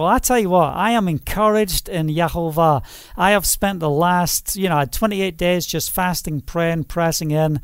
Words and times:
Well, 0.00 0.10
I 0.10 0.20
tell 0.20 0.38
you 0.38 0.50
what, 0.50 0.76
I 0.76 0.92
am 0.92 1.08
encouraged 1.08 1.88
in 1.88 2.06
Yahovah. 2.06 2.84
I 3.16 3.32
have 3.32 3.44
spent 3.44 3.80
the 3.80 3.90
last, 3.90 4.54
you 4.54 4.68
know, 4.68 4.84
28 4.84 5.36
days 5.36 5.66
just 5.66 5.90
fasting, 5.90 6.40
praying, 6.40 6.84
pressing 6.84 7.32
in. 7.32 7.60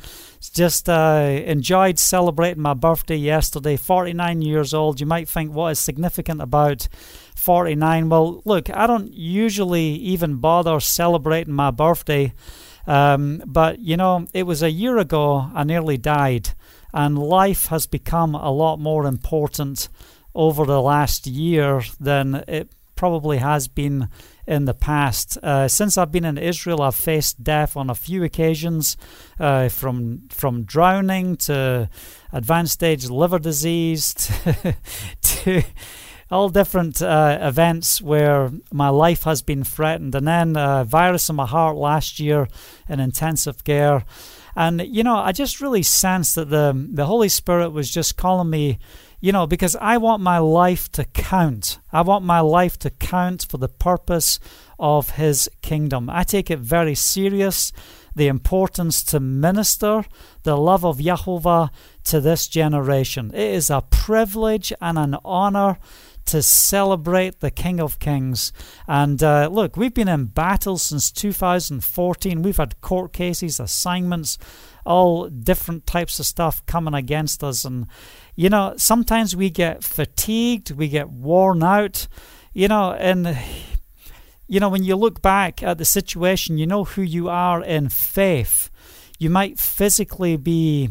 Just 0.53 0.89
uh, 0.89 1.43
enjoyed 1.47 2.01
celebrating 2.01 2.61
my 2.61 2.75
birthday 2.75 3.15
yesterday, 3.15 3.77
49 3.77 4.43
years 4.43 4.75
old. 4.75 4.99
You 4.99 5.07
might 5.07 5.29
think, 5.29 5.53
what 5.53 5.69
is 5.69 5.79
significant 5.79 6.43
about 6.43 6.89
49? 7.37 8.09
Well, 8.09 8.43
look, 8.45 8.69
I 8.69 8.89
don't 8.89 9.15
usually 9.15 9.91
even 9.91 10.39
bother 10.39 10.81
celebrating 10.81 11.55
my 11.55 11.71
birthday. 11.71 12.33
Um, 12.85 13.45
but, 13.47 13.79
you 13.79 13.97
know, 13.97 14.27
it 14.35 14.43
was 14.43 14.61
a 14.61 14.73
year 14.73 14.99
ago 14.99 15.53
I 15.55 15.63
nearly 15.63 15.99
died, 15.99 16.51
and 16.93 17.17
life 17.17 17.67
has 17.67 17.87
become 17.87 18.35
a 18.35 18.51
lot 18.51 18.81
more 18.81 19.07
important 19.07 19.89
over 20.35 20.65
the 20.65 20.81
last 20.81 21.27
year 21.27 21.83
than 22.01 22.45
it 22.49 22.71
probably 22.97 23.39
has 23.39 23.69
been 23.69 24.09
in 24.47 24.67
the 24.67 24.75
past. 24.75 25.37
Uh, 25.43 25.69
since 25.69 25.97
I've 25.97 26.13
been 26.13 26.25
in 26.25 26.39
Israel, 26.39 26.83
I've 26.83 26.95
faced 26.95 27.43
death 27.43 27.77
on 27.77 27.91
a 27.91 27.95
few 27.95 28.23
occasions, 28.25 28.97
uh, 29.39 29.69
from 29.69 30.29
from 30.29 30.65
drowning 30.65 31.37
to 31.49 31.89
advanced 32.33 32.75
stage 32.75 33.09
liver 33.09 33.39
disease 33.39 34.15
to, 34.15 34.77
to 35.23 35.63
all 36.31 36.49
different 36.49 37.01
uh, 37.01 37.39
events 37.41 38.03
where 38.03 38.51
my 38.73 38.89
life 38.89 39.25
has 39.25 39.43
been 39.43 39.65
threatened, 39.65 40.15
and 40.15 40.27
then 40.27 40.57
a 40.57 40.85
virus 40.85 41.29
in 41.29 41.37
my 41.37 41.47
heart 41.47 41.77
last 41.77 42.19
year 42.19 42.49
in 42.89 43.01
intensive 43.01 43.65
care. 43.65 44.05
And 44.57 44.81
you 44.81 45.03
know, 45.03 45.17
I 45.17 45.33
just 45.33 45.61
really 45.61 45.83
sensed 45.83 46.35
that 46.37 46.51
the 46.51 46.89
the 46.93 47.07
Holy 47.07 47.29
Spirit 47.29 47.71
was 47.71 47.91
just 47.91 48.17
calling 48.17 48.51
me 48.51 48.79
you 49.25 49.33
know, 49.33 49.47
because 49.47 49.75
I 49.77 49.97
want 49.97 50.23
my 50.23 50.37
life 50.37 50.93
to 50.93 51.05
count. 51.07 51.79
I 51.91 52.03
want 52.03 52.27
my 52.27 52.41
life 52.41 52.79
to 52.81 52.91
count 52.91 53.47
for 53.49 53.57
the 53.57 53.71
purpose 53.71 54.39
of 54.79 55.13
His 55.13 55.49
kingdom. 55.63 56.11
I 56.11 56.25
take 56.25 56.51
it 56.51 56.59
very 56.59 56.95
serious, 56.95 57.73
the 58.15 58.27
importance 58.27 59.03
to 59.05 59.21
minister 59.21 60.05
the 60.43 60.59
love 60.59 60.85
of 60.85 60.99
Yahovah 60.99 61.71
to 62.05 62.21
this 62.21 62.49
generation. 62.49 63.31
It 63.33 63.55
is 63.55 63.71
a 63.71 63.81
privilege 63.89 64.75
and 64.83 64.99
an 64.99 65.17
honor 65.25 65.79
to 66.27 66.43
celebrate 66.43 67.41
the 67.41 67.51
King 67.51 67.81
of 67.81 67.99
Kings. 67.99 68.53
And 68.87 69.23
uh, 69.23 69.49
look, 69.51 69.77
we've 69.77 69.95
been 69.95 70.09
in 70.09 70.27
battle 70.27 70.77
since 70.77 71.11
2014. 71.11 72.43
We've 72.43 72.57
had 72.57 72.81
court 72.83 73.15
cases, 73.15 73.61
assignments, 73.61 74.37
all 74.85 75.29
different 75.29 75.87
types 75.87 76.21
of 76.21 76.27
stuff 76.27 76.65
coming 76.67 76.95
against 76.95 77.43
us. 77.43 77.65
And 77.65 77.87
you 78.37 78.49
know, 78.49 78.75
sometimes 78.77 79.37
we 79.37 79.51
get 79.51 79.85
fatigued, 79.85 80.73
we 80.73 80.89
get 80.89 81.11
worn 81.11 81.63
out, 81.63 82.09
you 82.53 82.69
know, 82.69 82.93
and 82.93 83.37
you 84.47 84.61
know, 84.61 84.69
when 84.69 84.85
you 84.85 84.97
look 84.97 85.23
back 85.23 85.63
at 85.63 85.79
the 85.79 85.85
situation, 85.85 86.59
you 86.59 86.67
know 86.67 86.85
who 86.85 87.03
you 87.03 87.29
are 87.29 87.63
in 87.63 87.89
faith. 87.89 88.71
You 89.19 89.31
might 89.31 89.59
physically 89.59 90.37
be 90.37 90.91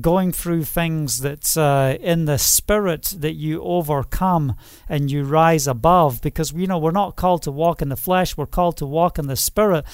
going 0.00 0.32
through 0.32 0.64
things 0.64 1.20
that's 1.20 1.56
uh, 1.56 1.96
in 2.00 2.26
the 2.26 2.38
spirit 2.38 3.14
that 3.18 3.34
you 3.34 3.60
overcome 3.62 4.54
and 4.88 5.10
you 5.10 5.24
rise 5.24 5.66
above 5.66 6.20
because 6.20 6.52
you 6.52 6.66
know 6.66 6.78
we're 6.78 6.92
not 6.92 7.16
called 7.16 7.42
to 7.42 7.50
walk 7.50 7.82
in 7.82 7.88
the 7.88 7.96
flesh 7.96 8.36
we're 8.36 8.46
called 8.46 8.76
to 8.76 8.86
walk 8.86 9.18
in 9.18 9.26
the 9.26 9.34
spirit 9.34 9.84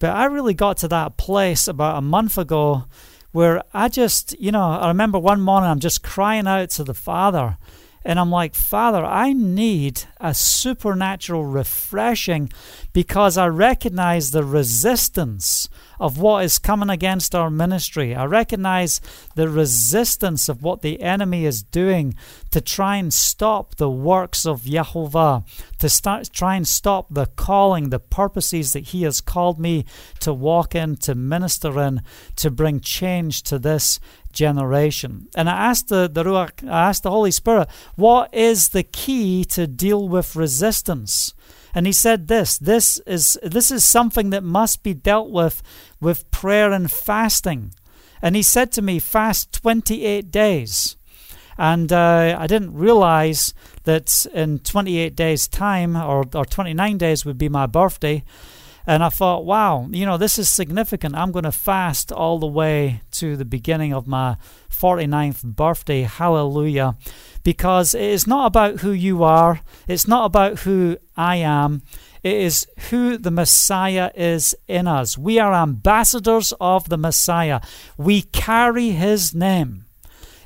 but 0.00 0.10
i 0.10 0.24
really 0.24 0.54
got 0.54 0.76
to 0.76 0.88
that 0.88 1.16
place 1.16 1.68
about 1.68 1.96
a 1.96 2.00
month 2.00 2.36
ago 2.36 2.84
where 3.32 3.62
I 3.74 3.88
just, 3.88 4.38
you 4.40 4.52
know, 4.52 4.62
I 4.62 4.88
remember 4.88 5.18
one 5.18 5.40
morning 5.40 5.70
I'm 5.70 5.80
just 5.80 6.02
crying 6.02 6.46
out 6.46 6.70
to 6.70 6.84
the 6.84 6.94
Father. 6.94 7.58
And 8.04 8.18
I'm 8.18 8.30
like, 8.30 8.54
Father, 8.54 9.04
I 9.04 9.32
need 9.32 10.04
a 10.18 10.32
supernatural 10.32 11.44
refreshing 11.44 12.50
because 12.92 13.36
I 13.36 13.48
recognize 13.48 14.30
the 14.30 14.44
resistance 14.44 15.68
of 16.00 16.18
what 16.18 16.44
is 16.44 16.58
coming 16.58 16.90
against 16.90 17.34
our 17.34 17.50
ministry. 17.50 18.14
I 18.14 18.24
recognize 18.24 19.00
the 19.34 19.48
resistance 19.48 20.48
of 20.48 20.62
what 20.62 20.82
the 20.82 21.00
enemy 21.02 21.44
is 21.44 21.62
doing 21.62 22.14
to 22.50 22.60
try 22.60 22.96
and 22.96 23.12
stop 23.12 23.76
the 23.76 23.90
works 23.90 24.46
of 24.46 24.62
Yahovah, 24.62 25.44
to 25.78 25.88
start, 25.88 26.30
try 26.32 26.56
and 26.56 26.66
stop 26.66 27.06
the 27.10 27.26
calling, 27.26 27.90
the 27.90 27.98
purposes 27.98 28.72
that 28.72 28.88
He 28.88 29.02
has 29.02 29.20
called 29.20 29.58
me 29.58 29.84
to 30.20 30.32
walk 30.32 30.74
in, 30.74 30.96
to 30.96 31.14
minister 31.14 31.80
in, 31.80 32.02
to 32.36 32.50
bring 32.50 32.80
change 32.80 33.42
to 33.44 33.58
this 33.58 34.00
generation. 34.32 35.28
And 35.34 35.48
I 35.48 35.68
asked 35.68 35.88
the, 35.88 36.08
the 36.12 36.24
Ruach, 36.24 36.66
I 36.68 36.88
asked 36.88 37.02
the 37.02 37.10
Holy 37.10 37.30
Spirit, 37.30 37.68
what 37.96 38.32
is 38.32 38.70
the 38.70 38.82
key 38.82 39.44
to 39.46 39.66
deal 39.66 40.08
with 40.08 40.36
resistance? 40.36 41.34
And 41.74 41.86
he 41.86 41.92
said 41.92 42.28
this, 42.28 42.58
this 42.58 42.98
is 43.00 43.38
this 43.42 43.70
is 43.70 43.84
something 43.84 44.30
that 44.30 44.42
must 44.42 44.82
be 44.82 44.94
dealt 44.94 45.30
with 45.30 45.62
with 46.00 46.30
prayer 46.30 46.72
and 46.72 46.90
fasting. 46.90 47.72
And 48.20 48.36
he 48.36 48.42
said 48.42 48.72
to 48.72 48.82
me, 48.82 48.98
fast 48.98 49.52
28 49.52 50.30
days. 50.30 50.96
And 51.56 51.92
uh, 51.92 52.36
I 52.38 52.46
didn't 52.46 52.74
realize 52.74 53.52
that 53.84 54.26
in 54.32 54.60
28 54.60 55.16
days' 55.16 55.48
time, 55.48 55.96
or, 55.96 56.24
or 56.34 56.44
29 56.44 56.98
days 56.98 57.24
would 57.24 57.38
be 57.38 57.48
my 57.48 57.66
birthday. 57.66 58.22
And 58.86 59.04
I 59.04 59.10
thought, 59.10 59.44
wow, 59.44 59.86
you 59.90 60.06
know, 60.06 60.16
this 60.16 60.38
is 60.38 60.48
significant. 60.48 61.14
I'm 61.14 61.32
going 61.32 61.44
to 61.44 61.52
fast 61.52 62.10
all 62.10 62.38
the 62.38 62.46
way 62.46 63.02
to 63.12 63.36
the 63.36 63.44
beginning 63.44 63.92
of 63.92 64.06
my 64.06 64.36
49th 64.70 65.44
birthday. 65.44 66.02
Hallelujah. 66.02 66.96
Because 67.42 67.92
it 67.92 68.00
is 68.00 68.26
not 68.26 68.46
about 68.46 68.80
who 68.80 68.92
you 68.92 69.24
are, 69.24 69.60
it's 69.86 70.08
not 70.08 70.24
about 70.24 70.60
who 70.60 70.96
I 71.16 71.36
am. 71.36 71.82
It 72.22 72.34
is 72.34 72.66
who 72.90 73.18
the 73.18 73.30
Messiah 73.30 74.10
is 74.14 74.54
in 74.66 74.86
us. 74.86 75.16
We 75.16 75.38
are 75.38 75.54
ambassadors 75.54 76.52
of 76.60 76.88
the 76.88 76.98
Messiah. 76.98 77.60
We 77.96 78.22
carry 78.22 78.90
his 78.90 79.34
name. 79.34 79.84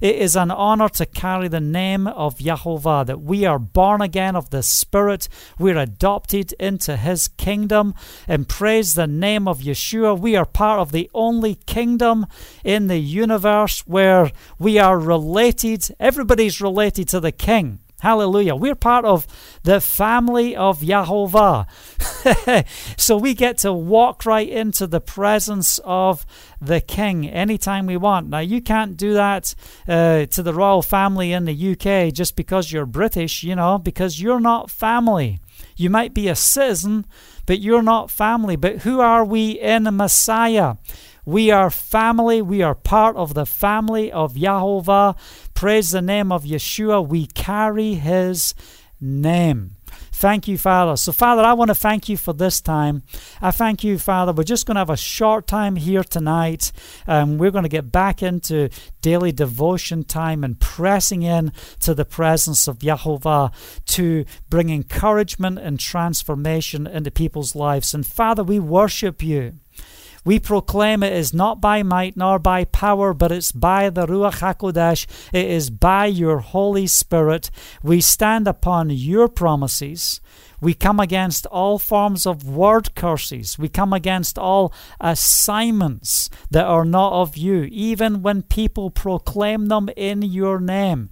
It 0.03 0.16
is 0.16 0.34
an 0.34 0.50
honor 0.50 0.88
to 0.88 1.06
carry 1.06 1.47
the 1.47 1.60
name 1.60 2.09
of 2.09 2.38
Yahovah, 2.38 3.06
that 3.06 3.21
we 3.21 3.44
are 3.44 3.60
born 3.60 4.00
again 4.00 4.34
of 4.34 4.50
the 4.50 4.65
Spirit. 4.65 5.28
We're 5.60 5.78
adopted 5.78 6.53
into 6.55 6.97
His 6.97 7.28
kingdom. 7.28 7.94
And 8.27 8.49
praise 8.49 8.94
the 8.94 9.06
name 9.06 9.47
of 9.47 9.60
Yeshua. 9.60 10.19
We 10.19 10.34
are 10.34 10.44
part 10.44 10.81
of 10.81 10.91
the 10.91 11.09
only 11.15 11.54
kingdom 11.54 12.27
in 12.65 12.89
the 12.89 12.99
universe 12.99 13.87
where 13.87 14.33
we 14.59 14.77
are 14.77 14.99
related. 14.99 15.94
Everybody's 16.00 16.60
related 16.60 17.06
to 17.10 17.21
the 17.21 17.31
King. 17.31 17.78
Hallelujah. 18.02 18.56
We're 18.56 18.74
part 18.74 19.04
of 19.04 19.28
the 19.62 19.80
family 19.80 20.56
of 20.56 20.80
Yahovah. 20.80 21.68
so 22.98 23.16
we 23.16 23.32
get 23.32 23.58
to 23.58 23.72
walk 23.72 24.26
right 24.26 24.48
into 24.48 24.88
the 24.88 25.00
presence 25.00 25.78
of 25.84 26.26
the 26.60 26.80
king 26.80 27.30
anytime 27.30 27.86
we 27.86 27.96
want. 27.96 28.28
Now, 28.28 28.41
you 28.41 28.60
can't 28.60 28.96
do 28.96 29.14
that 29.14 29.54
uh, 29.86 30.26
to 30.26 30.42
the 30.42 30.52
royal 30.52 30.82
family 30.82 31.32
in 31.32 31.44
the 31.44 31.54
UK 31.72 32.12
just 32.12 32.34
because 32.34 32.72
you're 32.72 32.86
British, 32.86 33.44
you 33.44 33.54
know, 33.54 33.78
because 33.78 34.20
you're 34.20 34.41
not 34.41 34.68
family. 34.68 35.38
You 35.76 35.88
might 35.88 36.12
be 36.12 36.26
a 36.26 36.34
citizen, 36.34 37.06
but 37.46 37.60
you're 37.60 37.82
not 37.82 38.10
family. 38.10 38.56
But 38.56 38.78
who 38.78 38.98
are 38.98 39.24
we 39.24 39.52
in 39.52 39.84
Messiah? 39.96 40.74
We 41.25 41.53
are 41.53 41.71
family. 41.71 42.43
We 42.43 42.62
are 42.62 42.75
part 42.75 43.15
of 43.16 43.34
the 43.34 43.47
family 43.47 44.10
of 44.10 44.34
Yahovah. 44.34 45.16
Praise 45.55 45.93
the 45.93 46.03
name 46.03 46.33
of 46.33 46.43
Yeshua. 46.43 47.06
We 47.06 47.27
carry 47.27 47.94
his 47.94 48.55
name. 49.00 49.77
Thank 50.10 50.47
you, 50.47 50.59
Father. 50.59 50.97
So, 50.97 51.10
Father, 51.10 51.43
I 51.43 51.53
want 51.53 51.69
to 51.69 51.75
thank 51.75 52.09
you 52.09 52.16
for 52.16 52.33
this 52.33 52.60
time. 52.60 53.03
I 53.41 53.50
thank 53.50 53.83
you, 53.83 53.99
Father. 53.99 54.33
We're 54.33 54.44
just 54.44 54.66
going 54.66 54.77
to 54.77 54.81
have 54.81 54.91
a 54.91 54.97
short 54.97 55.47
time 55.47 55.77
here 55.77 56.05
tonight. 56.05 56.71
Um, 57.06 57.39
we're 57.39 57.50
going 57.50 57.65
to 57.65 57.69
get 57.69 57.91
back 57.91 58.22
into 58.22 58.69
daily 59.00 59.33
devotion 59.33 60.04
time 60.04 60.44
and 60.44 60.59
pressing 60.60 61.22
in 61.22 61.53
to 61.81 61.94
the 61.94 62.04
presence 62.04 62.69
of 62.69 62.78
Yahovah 62.78 63.53
to 63.87 64.25
bring 64.49 64.71
encouragement 64.71 65.59
and 65.59 65.81
transformation 65.81 66.86
into 66.86 67.10
people's 67.10 67.57
lives. 67.57 67.92
And, 67.95 68.07
Father, 68.07 68.45
we 68.45 68.60
worship 68.60 69.22
you. 69.22 69.54
We 70.24 70.39
proclaim 70.39 71.03
it 71.03 71.13
is 71.13 71.34
not 71.34 71.60
by 71.60 71.83
might 71.83 72.16
nor 72.16 72.39
by 72.39 72.65
power, 72.65 73.13
but 73.13 73.33
it's 73.33 73.51
by 73.51 73.91
the 73.91 74.07
Ruach 74.07 74.39
HaKodesh. 74.39 75.07
It 75.33 75.47
is 75.51 75.69
by 75.69 76.07
your 76.07 76.39
Holy 76.39 76.86
Spirit. 76.86 77.51
We 77.83 78.01
stand 78.01 78.47
upon 78.47 78.91
your 78.91 79.28
promises. 79.28 80.21
We 80.63 80.74
come 80.74 81.01
against 81.01 81.45
all 81.47 81.80
forms 81.80 82.24
of 82.24 82.48
word 82.48 82.95
curses. 82.95 83.59
We 83.59 83.69
come 83.69 83.92
against 83.92 84.39
all 84.39 84.72
assignments 85.01 86.30
that 86.53 86.66
are 86.66 86.84
not 86.84 87.13
of 87.13 87.36
you, 87.36 87.65
even 87.65 88.22
when 88.22 88.42
people 88.42 88.89
proclaim 88.89 89.66
them 89.66 89.91
in 89.97 90.22
your 90.22 90.60
name. 90.60 91.10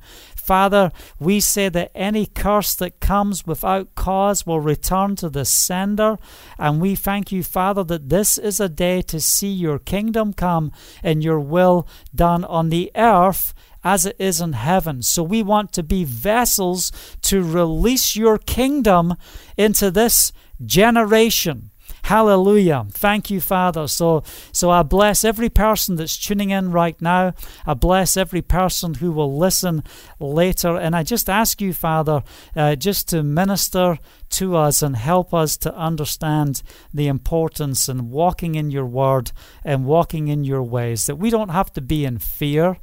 Father, 0.51 0.91
we 1.21 1.39
say 1.39 1.69
that 1.69 1.93
any 1.95 2.27
curse 2.27 2.75
that 2.75 2.99
comes 2.99 3.47
without 3.47 3.95
cause 3.95 4.45
will 4.45 4.59
return 4.59 5.15
to 5.15 5.29
the 5.29 5.45
sender. 5.45 6.19
And 6.59 6.81
we 6.81 6.97
thank 6.97 7.31
you, 7.31 7.45
Father, 7.45 7.85
that 7.85 8.09
this 8.09 8.37
is 8.37 8.59
a 8.59 8.69
day 8.69 9.01
to 9.03 9.21
see 9.21 9.53
your 9.53 9.79
kingdom 9.79 10.33
come 10.33 10.73
and 11.05 11.23
your 11.23 11.39
will 11.39 11.87
done 12.13 12.45
on 12.45 12.71
the 12.71 12.91
earth 12.97 13.55
as 13.85 14.05
it 14.05 14.17
is 14.19 14.41
in 14.41 14.55
heaven. 14.55 15.03
So 15.03 15.23
we 15.23 15.41
want 15.41 15.73
to 15.75 15.85
be 15.85 16.03
vessels 16.03 16.91
to 17.23 17.45
release 17.45 18.17
your 18.17 18.37
kingdom 18.37 19.15
into 19.57 19.89
this 19.93 20.33
generation. 20.67 21.70
Hallelujah. 22.03 22.87
Thank 22.91 23.31
you, 23.31 23.41
Father. 23.41 23.87
So, 23.87 24.23
so 24.53 24.71
I 24.71 24.83
bless 24.83 25.25
every 25.25 25.49
person 25.49 25.97
that's 25.97 26.17
tuning 26.17 26.51
in 26.51 26.73
right 26.73 27.01
now. 27.01 27.35
I 27.67 27.75
bless 27.75 28.17
every 28.17 28.43
person 28.43 28.95
who 28.95 29.13
will 29.13 29.37
listen 29.37 29.85
later. 30.19 30.77
And 30.77 30.97
I 30.97 31.03
just 31.03 31.29
ask 31.29 31.61
you, 31.61 31.73
Father, 31.73 32.23
uh, 32.57 32.77
just 32.77 33.09
to 33.11 33.23
minister 33.23 33.99
to 34.31 34.57
us 34.57 34.83
and 34.83 34.97
help 34.97 35.35
us 35.35 35.57
to 35.59 35.75
understand 35.75 36.63
the 36.95 37.09
importance 37.09 37.89
in 37.89 38.11
walking 38.11 38.55
in 38.55 38.71
your 38.71 38.87
word 38.87 39.33
and 39.65 39.85
walking 39.85 40.29
in 40.29 40.45
your 40.45 40.63
ways. 40.63 41.07
That 41.07 41.17
we 41.17 41.31
don't 41.31 41.51
have 41.51 41.73
to 41.75 41.81
be 41.81 42.05
in 42.05 42.19
fear. 42.19 42.79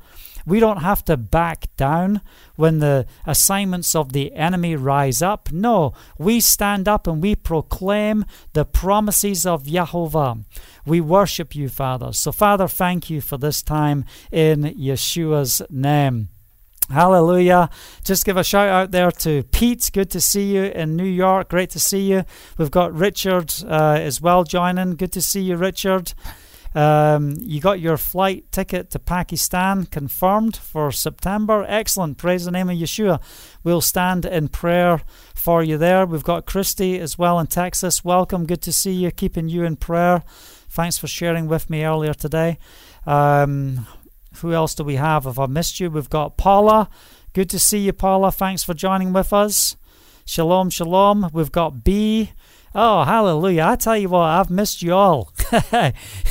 We 0.47 0.61
don't 0.61 0.77
have 0.77 1.03
to 1.05 1.17
back 1.17 1.67
down 1.75 2.21
when 2.55 2.79
the 2.79 3.05
assignments 3.25 3.94
of 3.94 4.13
the 4.13 4.33
enemy 4.33 4.77
rise 4.77 5.21
up. 5.21 5.51
No, 5.51 5.94
we 6.17 6.39
stand 6.39 6.88
up 6.88 7.05
and 7.05 7.21
we 7.21 7.35
proclaim 7.35 8.23
the 8.53 8.63
promises 8.63 9.45
of 9.45 9.65
Yahovah. 9.65 10.45
We 10.85 11.01
worship 11.01 11.53
you, 11.53 11.67
Father. 11.67 12.13
So, 12.13 12.31
Father, 12.31 12.69
thank 12.69 13.09
you 13.09 13.19
for 13.19 13.38
this 13.38 13.61
time 13.61 14.05
in 14.31 14.61
Yeshua's 14.63 15.61
name. 15.69 16.29
Hallelujah. 16.89 17.69
Just 18.05 18.23
give 18.23 18.38
a 18.38 18.44
shout 18.45 18.69
out 18.69 18.91
there 18.91 19.11
to 19.11 19.44
Pete. 19.44 19.89
Good 19.91 20.09
to 20.11 20.21
see 20.21 20.55
you 20.55 20.63
in 20.63 20.95
New 20.95 21.03
York. 21.03 21.49
Great 21.49 21.71
to 21.71 21.79
see 21.79 22.09
you. 22.09 22.23
We've 22.57 22.71
got 22.71 22.94
Richard 22.94 23.53
uh, 23.67 23.97
as 23.99 24.21
well 24.21 24.45
joining. 24.45 24.95
Good 24.95 25.11
to 25.11 25.21
see 25.21 25.41
you, 25.41 25.57
Richard. 25.57 26.13
Um, 26.77 27.33
you 27.41 27.59
got 27.59 27.79
your 27.79 27.97
flight 27.97 28.51
ticket 28.51 28.91
to 28.91 29.00
Pakistan 29.00 29.88
confirmed 29.88 30.56
for 30.56 30.91
September. 30.91 31.65
Excellent. 31.68 32.19
Praise 32.19 32.45
the 32.45 32.51
name 32.51 32.69
of 32.69 32.77
Yeshua. 32.77 33.19
We'll 33.63 33.81
stand 33.81 34.25
in 34.25 34.50
prayer 34.50 35.01
for 35.33 35.63
you 35.63 35.79
there. 35.79 36.06
We've 36.06 36.24
got 36.24 36.45
Christy 36.45 37.00
as 37.00 37.18
well 37.18 37.39
in 37.39 37.47
Texas. 37.47 38.06
Welcome. 38.06 38.45
Good 38.45 38.62
to 38.62 38.71
see 38.71 38.91
you. 38.91 39.09
Keeping 39.09 39.50
you 39.50 39.63
in 39.63 39.77
prayer. 39.77 40.24
Thanks 40.69 41.00
for 41.00 41.07
sharing 41.07 41.47
with 41.47 41.68
me 41.68 41.83
earlier 41.83 42.13
today. 42.13 42.59
Um, 43.07 43.88
who 44.35 44.53
else 44.53 44.75
do 44.75 44.83
we 44.83 44.97
have? 44.97 45.25
If 45.25 45.39
I 45.39 45.47
missed 45.47 45.80
you, 45.80 45.89
we've 45.89 46.12
got 46.12 46.38
Paula. 46.38 46.91
Good 47.33 47.50
to 47.50 47.57
see 47.57 47.80
you, 47.80 47.94
Paula. 47.94 48.31
Thanks 48.31 48.62
for 48.63 48.75
joining 48.75 49.13
with 49.13 49.33
us. 49.33 49.77
Shalom, 50.25 50.69
shalom. 50.69 51.31
We've 51.33 51.51
got 51.51 51.83
B. 51.83 52.33
Oh, 52.79 53.06
hallelujah. 53.06 53.63
I 53.69 53.75
tell 53.75 53.97
you 53.97 54.07
what, 54.09 54.27
I've 54.27 54.51
missed 54.51 54.83
you 54.83 54.94
all. 54.94 55.33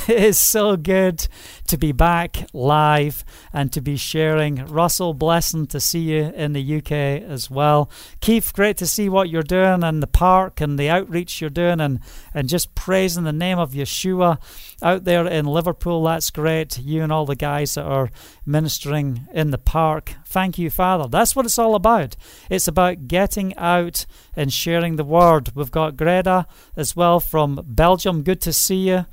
it's 0.07 0.37
so 0.37 0.77
good 0.77 1.27
to 1.67 1.77
be 1.77 1.91
back 1.91 2.47
live 2.53 3.25
and 3.51 3.69
to 3.73 3.81
be 3.81 3.97
sharing. 3.97 4.65
Russell, 4.65 5.13
blessing 5.13 5.67
to 5.67 5.81
see 5.81 5.99
you 5.99 6.31
in 6.33 6.53
the 6.53 6.77
UK 6.77 6.91
as 7.29 7.51
well. 7.51 7.91
Keith, 8.21 8.53
great 8.53 8.77
to 8.77 8.87
see 8.87 9.09
what 9.09 9.27
you're 9.27 9.43
doing 9.43 9.83
in 9.83 9.99
the 9.99 10.07
park 10.07 10.61
and 10.61 10.79
the 10.79 10.89
outreach 10.89 11.41
you're 11.41 11.49
doing 11.49 11.81
and, 11.81 11.99
and 12.33 12.47
just 12.47 12.73
praising 12.75 13.25
the 13.25 13.33
name 13.33 13.59
of 13.59 13.73
Yeshua 13.73 14.39
out 14.81 15.03
there 15.03 15.25
in 15.25 15.45
Liverpool. 15.45 16.03
That's 16.03 16.29
great. 16.29 16.79
You 16.79 17.03
and 17.03 17.11
all 17.11 17.25
the 17.25 17.35
guys 17.35 17.73
that 17.75 17.85
are 17.85 18.11
ministering 18.45 19.27
in 19.33 19.51
the 19.51 19.57
park. 19.57 20.13
Thank 20.25 20.57
you, 20.57 20.69
Father. 20.69 21.07
That's 21.07 21.35
what 21.35 21.45
it's 21.45 21.59
all 21.59 21.75
about. 21.75 22.15
It's 22.49 22.67
about 22.67 23.07
getting 23.07 23.55
out 23.57 24.05
and 24.35 24.53
sharing 24.53 24.95
the 24.95 25.03
word. 25.03 25.51
We've 25.55 25.71
got 25.71 25.97
Greta 25.97 26.45
as 26.75 26.95
well 26.95 27.19
from 27.19 27.63
Belgium. 27.65 28.23
Good 28.23 28.41
to 28.41 28.53
see 28.53 28.89
you. 28.89 29.05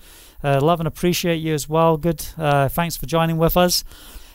Uh, 0.42 0.60
love 0.60 0.80
and 0.80 0.86
appreciate 0.86 1.36
you 1.36 1.54
as 1.54 1.68
well. 1.68 1.96
Good. 1.96 2.26
Uh, 2.36 2.68
thanks 2.68 2.96
for 2.96 3.06
joining 3.06 3.38
with 3.38 3.56
us. 3.56 3.82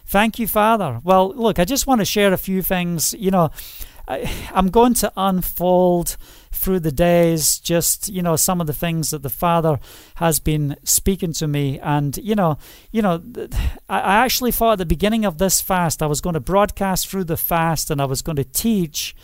Thank 0.07 0.39
you, 0.39 0.47
Father. 0.47 0.99
Well, 1.03 1.31
look, 1.35 1.59
I 1.59 1.65
just 1.65 1.85
want 1.85 2.01
to 2.01 2.05
share 2.05 2.33
a 2.33 2.37
few 2.37 2.63
things. 2.63 3.13
You 3.13 3.29
know, 3.29 3.51
I, 4.09 4.29
I'm 4.53 4.69
going 4.69 4.95
to 4.95 5.13
unfold 5.15 6.17
through 6.51 6.79
the 6.79 6.91
days 6.91 7.59
just 7.59 8.09
you 8.09 8.21
know 8.21 8.35
some 8.35 8.59
of 8.59 8.67
the 8.67 8.73
things 8.73 9.11
that 9.11 9.21
the 9.21 9.29
father 9.29 9.79
has 10.15 10.39
been 10.39 10.75
speaking 10.83 11.31
to 11.33 11.47
me. 11.47 11.79
And 11.79 12.17
you 12.17 12.35
know 12.35 12.57
you 12.91 13.01
know 13.01 13.21
i 13.87 14.15
actually 14.15 14.51
thought 14.51 14.73
at 14.73 14.77
the 14.79 14.85
beginning 14.85 15.25
of 15.25 15.37
this 15.37 15.61
fast 15.61 16.01
i 16.01 16.05
was 16.05 16.21
going 16.21 16.33
to 16.33 16.39
broadcast 16.39 17.07
through 17.07 17.23
the 17.23 17.37
fast 17.37 17.89
and 17.91 18.01
i 18.01 18.05
was 18.05 18.21
going 18.21 18.35
to 18.35 18.43
teach 18.43 19.15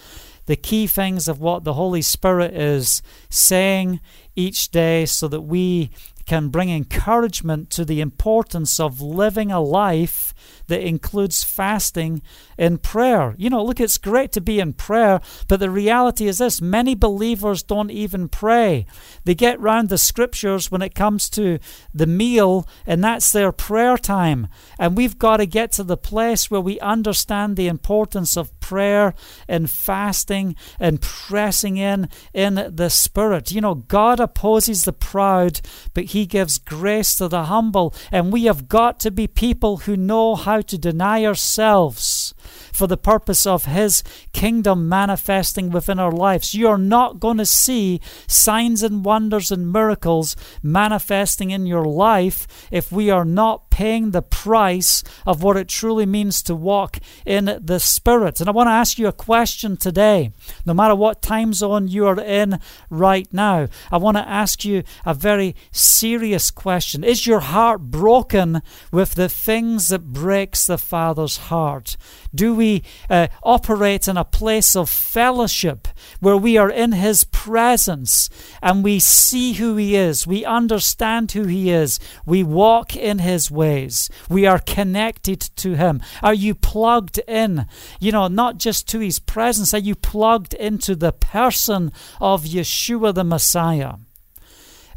the 0.46 0.56
key 0.56 0.88
things 0.88 1.28
of 1.28 1.40
what 1.40 1.64
the 1.64 1.74
holy 1.74 2.02
spirit 2.02 2.54
is 2.54 3.02
saying 3.30 4.00
each 4.36 4.70
day 4.70 5.06
so 5.06 5.28
that 5.28 5.42
we 5.42 5.90
can 6.26 6.50
bring 6.50 6.70
encouragement 6.70 7.70
to 7.72 7.86
the 7.86 8.02
importance 8.02 8.80
of 8.80 9.02
living 9.02 9.52
a 9.52 9.62
life 9.62 10.34
that 10.68 10.86
includes 10.86 11.44
fasting 11.44 12.22
and 12.58 12.82
prayer. 12.82 13.36
You 13.38 13.50
know, 13.50 13.64
look, 13.64 13.80
it's 13.80 13.98
great 13.98 14.32
to 14.34 14.42
be 14.42 14.60
in 14.60 14.74
prayer, 14.74 15.22
but 15.48 15.60
the 15.60 15.70
reality 15.70 16.28
is 16.28 16.40
this 16.40 16.62
many 16.62 16.96
believers 16.96 17.62
don't 17.62 17.92
even 17.92 18.28
pray. 18.28 18.86
They 19.24 19.36
get 19.36 19.60
round 19.60 19.90
the 19.90 19.98
scriptures 19.98 20.72
when 20.72 20.82
it 20.82 20.96
comes 20.96 21.30
to 21.32 21.60
the 21.94 22.08
meal, 22.08 22.68
and 22.86 23.04
that's 23.04 23.32
their 23.32 23.52
prayer 23.52 23.98
time. 23.98 24.48
And 24.80 24.98
we've 24.98 25.20
got 25.20 25.38
to 25.38 25.46
get 25.46 25.72
to 25.74 25.84
the 25.84 25.98
place 25.98 26.50
where 26.50 26.62
we 26.62 26.80
understand 26.80 27.56
the 27.56 27.68
importance 27.68 28.36
of 28.36 28.55
prayer 28.66 29.14
and 29.48 29.70
fasting 29.70 30.56
and 30.80 31.00
pressing 31.02 31.78
in 31.78 32.10
in 32.34 32.56
the 32.76 32.90
Spirit. 32.90 33.52
You 33.52 33.62
know, 33.62 33.76
God 33.76 34.20
opposes 34.20 34.86
the 34.86 34.94
proud, 34.94 35.62
but 35.94 36.06
He 36.06 36.26
gives 36.26 36.58
grace 36.58 37.16
to 37.18 37.28
the 37.28 37.44
humble. 37.44 37.94
And 38.12 38.34
we 38.34 38.46
have 38.46 38.68
got 38.68 39.00
to 39.02 39.12
be 39.12 39.28
people 39.28 39.78
who 39.78 39.96
know 39.96 40.34
how 40.34 40.62
to 40.62 40.78
deny 40.80 41.24
ourselves 41.24 42.34
for 42.74 42.88
the 42.88 42.98
purpose 42.98 43.46
of 43.46 43.66
His 43.66 44.04
kingdom 44.34 44.90
manifesting 44.90 45.70
within 45.70 46.00
our 46.00 46.12
lives. 46.12 46.56
You're 46.56 46.78
not 46.78 47.20
going 47.20 47.38
to 47.38 47.46
see 47.46 48.02
signs 48.28 48.82
and 48.82 49.06
wonders 49.06 49.52
and 49.52 49.72
miracles 49.72 50.36
manifesting 50.64 51.52
in 51.52 51.68
your 51.68 51.86
life 51.86 52.68
if 52.72 52.92
we 52.92 53.12
are 53.12 53.26
not 53.26 53.70
paying 53.76 54.12
the 54.12 54.22
price 54.22 55.04
of 55.26 55.44
what 55.44 55.58
it 55.58 55.68
truly 55.68 56.06
means 56.06 56.42
to 56.42 56.56
walk 56.56 56.98
in 57.26 57.60
the 57.62 57.78
Spirit. 57.78 58.40
And 58.40 58.48
I 58.48 58.54
want 58.54 58.68
to 58.68 58.72
ask 58.72 58.98
you 58.98 59.06
a 59.10 59.12
question 59.12 59.76
today, 59.76 60.32
no 60.66 60.74
matter 60.74 60.96
what 60.96 61.22
time 61.22 61.52
zone 61.52 61.90
you 61.90 62.08
are 62.08 62.18
in 62.22 62.62
right 62.90 63.28
now. 63.34 63.68
I 63.92 63.98
want 63.98 64.16
to 64.16 64.26
ask 64.26 64.64
you 64.64 64.84
a 65.06 65.14
very 65.14 65.58
serious 65.72 66.52
question. 66.52 67.04
Is 67.04 67.28
your 67.28 67.42
heart 67.42 67.82
broken 67.82 68.62
with 68.94 69.16
the 69.16 69.28
things 69.28 69.90
that 69.90 70.14
breaks 70.14 70.66
the 70.66 70.78
Father's 70.78 71.38
heart? 71.52 71.98
Do 72.34 72.56
we 72.56 72.82
uh, 73.10 73.28
operate 73.44 74.08
in 74.08 74.16
a 74.16 74.24
place 74.24 74.74
of 74.78 74.90
fellowship 74.90 75.90
where 76.22 76.38
we 76.38 76.56
are 76.56 76.72
in 76.72 76.94
His 76.94 77.26
presence 77.26 78.30
and 78.62 78.86
we 78.86 79.00
see 79.00 79.54
who 79.54 79.76
He 79.76 79.98
is, 79.98 80.26
we 80.26 80.46
understand 80.46 81.34
who 81.34 81.44
He 81.44 81.70
is, 81.70 82.00
we 82.26 82.42
walk 82.42 82.96
in 82.96 83.20
His 83.20 83.52
ways, 83.66 84.10
we 84.30 84.46
are 84.46 84.60
connected 84.60 85.42
to 85.64 85.76
Him? 85.76 86.02
Are 86.22 86.34
you 86.46 86.54
plugged 86.56 87.20
in, 87.28 87.66
you 88.00 88.12
know, 88.12 88.28
not 88.28 88.58
just 88.58 88.88
to 88.90 89.00
His 89.00 89.20
presence, 89.20 89.74
are 89.74 89.88
you 89.90 89.96
plugged 89.96 90.54
into 90.54 90.96
the 90.96 91.12
person 91.12 91.92
of 92.20 92.44
Yeshua 92.44 93.14
the 93.14 93.24
Messiah? 93.24 93.96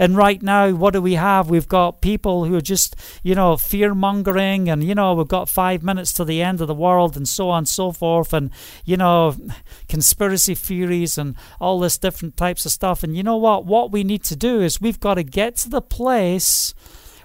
And 0.01 0.17
right 0.17 0.41
now, 0.41 0.71
what 0.71 0.93
do 0.93 1.03
we 1.03 1.15
have? 1.15 1.51
We've 1.51 1.67
got 1.67 2.01
people 2.01 2.45
who 2.45 2.55
are 2.55 2.61
just, 2.75 2.95
you 3.25 3.35
know, 3.35 3.57
fear 3.57 3.95
mongering, 3.95 4.71
and, 4.71 4.85
you 4.85 4.95
know, 4.95 5.15
we've 5.15 5.27
got 5.27 5.49
five 5.49 5.83
minutes 5.83 6.13
to 6.15 6.25
the 6.25 6.41
end 6.41 6.61
of 6.61 6.69
the 6.69 6.83
world, 6.87 7.17
and 7.17 7.27
so 7.27 7.51
on 7.51 7.59
and 7.59 7.69
so 7.69 7.91
forth, 7.91 8.33
and, 8.33 8.51
you 8.85 8.97
know, 8.97 9.35
conspiracy 9.89 10.55
theories 10.55 11.19
and 11.19 11.35
all 11.59 11.81
this 11.81 11.99
different 11.99 12.37
types 12.37 12.65
of 12.65 12.71
stuff. 12.71 13.03
And 13.03 13.17
you 13.17 13.25
know 13.25 13.39
what? 13.39 13.67
What 13.67 13.91
we 13.91 14.05
need 14.05 14.23
to 14.25 14.37
do 14.37 14.61
is 14.61 14.81
we've 14.81 15.01
got 15.01 15.15
to 15.15 15.25
get 15.25 15.57
to 15.57 15.69
the 15.69 15.83
place 15.83 16.75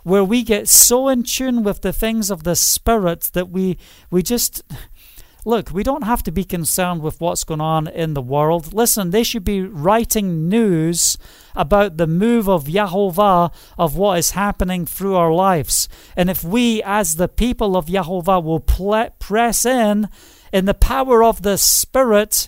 where 0.03 0.23
we 0.23 0.43
get 0.43 0.67
so 0.67 1.07
in 1.07 1.23
tune 1.23 1.63
with 1.63 1.81
the 1.81 1.93
things 1.93 2.29
of 2.29 2.43
the 2.43 2.55
Spirit 2.55 3.31
that 3.33 3.49
we, 3.49 3.77
we 4.11 4.21
just 4.21 4.63
Look, 5.45 5.71
we 5.71 5.83
don't 5.83 6.05
have 6.05 6.23
to 6.23 6.31
be 6.31 6.45
concerned 6.45 7.01
with 7.01 7.19
what's 7.19 7.43
going 7.43 7.59
on 7.59 7.89
in 7.89 8.13
the 8.13 8.21
world. 8.21 8.73
Listen, 8.73 9.09
they 9.09 9.23
should 9.23 9.43
be 9.43 9.61
writing 9.61 10.47
news 10.47 11.17
about 11.53 11.97
the 11.97 12.07
move 12.07 12.47
of 12.47 12.63
Yahovah 12.63 13.53
of 13.77 13.97
what 13.97 14.19
is 14.19 14.31
happening 14.31 14.85
through 14.85 15.15
our 15.15 15.33
lives. 15.33 15.89
And 16.15 16.29
if 16.29 16.45
we, 16.45 16.81
as 16.83 17.17
the 17.17 17.27
people 17.27 17.75
of 17.75 17.87
Yahovah, 17.87 18.41
will 18.41 18.61
ple- 18.61 19.09
press 19.19 19.65
in 19.65 20.07
in 20.53 20.63
the 20.63 20.73
power 20.73 21.21
of 21.21 21.41
the 21.41 21.57
Spirit, 21.57 22.47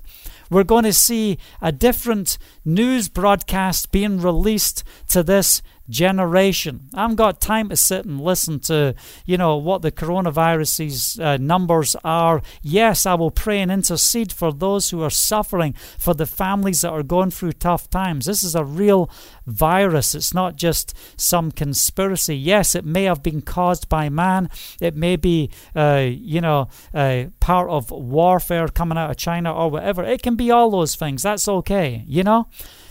we're 0.50 0.64
going 0.64 0.86
to 0.86 0.94
see 0.94 1.38
a 1.62 1.74
different 1.74 2.38
news 2.66 3.08
broadcast 3.08 3.92
being 3.92 4.20
released 4.20 4.84
to 5.10 5.24
this 5.24 5.62
generation. 5.90 6.90
I 6.94 7.02
haven't 7.02 7.18
got 7.18 7.40
time 7.40 7.70
to 7.70 7.76
sit 7.76 8.06
and 8.06 8.20
listen 8.20 8.60
to, 8.62 8.96
you 9.26 9.38
know, 9.38 9.58
what 9.58 9.82
the 9.82 9.92
coronavirus's 9.92 11.20
uh, 11.20 11.38
numbers 11.38 11.96
are. 12.04 12.42
Yes, 12.62 13.06
I 13.06 13.14
will 13.14 13.32
pray 13.32 13.62
and 13.62 13.72
intercede 13.72 14.32
for 14.32 14.52
those 14.52 14.90
who 14.90 15.02
are 15.04 15.10
suffering, 15.10 15.74
for 15.98 16.14
the 16.14 16.26
families 16.26 16.82
that 16.82 16.90
are 16.92 17.04
going 17.04 17.32
through 17.32 17.54
tough 17.54 17.90
times. 17.90 18.26
This 18.26 18.44
is 18.44 18.56
a 18.56 18.64
real 18.64 19.10
virus. 19.46 20.16
It's 20.16 20.34
not 20.34 20.56
just 20.56 20.96
some 21.18 21.52
conspiracy. 21.52 22.36
Yes, 22.36 22.74
it 22.76 22.86
may 22.86 23.04
have 23.04 23.22
been 23.22 23.42
caused 23.42 23.88
by 23.88 24.10
man. 24.10 24.50
It 24.82 24.96
may 24.96 25.16
be, 25.16 25.52
uh, 25.76 26.08
you 26.10 26.42
know, 26.42 26.70
uh, 26.94 27.26
part 27.40 27.70
of 27.70 27.92
warfare 27.92 28.68
coming 28.70 28.98
out 28.98 29.12
of 29.12 29.18
China 29.18 29.54
or 29.54 29.70
whatever. 29.70 30.04
It 30.04 30.24
can 30.24 30.36
be 30.36 30.50
all 30.50 30.72
those 30.72 30.96
things. 30.96 31.22
That's 31.22 31.48
okay, 31.48 32.04
you 32.08 32.24
know. 32.24 32.48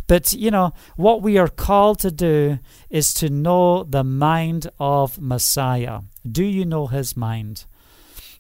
But, 0.07 0.33
you 0.33 0.51
know, 0.51 0.73
what 0.97 1.23
we 1.23 1.39
are 1.39 1.49
called 1.49 1.99
to 2.01 2.11
do 2.11 2.59
is 2.91 3.15
to 3.15 3.31
know 3.31 3.85
the 3.85 4.05
mind 4.05 4.69
of 4.79 5.21
Messiah. 5.21 6.01
Do 6.31 6.45
you 6.45 6.65
know 6.65 6.87
his 6.87 7.17
mind? 7.17 7.65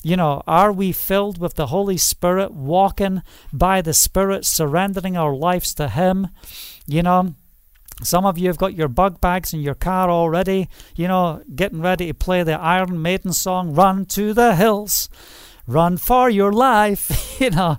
You 0.04 0.16
know, 0.16 0.42
are 0.46 0.70
we 0.70 0.92
filled 0.92 1.38
with 1.38 1.54
the 1.54 1.68
Holy 1.68 1.96
Spirit, 1.96 2.52
walking 2.52 3.22
by 3.54 3.80
the 3.80 3.94
Spirit, 3.94 4.44
surrendering 4.44 5.16
our 5.16 5.34
lives 5.34 5.72
to 5.76 5.88
Him? 5.88 6.28
You 6.86 7.02
know, 7.02 7.34
some 8.02 8.26
of 8.26 8.36
you 8.36 8.48
have 8.48 8.58
got 8.58 8.74
your 8.74 8.88
bug 8.88 9.22
bags 9.22 9.54
in 9.54 9.60
your 9.60 9.74
car 9.74 10.10
already, 10.10 10.68
you 10.94 11.08
know, 11.08 11.42
getting 11.54 11.80
ready 11.80 12.08
to 12.08 12.14
play 12.14 12.42
the 12.42 12.60
Iron 12.60 13.00
Maiden 13.00 13.32
song, 13.32 13.72
Run 13.72 14.04
to 14.06 14.34
the 14.34 14.54
Hills, 14.54 15.08
Run 15.66 15.96
for 15.96 16.28
Your 16.28 16.52
Life, 16.52 17.36
you 17.40 17.48
know 17.48 17.78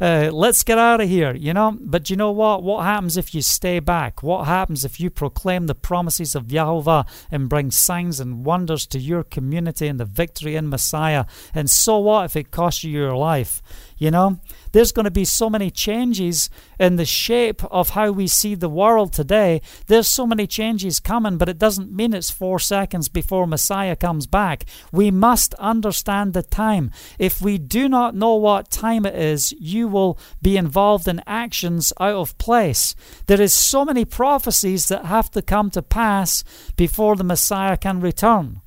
uh, 0.00 0.30
let's 0.32 0.62
get 0.62 0.78
out 0.78 1.00
of 1.00 1.08
here, 1.08 1.34
you 1.34 1.52
know. 1.52 1.76
But 1.80 2.10
you 2.10 2.16
know 2.16 2.30
what? 2.30 2.62
What 2.62 2.84
happens 2.84 3.16
if 3.16 3.34
you 3.34 3.42
stay 3.42 3.78
back? 3.78 4.22
What 4.22 4.46
happens 4.46 4.84
if 4.84 5.00
you 5.00 5.10
proclaim 5.10 5.66
the 5.66 5.74
promises 5.74 6.34
of 6.34 6.48
Jehovah 6.48 7.06
and 7.30 7.48
bring 7.48 7.70
signs 7.70 8.20
and 8.20 8.44
wonders 8.44 8.86
to 8.86 8.98
your 8.98 9.22
community 9.22 9.86
and 9.86 10.00
the 10.00 10.04
victory 10.04 10.56
in 10.56 10.68
Messiah? 10.68 11.24
And 11.54 11.70
so 11.70 11.98
what 11.98 12.26
if 12.26 12.36
it 12.36 12.50
costs 12.50 12.84
you 12.84 12.90
your 12.90 13.16
life? 13.16 13.62
You 13.96 14.10
know, 14.10 14.40
there's 14.72 14.92
going 14.92 15.04
to 15.04 15.10
be 15.10 15.24
so 15.24 15.48
many 15.48 15.70
changes 15.70 16.50
in 16.80 16.96
the 16.96 17.04
shape 17.04 17.62
of 17.72 17.90
how 17.90 18.10
we 18.10 18.26
see 18.26 18.54
the 18.54 18.68
world 18.68 19.12
today. 19.12 19.62
There's 19.86 20.08
so 20.08 20.26
many 20.26 20.46
changes 20.46 20.98
coming, 20.98 21.38
but 21.38 21.48
it 21.48 21.58
doesn't 21.58 21.92
mean 21.92 22.12
it's 22.12 22.30
four 22.30 22.58
seconds 22.58 23.08
before 23.08 23.46
Messiah 23.46 23.94
comes 23.94 24.26
back. 24.26 24.64
We 24.90 25.10
must 25.12 25.54
understand 25.54 26.32
the 26.32 26.42
time. 26.42 26.90
If 27.18 27.40
we 27.40 27.56
do 27.56 27.88
not 27.88 28.16
know 28.16 28.34
what 28.34 28.70
time 28.70 29.06
it 29.06 29.14
is, 29.14 29.52
you 29.52 29.83
will 29.84 30.18
be 30.42 30.56
involved 30.56 31.06
in 31.08 31.22
actions 31.26 31.92
out 32.00 32.14
of 32.14 32.38
place. 32.38 32.94
There 33.26 33.40
is 33.40 33.52
so 33.52 33.84
many 33.84 34.04
prophecies 34.04 34.88
that 34.88 35.06
have 35.06 35.30
to 35.32 35.42
come 35.42 35.70
to 35.70 35.82
pass 35.82 36.44
before 36.76 37.16
the 37.16 37.24
Messiah 37.24 37.76
can 37.76 38.00
return. 38.00 38.60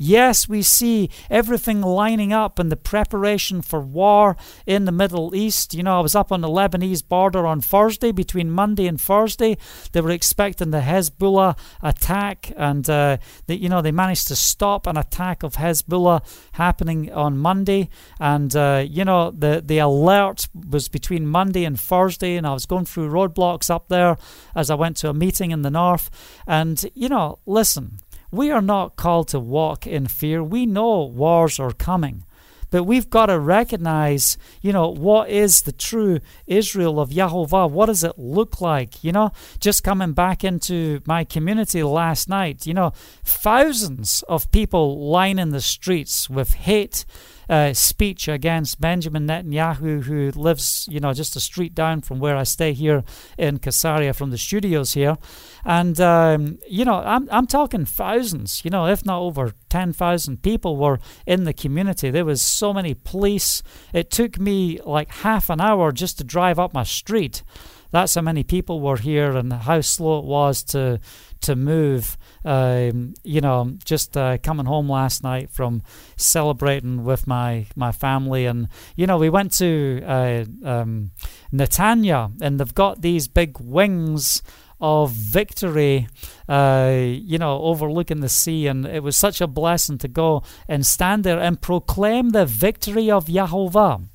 Yes, 0.00 0.48
we 0.48 0.62
see 0.62 1.10
everything 1.28 1.80
lining 1.80 2.32
up 2.32 2.60
in 2.60 2.68
the 2.68 2.76
preparation 2.76 3.62
for 3.62 3.80
war 3.80 4.36
in 4.64 4.84
the 4.84 4.92
Middle 4.92 5.34
East. 5.34 5.74
You 5.74 5.82
know, 5.82 5.98
I 5.98 6.00
was 6.00 6.14
up 6.14 6.30
on 6.30 6.40
the 6.40 6.48
Lebanese 6.48 7.06
border 7.06 7.48
on 7.48 7.60
Thursday, 7.60 8.12
between 8.12 8.48
Monday 8.48 8.86
and 8.86 9.00
Thursday. 9.00 9.58
They 9.90 10.00
were 10.00 10.10
expecting 10.10 10.70
the 10.70 10.82
Hezbollah 10.82 11.58
attack, 11.82 12.52
and 12.56 12.88
uh, 12.88 13.16
they, 13.46 13.56
you 13.56 13.68
know 13.68 13.82
they 13.82 13.90
managed 13.90 14.28
to 14.28 14.36
stop 14.36 14.86
an 14.86 14.96
attack 14.96 15.42
of 15.42 15.54
Hezbollah 15.54 16.22
happening 16.52 17.12
on 17.12 17.36
Monday. 17.36 17.88
And 18.20 18.54
uh, 18.54 18.84
you 18.88 19.04
know 19.04 19.32
the 19.32 19.62
the 19.66 19.78
alert 19.78 20.48
was 20.54 20.88
between 20.88 21.26
Monday 21.26 21.64
and 21.64 21.78
Thursday, 21.78 22.36
and 22.36 22.46
I 22.46 22.52
was 22.52 22.66
going 22.66 22.84
through 22.84 23.10
roadblocks 23.10 23.68
up 23.68 23.88
there 23.88 24.16
as 24.54 24.70
I 24.70 24.76
went 24.76 24.96
to 24.98 25.08
a 25.08 25.14
meeting 25.14 25.50
in 25.50 25.62
the 25.62 25.70
north. 25.70 26.08
And 26.46 26.88
you 26.94 27.08
know, 27.08 27.40
listen 27.46 27.98
we 28.30 28.50
are 28.50 28.62
not 28.62 28.96
called 28.96 29.28
to 29.28 29.40
walk 29.40 29.86
in 29.86 30.06
fear. 30.06 30.42
We 30.42 30.66
know 30.66 31.04
wars 31.04 31.58
are 31.58 31.72
coming. 31.72 32.24
But 32.70 32.84
we've 32.84 33.08
got 33.08 33.26
to 33.26 33.38
recognize, 33.38 34.36
you 34.60 34.72
know, 34.72 34.88
what 34.88 35.30
is 35.30 35.62
the 35.62 35.72
true 35.72 36.20
Israel 36.46 37.00
of 37.00 37.10
Yahovah? 37.10 37.70
What 37.70 37.86
does 37.86 38.04
it 38.04 38.18
look 38.18 38.60
like? 38.60 39.02
You 39.02 39.12
know, 39.12 39.32
just 39.58 39.82
coming 39.82 40.12
back 40.12 40.44
into 40.44 41.00
my 41.06 41.24
community 41.24 41.82
last 41.82 42.28
night, 42.28 42.66
you 42.66 42.74
know, 42.74 42.92
thousands 43.24 44.22
of 44.28 44.50
people 44.50 45.08
lining 45.08 45.50
the 45.50 45.62
streets 45.62 46.28
with 46.28 46.54
hate 46.54 47.06
uh, 47.48 47.72
speech 47.72 48.28
against 48.28 48.80
Benjamin 48.80 49.26
Netanyahu, 49.26 50.02
who 50.02 50.30
lives, 50.32 50.86
you 50.90 51.00
know, 51.00 51.12
just 51.12 51.36
a 51.36 51.40
street 51.40 51.74
down 51.74 52.02
from 52.02 52.18
where 52.18 52.36
I 52.36 52.44
stay 52.44 52.72
here 52.72 53.04
in 53.38 53.58
Caesarea 53.58 54.12
from 54.12 54.30
the 54.30 54.38
studios 54.38 54.92
here. 54.92 55.16
And, 55.64 56.00
um, 56.00 56.58
you 56.68 56.84
know, 56.84 56.96
I'm, 56.96 57.28
I'm 57.30 57.46
talking 57.46 57.84
thousands, 57.84 58.62
you 58.64 58.70
know, 58.70 58.86
if 58.86 59.04
not 59.04 59.20
over 59.20 59.52
10,000 59.68 60.42
people 60.42 60.76
were 60.76 60.98
in 61.26 61.44
the 61.44 61.54
community. 61.54 62.10
There 62.10 62.24
was 62.24 62.42
so 62.42 62.72
many 62.72 62.94
police. 62.94 63.62
It 63.92 64.10
took 64.10 64.38
me 64.38 64.80
like 64.84 65.10
half 65.10 65.50
an 65.50 65.60
hour 65.60 65.92
just 65.92 66.18
to 66.18 66.24
drive 66.24 66.58
up 66.58 66.74
my 66.74 66.84
street. 66.84 67.42
That's 67.90 68.14
how 68.14 68.20
many 68.20 68.44
people 68.44 68.80
were 68.80 68.98
here 68.98 69.36
and 69.36 69.52
how 69.52 69.80
slow 69.80 70.18
it 70.18 70.24
was 70.24 70.62
to 70.64 71.00
to 71.42 71.56
move. 71.56 72.16
Um, 72.44 73.14
you 73.24 73.40
know, 73.40 73.76
just 73.84 74.16
uh, 74.16 74.38
coming 74.38 74.66
home 74.66 74.88
last 74.88 75.22
night 75.22 75.50
from 75.50 75.82
celebrating 76.16 77.04
with 77.04 77.26
my 77.26 77.66
my 77.76 77.92
family, 77.92 78.46
and 78.46 78.68
you 78.96 79.06
know, 79.06 79.18
we 79.18 79.30
went 79.30 79.52
to 79.54 80.02
uh, 80.04 80.44
um, 80.64 81.10
Netanya, 81.52 82.32
and 82.40 82.58
they've 82.58 82.74
got 82.74 83.02
these 83.02 83.28
big 83.28 83.58
wings 83.60 84.42
of 84.80 85.10
victory, 85.10 86.06
uh, 86.48 86.94
you 87.00 87.38
know, 87.38 87.60
overlooking 87.62 88.20
the 88.20 88.28
sea. 88.28 88.66
And 88.66 88.86
it 88.86 89.02
was 89.02 89.16
such 89.16 89.40
a 89.40 89.46
blessing 89.46 89.98
to 89.98 90.08
go 90.08 90.42
and 90.68 90.86
stand 90.86 91.24
there 91.24 91.40
and 91.40 91.60
proclaim 91.60 92.30
the 92.30 92.46
victory 92.46 93.10
of 93.10 93.26
Yahovah. 93.26 94.06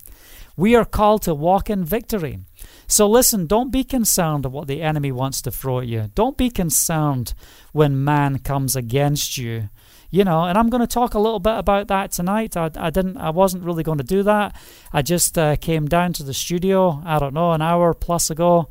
We 0.55 0.75
are 0.75 0.85
called 0.85 1.23
to 1.23 1.33
walk 1.33 1.69
in 1.69 1.83
victory. 1.83 2.39
So 2.93 3.09
listen, 3.09 3.47
don't 3.47 3.71
be 3.71 3.83
concerned 3.83 4.45
at 4.45 4.51
what 4.51 4.67
the 4.67 4.83
enemy 4.83 5.11
wants 5.11 5.41
to 5.41 5.51
throw 5.51 5.79
at 5.79 5.87
you. 5.87 6.11
Don't 6.13 6.37
be 6.37 6.51
concerned 6.51 7.33
when 7.71 8.03
man 8.03 8.37
comes 8.37 8.75
against 8.75 9.35
you. 9.35 9.69
You 10.11 10.23
know, 10.23 10.43
and 10.43 10.59
I'm 10.59 10.69
going 10.69 10.81
to 10.81 10.85
talk 10.85 11.15
a 11.15 11.19
little 11.19 11.39
bit 11.39 11.57
about 11.57 11.87
that 11.87 12.11
tonight. 12.11 12.55
I, 12.55 12.69
I 12.75 12.91
didn't, 12.91 13.17
I 13.17 13.31
wasn't 13.31 13.63
really 13.63 13.81
going 13.81 13.97
to 13.97 14.03
do 14.03 14.21
that. 14.21 14.55
I 14.91 15.01
just 15.01 15.39
uh, 15.39 15.55
came 15.55 15.87
down 15.87 16.13
to 16.13 16.23
the 16.23 16.35
studio. 16.35 17.01
I 17.03 17.17
don't 17.17 17.33
know, 17.33 17.53
an 17.53 17.63
hour 17.63 17.95
plus 17.95 18.29
ago, 18.29 18.69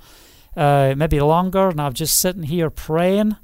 uh, 0.57 0.95
maybe 0.97 1.19
longer, 1.19 1.71
and 1.71 1.81
I'm 1.81 1.93
just 1.93 2.17
sitting 2.17 2.45
here 2.45 2.71
praying, 2.71 3.35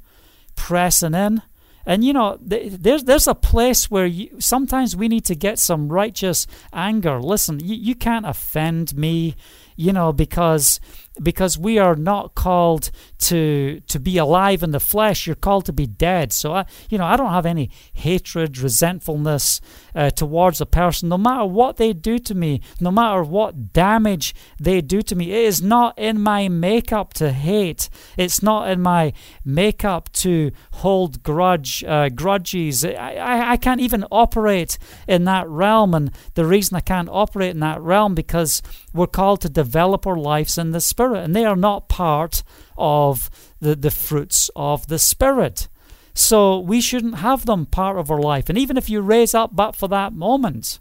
pressing 0.55 1.13
in. 1.13 1.41
And 1.85 2.05
you 2.05 2.13
know, 2.13 2.37
there's 2.39 3.03
there's 3.03 3.27
a 3.27 3.35
place 3.35 3.89
where 3.91 4.05
you, 4.05 4.29
sometimes 4.39 4.95
we 4.95 5.07
need 5.07 5.25
to 5.25 5.35
get 5.35 5.59
some 5.59 5.89
righteous 5.89 6.45
anger. 6.71 7.19
Listen, 7.19 7.59
you, 7.59 7.75
you 7.75 7.95
can't 7.95 8.25
offend 8.25 8.95
me 8.95 9.35
you 9.79 9.93
know, 9.93 10.11
because 10.11 10.81
because 11.21 11.57
we 11.57 11.77
are 11.77 11.95
not 11.95 12.35
called 12.35 12.91
to 13.19 13.81
to 13.87 13.99
be 13.99 14.17
alive 14.17 14.63
in 14.63 14.71
the 14.71 14.79
flesh. 14.79 15.27
You're 15.27 15.35
called 15.35 15.65
to 15.65 15.73
be 15.73 15.85
dead. 15.85 16.31
So 16.31 16.53
I, 16.53 16.65
you 16.89 16.97
know, 16.97 17.05
I 17.05 17.17
don't 17.17 17.31
have 17.31 17.45
any 17.45 17.69
hatred, 17.93 18.57
resentfulness 18.57 19.61
uh, 19.93 20.09
towards 20.11 20.61
a 20.61 20.65
person, 20.65 21.09
no 21.09 21.17
matter 21.17 21.45
what 21.45 21.77
they 21.77 21.93
do 21.93 22.17
to 22.19 22.35
me, 22.35 22.61
no 22.79 22.91
matter 22.91 23.23
what 23.23 23.73
damage 23.73 24.33
they 24.59 24.81
do 24.81 25.01
to 25.01 25.15
me. 25.15 25.31
It 25.31 25.45
is 25.45 25.61
not 25.61 25.97
in 25.97 26.21
my 26.21 26.47
makeup 26.47 27.13
to 27.15 27.31
hate. 27.31 27.89
It's 28.17 28.41
not 28.41 28.69
in 28.69 28.81
my 28.81 29.13
makeup 29.43 30.11
to 30.13 30.51
hold 30.73 31.23
grudge 31.23 31.83
uh, 31.83 32.09
grudges. 32.09 32.85
I, 32.85 33.15
I 33.15 33.51
I 33.51 33.57
can't 33.57 33.81
even 33.81 34.05
operate 34.11 34.77
in 35.07 35.25
that 35.25 35.47
realm, 35.47 35.93
and 35.93 36.11
the 36.35 36.45
reason 36.45 36.77
I 36.77 36.81
can't 36.81 37.09
operate 37.11 37.51
in 37.51 37.59
that 37.59 37.81
realm 37.81 38.15
because 38.15 38.61
we're 38.93 39.07
called 39.07 39.41
to 39.41 39.49
develop 39.49 40.07
our 40.07 40.17
lives 40.17 40.57
in 40.57 40.71
the 40.71 40.81
Spirit. 40.81 41.08
Spirit, 41.09 41.25
and 41.25 41.35
they 41.35 41.45
are 41.45 41.55
not 41.55 41.89
part 41.89 42.43
of 42.77 43.29
the, 43.59 43.75
the 43.75 43.91
fruits 43.91 44.49
of 44.55 44.87
the 44.87 44.99
Spirit. 44.99 45.67
So 46.13 46.59
we 46.59 46.81
shouldn't 46.81 47.15
have 47.15 47.45
them 47.45 47.65
part 47.65 47.97
of 47.97 48.11
our 48.11 48.19
life. 48.19 48.49
And 48.49 48.57
even 48.57 48.77
if 48.77 48.89
you 48.89 49.01
raise 49.01 49.33
up 49.33 49.55
but 49.55 49.75
for 49.75 49.87
that 49.87 50.13
moment, 50.13 50.79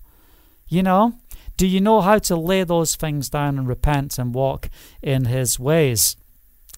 you 0.69 0.83
know, 0.83 1.15
do 1.57 1.67
you 1.67 1.81
know 1.81 2.01
how 2.01 2.19
to 2.19 2.37
lay 2.37 2.65
those 2.65 2.97
things 2.97 3.31
down 3.31 3.59
and 3.59 3.67
repent 3.67 4.19
and 4.19 4.35
walk 4.35 4.69
in 5.03 5.25
His 5.25 5.59
ways? 5.59 6.17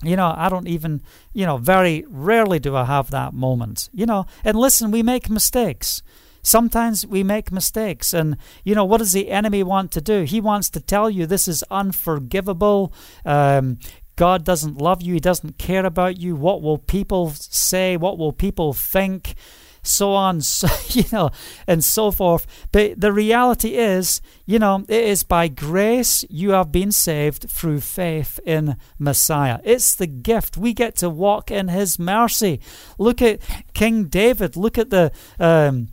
You 0.02 0.16
know, 0.16 0.33
I 0.37 0.49
don't 0.49 0.69
even, 0.69 1.02
you 1.33 1.45
know, 1.45 1.59
very 1.59 2.04
rarely 2.09 2.59
do 2.59 2.75
I 2.76 2.85
have 2.85 3.11
that 3.11 3.35
moment. 3.35 3.90
You 3.92 4.07
know, 4.07 4.26
and 4.45 4.57
listen, 4.59 4.90
we 4.90 5.02
make 5.02 5.28
mistakes. 5.28 6.02
Sometimes 6.42 7.06
we 7.06 7.23
make 7.23 7.52
mistakes. 7.52 8.12
And, 8.12 8.37
you 8.64 8.75
know, 8.75 8.85
what 8.85 8.99
does 8.99 9.12
the 9.12 9.30
enemy 9.30 9.62
want 9.62 9.92
to 9.92 10.00
do? 10.00 10.23
He 10.23 10.40
wants 10.40 10.70
to 10.70 10.80
tell 10.80 11.11
you 11.11 11.26
this 11.26 11.49
is 11.49 11.64
unforgivable. 11.70 12.92
Um, 13.25 13.78
God 14.16 14.44
doesn't 14.44 14.78
love 14.78 15.02
you. 15.02 15.14
He 15.14 15.20
doesn't 15.20 15.59
care 15.59 15.87
about 15.87 16.18
you. 16.18 16.37
What 16.37 16.62
will 16.62 16.78
people 16.78 17.30
say? 17.30 17.97
What 17.97 18.18
will 18.18 18.32
people 18.32 18.73
think? 18.73 19.35
so 19.82 20.12
on, 20.12 20.40
so, 20.40 20.68
you 20.88 21.04
know, 21.12 21.30
and 21.66 21.82
so 21.82 22.11
forth. 22.11 22.47
But 22.73 23.00
the 23.00 23.12
reality 23.12 23.75
is, 23.76 24.20
you 24.47 24.59
know, 24.59 24.85
it 24.88 25.04
is 25.04 25.23
by 25.23 25.49
grace 25.49 26.25
you 26.28 26.50
have 26.50 26.73
been 26.73 26.92
saved 26.92 27.49
through 27.49 27.80
faith 27.80 28.40
in 28.44 28.76
Messiah. 28.99 29.61
It's 29.64 29.94
the 29.94 30.06
gift. 30.06 30.56
We 30.56 30.75
get 30.75 30.97
to 30.97 31.11
walk 31.11 31.50
in 31.50 31.68
His 31.68 31.99
mercy. 31.99 32.61
Look 32.99 33.23
at 33.23 33.40
King 33.75 34.04
David. 34.04 34.56
Look 34.56 34.78
at 34.78 34.90
the. 34.90 35.12
Um, 35.38 35.88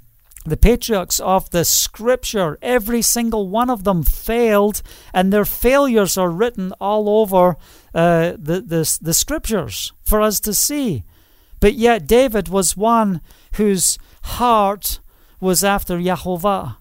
the 0.47 0.57
patriarchs 0.57 1.19
of 1.19 1.49
the 1.49 1.65
scripture, 1.65 2.57
every 2.61 3.01
single 3.01 3.49
one 3.49 3.69
of 3.69 3.83
them 3.83 4.03
failed, 4.03 4.81
and 5.13 5.31
their 5.31 5.45
failures 5.45 6.17
are 6.17 6.29
written 6.29 6.71
all 6.79 7.09
over 7.09 7.57
uh, 7.93 8.31
the, 8.37 8.61
the, 8.61 8.97
the 9.01 9.13
scriptures 9.13 9.91
for 10.03 10.21
us 10.21 10.39
to 10.39 10.53
see. 10.53 11.03
But 11.59 11.73
yet, 11.73 12.07
David 12.07 12.47
was 12.47 12.77
one 12.77 13.21
whose 13.53 13.97
heart 14.23 14.99
was 15.39 15.63
after 15.63 15.97
Yahovah. 15.97 16.77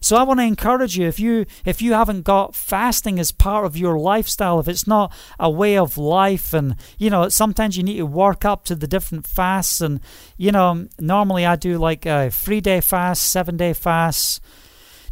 So 0.00 0.16
I 0.16 0.22
want 0.22 0.40
to 0.40 0.44
encourage 0.44 0.96
you 0.96 1.06
if 1.06 1.20
you 1.20 1.46
if 1.64 1.82
you 1.82 1.92
haven't 1.92 2.22
got 2.22 2.54
fasting 2.54 3.18
as 3.18 3.32
part 3.32 3.66
of 3.66 3.76
your 3.76 3.98
lifestyle, 3.98 4.58
if 4.58 4.68
it's 4.68 4.86
not 4.86 5.12
a 5.38 5.50
way 5.50 5.76
of 5.76 5.98
life 5.98 6.54
and 6.54 6.76
you 6.98 7.10
know, 7.10 7.28
sometimes 7.28 7.76
you 7.76 7.82
need 7.82 7.98
to 7.98 8.06
work 8.06 8.44
up 8.44 8.64
to 8.64 8.74
the 8.74 8.86
different 8.86 9.26
fasts 9.26 9.80
and 9.80 10.00
you 10.36 10.52
know, 10.52 10.88
normally 10.98 11.44
I 11.44 11.56
do 11.56 11.78
like 11.78 12.06
a 12.06 12.30
3-day 12.30 12.80
fast, 12.80 13.34
7-day 13.34 13.74
fast, 13.74 14.40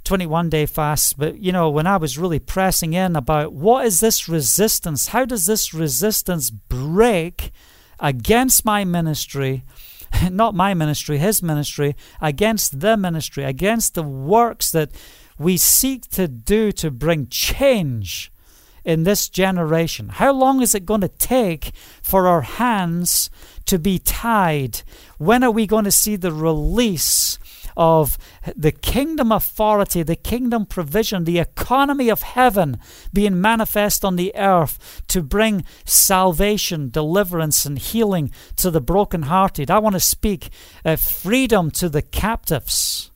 21 0.04 0.49
day 0.49 0.64
fast, 0.64 1.18
but 1.18 1.38
you 1.38 1.52
know, 1.52 1.68
when 1.68 1.87
I 1.87 1.99
was 1.99 2.16
really 2.16 2.38
pressing 2.38 2.95
in 2.95 3.14
about 3.14 3.52
what 3.52 3.85
is 3.85 4.00
this 4.00 4.26
resistance? 4.28 5.09
How 5.09 5.26
does 5.26 5.45
this 5.45 5.75
resistance 5.75 6.50
break 6.50 7.52
against 8.00 8.64
my 8.64 8.85
ministry? 8.85 9.64
not 10.30 10.54
my 10.54 10.74
ministry, 10.74 11.18
his 11.18 11.42
ministry, 11.42 11.96
against 12.20 12.80
the 12.80 12.96
ministry, 12.96 13.44
against 13.44 13.94
the 13.94 14.02
works 14.02 14.70
that 14.70 14.90
we 15.38 15.56
seek 15.56 16.08
to 16.10 16.26
do 16.28 16.72
to 16.72 16.90
bring 16.90 17.28
change 17.28 18.32
in 18.84 19.04
this 19.04 19.28
generation. 19.28 20.08
How 20.08 20.32
long 20.32 20.62
is 20.62 20.74
it 20.74 20.86
going 20.86 21.02
to 21.02 21.08
take 21.08 21.72
for 22.02 22.26
our 22.26 22.40
hands 22.40 23.28
to 23.66 23.78
be 23.78 23.98
tied? 23.98 24.82
When 25.18 25.44
are 25.44 25.50
we 25.50 25.66
going 25.66 25.84
to 25.84 25.90
see 25.92 26.16
the 26.16 26.32
release 26.32 27.38
of 27.78 28.18
the 28.56 28.73
kingdom 28.73 29.30
authority, 29.30 30.02
the 30.02 30.16
kingdom 30.16 30.66
provision, 30.66 31.25
the 31.25 31.38
economy 31.38 32.08
of 32.08 32.23
heaven 32.23 32.78
being 33.12 33.40
manifest 33.40 34.04
on 34.04 34.16
the 34.16 34.35
earth 34.35 35.02
to 35.06 35.23
bring 35.23 35.64
salvation, 35.85 36.90
deliverance, 36.90 37.64
and 37.64 37.78
healing 37.78 38.32
to 38.56 38.70
the 38.70 38.80
brokenhearted. 38.80 39.70
I 39.70 39.78
want 39.78 39.94
to 39.94 40.00
speak 40.00 40.50
uh, 40.85 40.97
freedom 40.97 41.70
to 41.73 41.88
the 41.88 42.02
captives. 42.02 43.12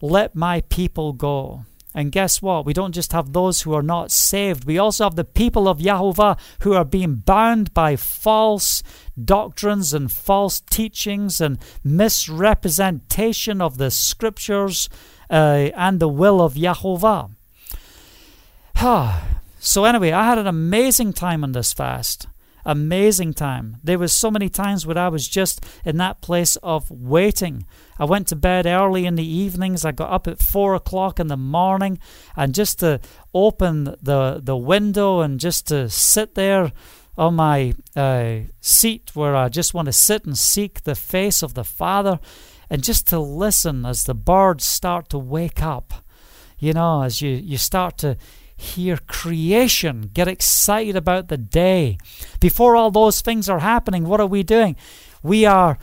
Let 0.00 0.34
my 0.34 0.62
people 0.62 1.12
go. 1.12 1.66
And 1.94 2.10
guess 2.10 2.42
what? 2.42 2.66
We 2.66 2.72
don't 2.72 2.92
just 2.92 3.12
have 3.12 3.32
those 3.32 3.62
who 3.62 3.72
are 3.72 3.82
not 3.82 4.10
saved. 4.10 4.64
We 4.64 4.78
also 4.78 5.04
have 5.04 5.14
the 5.14 5.24
people 5.24 5.68
of 5.68 5.78
Yahovah 5.78 6.36
who 6.62 6.74
are 6.74 6.84
being 6.84 7.16
bound 7.16 7.72
by 7.72 7.94
false 7.94 8.82
doctrines 9.22 9.94
and 9.94 10.10
false 10.10 10.60
teachings 10.60 11.40
and 11.40 11.58
misrepresentation 11.84 13.60
of 13.62 13.78
the 13.78 13.92
scriptures 13.92 14.88
uh, 15.30 15.70
and 15.76 16.00
the 16.00 16.08
will 16.08 16.42
of 16.42 16.54
Yahovah. 16.54 17.30
so, 19.60 19.84
anyway, 19.84 20.10
I 20.10 20.24
had 20.24 20.38
an 20.38 20.48
amazing 20.48 21.12
time 21.12 21.44
on 21.44 21.52
this 21.52 21.72
fast 21.72 22.26
amazing 22.64 23.34
time. 23.34 23.76
There 23.82 23.98
was 23.98 24.12
so 24.12 24.30
many 24.30 24.48
times 24.48 24.86
where 24.86 24.98
I 24.98 25.08
was 25.08 25.28
just 25.28 25.64
in 25.84 25.96
that 25.98 26.20
place 26.20 26.56
of 26.56 26.90
waiting. 26.90 27.66
I 27.98 28.04
went 28.04 28.28
to 28.28 28.36
bed 28.36 28.66
early 28.66 29.06
in 29.06 29.14
the 29.14 29.26
evenings. 29.26 29.84
I 29.84 29.92
got 29.92 30.12
up 30.12 30.26
at 30.26 30.42
four 30.42 30.74
o'clock 30.74 31.20
in 31.20 31.28
the 31.28 31.36
morning, 31.36 31.98
and 32.36 32.54
just 32.54 32.80
to 32.80 33.00
open 33.32 33.96
the 34.02 34.40
the 34.42 34.56
window 34.56 35.20
and 35.20 35.40
just 35.40 35.68
to 35.68 35.88
sit 35.88 36.34
there 36.34 36.72
on 37.16 37.34
my 37.36 37.74
uh, 37.94 38.40
seat 38.60 39.12
where 39.14 39.36
I 39.36 39.48
just 39.48 39.74
want 39.74 39.86
to 39.86 39.92
sit 39.92 40.24
and 40.24 40.36
seek 40.36 40.82
the 40.82 40.96
face 40.96 41.42
of 41.42 41.54
the 41.54 41.64
Father, 41.64 42.18
and 42.68 42.82
just 42.82 43.06
to 43.08 43.18
listen 43.18 43.86
as 43.86 44.04
the 44.04 44.14
birds 44.14 44.64
start 44.64 45.08
to 45.10 45.18
wake 45.18 45.62
up. 45.62 45.92
You 46.58 46.72
know, 46.72 47.02
as 47.02 47.20
you 47.20 47.30
you 47.30 47.58
start 47.58 47.98
to 47.98 48.16
hear 48.56 48.98
creation, 49.06 50.10
get 50.12 50.28
excited 50.28 50.96
about 50.96 51.28
the 51.28 51.36
day. 51.36 51.98
Before 52.40 52.76
all 52.76 52.90
those 52.90 53.20
things 53.20 53.48
are 53.48 53.60
happening, 53.60 54.04
what 54.04 54.20
are 54.20 54.26
we 54.26 54.42
doing? 54.42 54.76
We 55.22 55.44
are, 55.44 55.78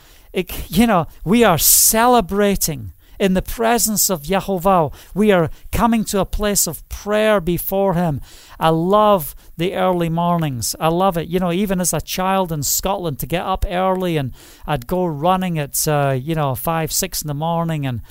you 0.67 0.87
know, 0.87 1.07
we 1.25 1.43
are 1.43 1.57
celebrating 1.57 2.93
in 3.19 3.35
the 3.35 3.41
presence 3.41 4.09
of 4.09 4.23
Yahovah. 4.23 4.91
We 5.13 5.31
are 5.31 5.51
coming 5.71 6.03
to 6.05 6.19
a 6.19 6.25
place 6.25 6.65
of 6.65 6.87
prayer 6.89 7.39
before 7.39 7.93
Him. 7.93 8.19
I 8.59 8.69
love 8.69 9.35
the 9.57 9.75
early 9.75 10.09
mornings. 10.09 10.75
I 10.79 10.87
love 10.87 11.17
it. 11.17 11.27
You 11.27 11.39
know, 11.39 11.51
even 11.51 11.79
as 11.79 11.93
a 11.93 12.01
child 12.01 12.51
in 12.51 12.63
Scotland, 12.63 13.19
to 13.19 13.27
get 13.27 13.43
up 13.43 13.63
early 13.69 14.17
and 14.17 14.33
I'd 14.65 14.87
go 14.87 15.05
running 15.05 15.59
at, 15.59 15.87
uh, 15.87 16.17
you 16.19 16.33
know, 16.33 16.55
five, 16.55 16.91
six 16.91 17.21
in 17.21 17.27
the 17.27 17.35
morning 17.35 17.85
and 17.85 18.01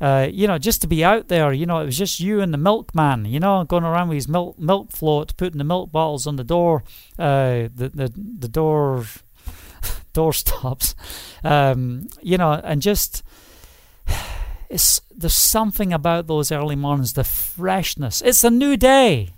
uh, 0.00 0.28
you 0.30 0.46
know, 0.46 0.58
just 0.58 0.82
to 0.82 0.86
be 0.86 1.04
out 1.04 1.28
there, 1.28 1.52
you 1.52 1.66
know, 1.66 1.80
it 1.80 1.86
was 1.86 1.98
just 1.98 2.20
you 2.20 2.40
and 2.40 2.52
the 2.52 2.58
milkman, 2.58 3.24
you 3.24 3.40
know, 3.40 3.64
going 3.64 3.84
around 3.84 4.08
with 4.08 4.16
his 4.16 4.28
milk 4.28 4.58
milk 4.58 4.92
float, 4.92 5.36
putting 5.36 5.58
the 5.58 5.64
milk 5.64 5.90
bottles 5.90 6.26
on 6.26 6.36
the 6.36 6.44
door, 6.44 6.84
uh, 7.18 7.68
the 7.74 7.90
the 7.94 8.12
the 8.38 8.48
door 8.48 9.04
door 10.12 10.32
stops, 10.32 10.94
um, 11.44 12.08
you 12.20 12.36
know, 12.36 12.52
and 12.52 12.82
just 12.82 13.22
it's 14.68 15.00
there's 15.14 15.34
something 15.34 15.92
about 15.92 16.26
those 16.26 16.52
early 16.52 16.76
mornings, 16.76 17.14
the 17.14 17.24
freshness. 17.24 18.20
It's 18.22 18.44
a 18.44 18.50
new 18.50 18.76
day. 18.76 19.30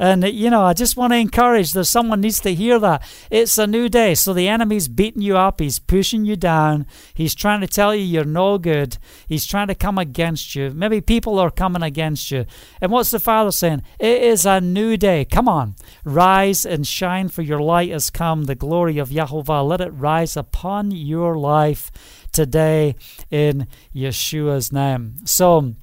And, 0.00 0.24
you 0.24 0.48
know, 0.48 0.62
I 0.62 0.72
just 0.72 0.96
want 0.96 1.12
to 1.12 1.18
encourage 1.18 1.74
that 1.74 1.84
someone 1.84 2.22
needs 2.22 2.40
to 2.40 2.54
hear 2.54 2.78
that. 2.78 3.02
It's 3.30 3.58
a 3.58 3.66
new 3.66 3.90
day. 3.90 4.14
So 4.14 4.32
the 4.32 4.48
enemy's 4.48 4.88
beating 4.88 5.20
you 5.20 5.36
up. 5.36 5.60
He's 5.60 5.78
pushing 5.78 6.24
you 6.24 6.36
down. 6.36 6.86
He's 7.12 7.34
trying 7.34 7.60
to 7.60 7.66
tell 7.66 7.94
you 7.94 8.02
you're 8.02 8.24
no 8.24 8.56
good. 8.56 8.96
He's 9.28 9.44
trying 9.44 9.66
to 9.66 9.74
come 9.74 9.98
against 9.98 10.54
you. 10.54 10.70
Maybe 10.70 11.02
people 11.02 11.38
are 11.38 11.50
coming 11.50 11.82
against 11.82 12.30
you. 12.30 12.46
And 12.80 12.90
what's 12.90 13.10
the 13.10 13.20
Father 13.20 13.52
saying? 13.52 13.82
It 13.98 14.22
is 14.22 14.46
a 14.46 14.58
new 14.58 14.96
day. 14.96 15.26
Come 15.26 15.50
on. 15.50 15.76
Rise 16.02 16.64
and 16.64 16.86
shine, 16.86 17.28
for 17.28 17.42
your 17.42 17.60
light 17.60 17.90
has 17.90 18.08
come. 18.08 18.44
The 18.44 18.54
glory 18.54 18.96
of 18.96 19.10
Yahovah. 19.10 19.68
Let 19.68 19.82
it 19.82 19.90
rise 19.90 20.34
upon 20.34 20.92
your 20.92 21.36
life 21.36 21.92
today 22.32 22.94
in 23.30 23.66
Yeshua's 23.94 24.72
name. 24.72 25.16
So, 25.26 25.74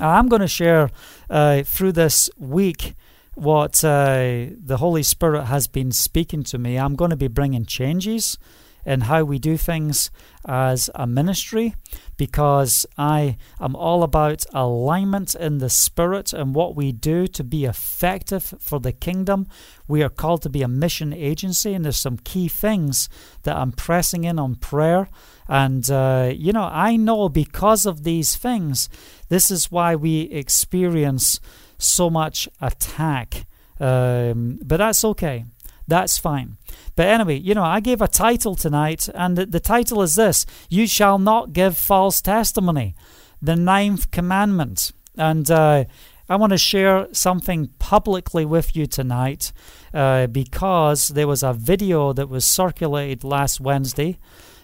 I'm 0.00 0.28
going 0.28 0.40
to 0.40 0.48
share 0.48 0.88
uh, 1.28 1.64
through 1.64 1.92
this 1.92 2.30
week 2.38 2.94
what 3.38 3.84
uh, 3.84 4.46
the 4.64 4.78
Holy 4.78 5.02
Spirit 5.02 5.44
has 5.44 5.66
been 5.68 5.92
speaking 5.92 6.42
to 6.44 6.58
me. 6.58 6.76
I'm 6.76 6.96
going 6.96 7.10
to 7.10 7.16
be 7.16 7.28
bringing 7.28 7.64
changes 7.64 8.36
in 8.84 9.02
how 9.02 9.22
we 9.22 9.38
do 9.38 9.56
things 9.56 10.10
as 10.46 10.88
a 10.94 11.06
ministry 11.06 11.74
because 12.16 12.86
I 12.96 13.36
am 13.60 13.76
all 13.76 14.02
about 14.02 14.46
alignment 14.54 15.34
in 15.34 15.58
the 15.58 15.68
Spirit 15.68 16.32
and 16.32 16.54
what 16.54 16.74
we 16.74 16.90
do 16.90 17.26
to 17.26 17.44
be 17.44 17.64
effective 17.64 18.54
for 18.58 18.80
the 18.80 18.92
kingdom. 18.92 19.46
We 19.86 20.02
are 20.02 20.08
called 20.08 20.42
to 20.42 20.48
be 20.48 20.62
a 20.62 20.68
mission 20.68 21.12
agency, 21.12 21.74
and 21.74 21.84
there's 21.84 21.98
some 21.98 22.16
key 22.16 22.48
things 22.48 23.08
that 23.42 23.56
I'm 23.56 23.72
pressing 23.72 24.24
in 24.24 24.38
on 24.38 24.56
prayer. 24.56 25.08
And, 25.48 25.88
uh, 25.90 26.32
you 26.34 26.52
know, 26.52 26.68
I 26.72 26.96
know 26.96 27.28
because 27.28 27.86
of 27.86 28.04
these 28.04 28.36
things, 28.36 28.88
this 29.28 29.50
is 29.50 29.70
why 29.70 29.94
we 29.94 30.22
experience 30.22 31.40
so 31.78 32.10
much 32.10 32.48
attack. 32.60 33.46
Um, 33.80 34.58
but 34.62 34.78
that's 34.78 35.04
okay. 35.04 35.44
That's 35.86 36.18
fine. 36.18 36.58
But 36.96 37.06
anyway, 37.06 37.38
you 37.38 37.54
know, 37.54 37.64
I 37.64 37.80
gave 37.80 38.02
a 38.02 38.08
title 38.08 38.54
tonight, 38.54 39.08
and 39.14 39.38
the, 39.38 39.46
the 39.46 39.60
title 39.60 40.02
is 40.02 40.16
this 40.16 40.44
You 40.68 40.86
shall 40.86 41.18
not 41.18 41.52
give 41.52 41.78
false 41.78 42.20
testimony. 42.20 42.94
The 43.40 43.56
ninth 43.56 44.10
commandment. 44.10 44.92
And 45.16 45.50
uh, 45.50 45.84
I 46.28 46.36
want 46.36 46.50
to 46.50 46.58
share 46.58 47.08
something 47.12 47.68
publicly 47.78 48.44
with 48.44 48.76
you 48.76 48.86
tonight 48.86 49.52
uh, 49.94 50.26
because 50.26 51.08
there 51.08 51.26
was 51.26 51.42
a 51.42 51.54
video 51.54 52.12
that 52.12 52.28
was 52.28 52.44
circulated 52.44 53.24
last 53.24 53.60
Wednesday 53.60 54.18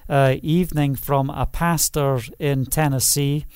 uh, 0.08 0.36
evening 0.42 0.94
from 0.94 1.30
a 1.30 1.46
pastor 1.46 2.20
in 2.38 2.66
Tennessee 2.66 3.46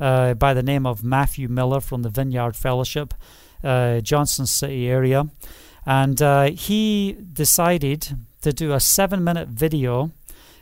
uh, 0.00 0.34
by 0.34 0.54
the 0.54 0.62
name 0.62 0.86
of 0.86 1.02
Matthew 1.02 1.48
Miller 1.48 1.80
from 1.80 2.02
the 2.02 2.10
Vineyard 2.10 2.56
Fellowship, 2.56 3.14
uh, 3.64 4.00
Johnson 4.00 4.46
City 4.46 4.88
area. 4.88 5.28
And 5.84 6.20
uh, 6.20 6.50
he 6.50 7.16
decided 7.32 8.16
to 8.42 8.52
do 8.52 8.72
a 8.72 8.80
seven 8.80 9.24
minute 9.24 9.48
video 9.48 10.12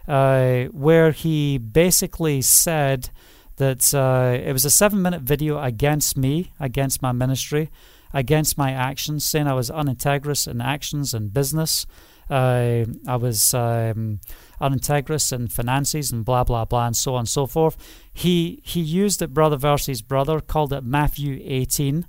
uh, 0.09 0.65
where 0.67 1.11
he 1.11 1.59
basically 1.59 2.43
said 2.43 3.11
that 3.57 3.93
uh, 3.95 4.39
it 4.39 4.53
was 4.53 4.65
a 4.65 4.71
seven 4.71 5.03
minute 5.03 5.23
video 5.23 5.61
against 5.61 6.17
me, 6.17 6.53
against 6.61 7.03
my 7.03 7.13
ministry. 7.13 7.71
against 8.13 8.57
my 8.57 8.73
actions, 8.73 9.25
saying 9.25 9.47
I 9.47 9.53
was 9.53 9.71
unintegrous 9.71 10.47
in 10.47 10.61
actions 10.61 11.13
and 11.13 11.35
business. 11.35 11.87
I 12.31 12.87
was 13.07 13.53
um, 13.53 14.21
unintegrous 14.61 15.33
in 15.33 15.49
finances 15.49 16.13
and 16.13 16.25
blah 16.25 16.45
blah 16.45 16.65
blah 16.65 16.87
and 16.87 16.97
so 16.97 17.15
on 17.15 17.21
and 17.21 17.29
so 17.29 17.47
forth. 17.47 17.77
He 18.13 18.61
he 18.65 18.81
used 18.81 19.23
it 19.23 19.35
brother 19.35 19.57
versus 19.57 20.03
brother, 20.03 20.41
called 20.41 20.73
it 20.73 20.85
Matthew 20.85 21.41
18, 21.43 22.07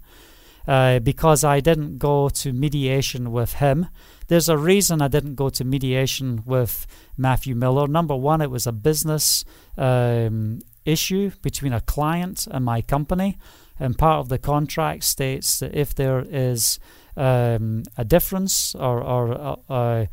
uh, 0.68 1.00
because 1.00 1.44
I 1.44 1.60
didn't 1.60 1.98
go 1.98 2.30
to 2.30 2.54
mediation 2.54 3.32
with 3.32 3.54
him. 3.56 3.88
There's 4.28 4.50
a 4.50 4.58
reason 4.58 5.02
I 5.02 5.08
didn't 5.08 5.36
go 5.36 5.50
to 5.50 5.64
mediation 5.64 6.44
with 6.46 6.86
Matthew 7.18 7.56
Miller. 7.56 7.88
Number 7.88 8.16
one, 8.16 8.42
it 8.42 8.52
was 8.52 8.68
a 8.68 8.74
business 8.74 9.46
um, 9.78 10.60
issue 10.86 11.32
between 11.42 11.74
a 11.74 11.82
client 11.82 12.48
and 12.52 12.66
my 12.66 12.82
company, 12.82 13.38
and 13.80 13.98
part 13.98 14.20
of 14.20 14.30
the 14.30 14.38
contract 14.38 15.04
states 15.04 15.60
that 15.60 15.74
if 15.74 15.96
there 15.96 16.26
is 16.30 16.80
um, 17.16 17.84
a 17.98 18.06
difference 18.06 18.76
or, 18.76 19.02
or 19.02 19.32
uh, 19.34 19.56
uh, 19.70 20.06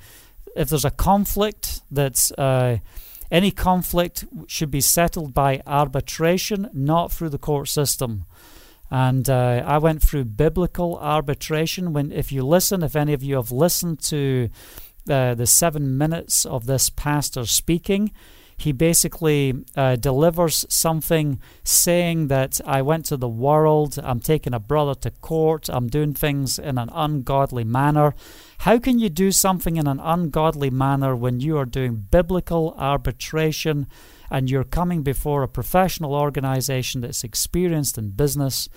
if 0.56 0.68
there's 0.68 0.84
a 0.84 0.90
conflict 0.90 1.82
that's 1.90 2.32
uh, 2.32 2.78
any 3.30 3.50
conflict 3.50 4.24
should 4.46 4.70
be 4.70 4.80
settled 4.80 5.34
by 5.34 5.60
arbitration, 5.66 6.70
not 6.72 7.10
through 7.10 7.30
the 7.30 7.38
court 7.38 7.68
system. 7.68 8.24
And 8.90 9.28
uh, 9.28 9.62
I 9.66 9.78
went 9.78 10.02
through 10.02 10.26
biblical 10.26 10.98
arbitration. 10.98 11.92
When, 11.92 12.12
if 12.12 12.30
you 12.30 12.44
listen, 12.44 12.82
if 12.82 12.94
any 12.94 13.12
of 13.12 13.22
you 13.22 13.36
have 13.36 13.50
listened 13.50 14.00
to 14.02 14.50
uh, 15.08 15.34
the 15.34 15.46
seven 15.46 15.98
minutes 15.98 16.46
of 16.46 16.66
this 16.66 16.90
pastor 16.90 17.44
speaking, 17.46 18.12
he 18.56 18.72
basically 18.72 19.64
uh, 19.76 19.96
delivers 19.96 20.64
something 20.68 21.40
saying 21.64 22.28
that 22.28 22.60
I 22.64 22.82
went 22.82 23.04
to 23.06 23.16
the 23.16 23.28
world, 23.28 23.98
I'm 24.02 24.20
taking 24.20 24.54
a 24.54 24.60
brother 24.60 24.94
to 25.00 25.10
court, 25.10 25.68
I'm 25.68 25.88
doing 25.88 26.14
things 26.14 26.58
in 26.58 26.78
an 26.78 26.88
ungodly 26.92 27.64
manner. 27.64 28.14
How 28.64 28.79
can 28.79 28.98
you 28.98 29.11
do 29.11 29.31
something 29.31 29.77
in 29.77 29.87
an 29.87 30.00
ungodly 30.00 30.70
manner 30.70 31.14
when 31.14 31.38
you 31.38 31.59
are 31.59 31.66
doing 31.66 32.07
biblical 32.11 32.74
arbitration 32.79 33.87
and 34.31 34.48
you're 34.48 34.64
coming 34.64 35.03
before 35.03 35.42
a 35.42 35.48
professional 35.48 36.14
organization 36.14 37.03
that's 37.03 37.24
experienced 37.24 37.98
in 37.98 38.12
business, 38.12 38.70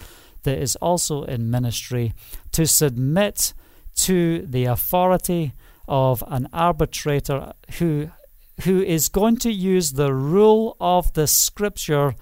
that 0.44 0.58
is 0.58 0.76
also 0.82 1.24
in 1.24 1.50
ministry, 1.50 2.12
to 2.52 2.68
submit 2.68 3.54
to 3.96 4.46
the 4.46 4.66
authority 4.66 5.54
of 5.88 6.22
an 6.28 6.50
arbitrator 6.52 7.54
who 7.80 8.12
who 8.64 8.82
is 8.82 9.08
going 9.08 9.38
to 9.38 9.54
use 9.54 9.94
the 9.94 10.14
rule 10.14 10.76
of 10.82 11.14
the 11.14 11.28
scripture 11.28 12.14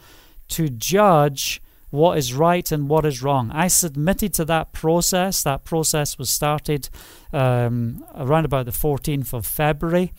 to 0.49 0.69
judge 0.69 1.63
what 1.89 2.17
is 2.17 2.33
right 2.33 2.71
and 2.71 2.89
what 2.89 3.05
is 3.05 3.21
wrong. 3.21 3.51
I 3.51 3.67
submitted 3.67 4.33
to 4.35 4.45
that 4.45 4.71
process. 4.73 5.43
That 5.43 5.63
process 5.63 6.17
was 6.17 6.29
started 6.29 6.89
um, 7.31 8.03
around 8.15 8.45
about 8.45 8.65
the 8.65 8.71
14th 8.71 9.33
of 9.33 9.45
February. 9.45 10.13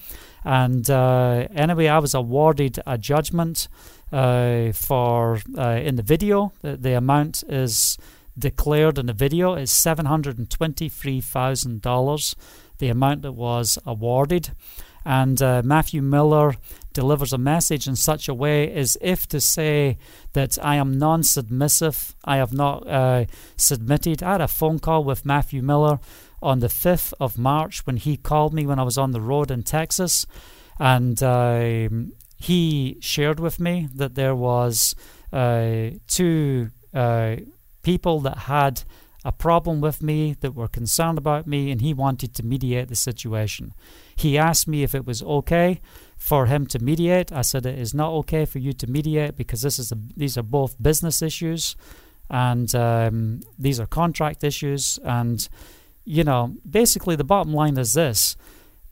And 0.44 0.88
uh, 0.88 1.48
anyway, 1.55 1.88
I 1.88 1.98
was 1.98 2.14
awarded 2.14 2.79
a 2.87 2.96
judgment 2.96 3.68
uh, 4.12 4.70
for 4.72 5.40
uh, 5.59 5.81
in 5.83 5.96
the 5.96 6.02
video. 6.02 6.52
The, 6.62 6.76
the, 6.76 6.92
amount 6.92 7.42
is 7.48 7.98
declared 8.38 8.98
in 8.98 9.07
the 9.07 9.12
video 9.12 9.55
is 9.55 9.70
$723,000, 9.70 12.35
the 12.79 12.88
amount 12.88 13.22
that 13.22 13.33
was 13.33 13.79
awarded. 13.85 14.52
And 15.07 15.40
uh, 15.40 15.62
Matthew 15.64 16.03
Miller 16.03 16.57
delivers 16.92 17.33
a 17.33 17.38
message 17.38 17.87
in 17.87 17.95
such 17.95 18.29
a 18.29 18.35
way 18.35 18.73
as 18.73 18.99
if 19.01 19.29
to 19.29 19.40
say 19.40 19.99
that 20.33 20.59
I 20.61 20.75
am 20.77 20.99
non 20.99 21.23
submissive, 21.23 22.16
I 22.25 22.38
have 22.38 22.53
not 22.53 22.88
uh, 22.88 23.27
submitted. 23.57 24.21
I 24.21 24.33
had 24.33 24.40
a 24.40 24.49
phone 24.49 24.81
call 24.81 25.05
with 25.05 25.25
Matthew 25.25 25.62
Miller 25.62 26.01
on 26.42 26.59
the 26.59 26.66
5th 26.66 27.14
of 27.21 27.38
March 27.38 27.87
when 27.87 27.99
he 27.99 28.16
called 28.16 28.53
me 28.53 28.66
when 28.66 28.81
I 28.81 28.83
was 28.83 28.99
on 28.99 29.12
the 29.12 29.21
road 29.21 29.53
in 29.53 29.62
Texas. 29.62 30.27
And 30.81 31.23
uh, 31.23 31.88
he 32.37 32.99
shared 33.01 33.38
with 33.38 33.61
me 33.61 33.88
that 33.95 34.16
there 34.16 34.35
was 34.35 34.97
uh, 35.33 35.90
two 36.09 36.71
uh, 36.92 37.37
people 37.85 38.19
that 38.21 38.38
had 38.38 38.83
a 39.27 39.33
problem 39.33 39.81
with 39.81 40.05
me, 40.05 40.37
that 40.41 40.55
were 40.55 40.69
concerned 40.69 41.19
about 41.19 41.49
me, 41.49 41.73
and 41.73 41.81
he 41.81 41.93
wanted 41.93 42.33
to 42.33 42.45
mediate 42.45 42.87
the 42.87 42.95
situation. 42.95 43.75
He 44.15 44.39
asked 44.39 44.69
me 44.69 44.85
if 44.85 44.95
it 44.95 45.05
was 45.05 45.21
okay 45.21 45.81
for 46.17 46.47
him 46.47 46.65
to 46.69 46.79
mediate. 46.79 47.33
I 47.33 47.43
said 47.43 47.67
it 47.67 47.77
is 47.77 47.93
not 47.93 48.12
okay 48.21 48.45
for 48.45 48.61
you 48.61 48.73
to 48.75 48.87
mediate 48.87 49.37
because 49.37 49.62
this 49.62 49.81
is 49.81 49.91
a, 49.91 49.99
these 50.17 50.39
are 50.39 50.45
both 50.45 50.81
business 50.81 51.23
issues, 51.23 51.75
and 52.31 52.73
um, 52.77 53.41
these 53.59 53.81
are 53.81 53.87
contract 53.87 54.45
issues. 54.45 55.01
And 55.03 55.49
you 56.05 56.23
know, 56.23 56.55
basically, 56.69 57.17
the 57.17 57.25
bottom 57.25 57.53
line 57.53 57.79
is 57.79 57.95
this: 57.95 58.37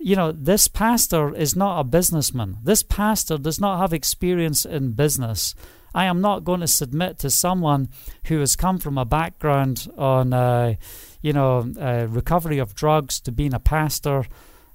you 0.00 0.16
know, 0.16 0.32
this 0.32 0.66
pastor 0.66 1.32
is 1.32 1.54
not 1.54 1.78
a 1.78 1.84
businessman. 1.84 2.58
This 2.60 2.82
pastor 2.82 3.38
does 3.38 3.60
not 3.60 3.78
have 3.78 3.92
experience 3.92 4.64
in 4.66 4.94
business. 4.94 5.54
I 5.94 6.06
am 6.06 6.20
not 6.20 6.44
going 6.44 6.60
to 6.60 6.66
submit 6.66 7.18
to 7.20 7.30
someone 7.30 7.88
who 8.26 8.40
has 8.40 8.56
come 8.56 8.78
from 8.78 8.98
a 8.98 9.04
background 9.04 9.88
on, 9.96 10.32
uh, 10.32 10.74
you 11.22 11.32
know, 11.32 11.72
uh, 11.80 12.06
recovery 12.08 12.58
of 12.58 12.74
drugs 12.74 13.20
to 13.20 13.32
being 13.32 13.54
a 13.54 13.60
pastor 13.60 14.26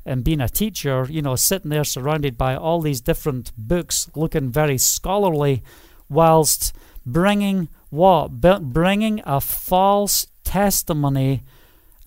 and 0.06 0.24
being 0.24 0.40
a 0.40 0.48
teacher, 0.48 1.06
you 1.10 1.22
know, 1.22 1.36
sitting 1.36 1.70
there 1.70 1.84
surrounded 1.84 2.38
by 2.38 2.56
all 2.56 2.82
these 2.82 3.02
different 3.02 3.52
books, 3.58 4.10
looking 4.16 4.50
very 4.50 4.78
scholarly, 4.78 5.62
whilst 6.08 6.74
bringing 7.06 7.68
what? 7.90 8.40
bringing 8.40 9.22
a 9.26 9.42
false 9.42 10.28
testimony 10.44 11.44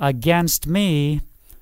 against 0.01 0.67
me. 0.67 1.21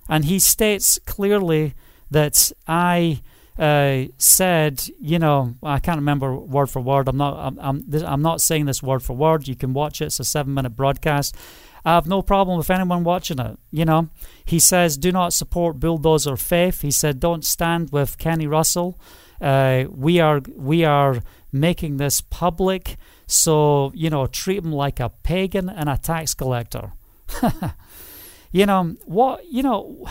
And 0.08 0.24
he 0.24 0.38
states 0.38 0.98
clearly 1.04 1.74
that 2.10 2.52
I 2.66 3.22
uh, 3.58 4.04
said, 4.16 4.82
you 5.00 5.18
know, 5.18 5.54
I 5.62 5.78
can't 5.80 5.98
remember 5.98 6.34
word 6.34 6.66
for 6.66 6.80
word. 6.80 7.08
I'm 7.08 7.16
not. 7.16 7.36
I'm. 7.38 7.58
I'm, 7.60 7.84
this, 7.86 8.02
I'm 8.02 8.22
not 8.22 8.40
saying 8.40 8.66
this 8.66 8.82
word 8.82 9.02
for 9.02 9.14
word. 9.14 9.48
You 9.48 9.56
can 9.56 9.72
watch 9.74 10.00
it. 10.00 10.06
It's 10.06 10.20
a 10.20 10.24
seven-minute 10.24 10.76
broadcast. 10.76 11.36
I 11.84 11.94
have 11.94 12.06
no 12.06 12.22
problem 12.22 12.58
with 12.58 12.70
anyone 12.70 13.04
watching 13.04 13.38
it. 13.38 13.58
You 13.70 13.84
know, 13.84 14.08
he 14.44 14.58
says, 14.58 14.98
do 14.98 15.12
not 15.12 15.32
support 15.32 15.80
bulldozer 15.80 16.36
faith. 16.36 16.82
He 16.82 16.90
said, 16.90 17.20
don't 17.20 17.44
stand 17.44 17.90
with 17.90 18.18
Kenny 18.18 18.46
Russell. 18.46 18.98
Uh, 19.40 19.84
we 19.90 20.20
are 20.20 20.42
we 20.54 20.84
are 20.84 21.22
making 21.52 21.96
this 21.96 22.20
public, 22.20 22.96
so 23.26 23.90
you 23.94 24.10
know, 24.10 24.26
treat 24.26 24.62
him 24.62 24.72
like 24.72 25.00
a 25.00 25.08
pagan 25.08 25.68
and 25.68 25.88
a 25.88 25.96
tax 25.96 26.34
collector. 26.34 26.92
you 28.52 28.66
know 28.66 28.96
what? 29.06 29.46
You 29.50 29.62
know 29.62 30.06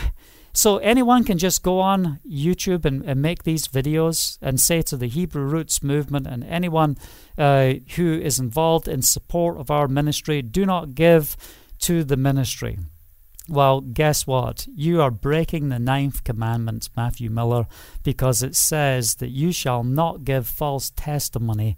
so 0.60 0.78
anyone 0.80 1.24
can 1.24 1.38
just 1.38 1.64
go 1.64 1.80
on 1.80 2.20
YouTube 2.30 2.84
and, 2.84 3.02
and 3.04 3.22
make 3.22 3.44
these 3.44 3.66
videos 3.66 4.38
and 4.42 4.60
say 4.60 4.82
to 4.82 4.98
the 4.98 5.08
Hebrew 5.08 5.44
Roots 5.44 5.82
movement 5.82 6.28
and 6.28 6.44
anyone 6.44 6.98
uh, 7.38 7.76
who 7.96 8.20
is 8.20 8.40
involved 8.40 8.90
in 8.90 9.02
support 9.02 9.56
of 9.58 9.72
our 9.72 9.88
ministry, 9.88 10.42
do 10.42 10.66
not 10.66 10.96
give 10.96 11.38
to 11.80 12.04
the 12.04 12.18
ministry. 12.18 12.78
Well, 13.48 13.80
guess 13.80 14.28
what? 14.28 14.68
You 14.76 15.02
are 15.02 15.12
breaking 15.12 15.70
the 15.70 15.80
ninth 15.80 16.26
commandment, 16.26 16.90
Matthew 16.94 17.30
Miller, 17.30 17.66
because 18.04 18.44
it 18.44 18.58
says 18.58 19.16
that 19.16 19.30
you 19.30 19.54
shall 19.54 19.86
not 19.86 20.26
give 20.26 20.46
false 20.46 20.90
testimony 20.90 21.78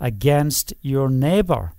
against 0.00 0.72
your 0.80 1.10
neighbor. 1.10 1.74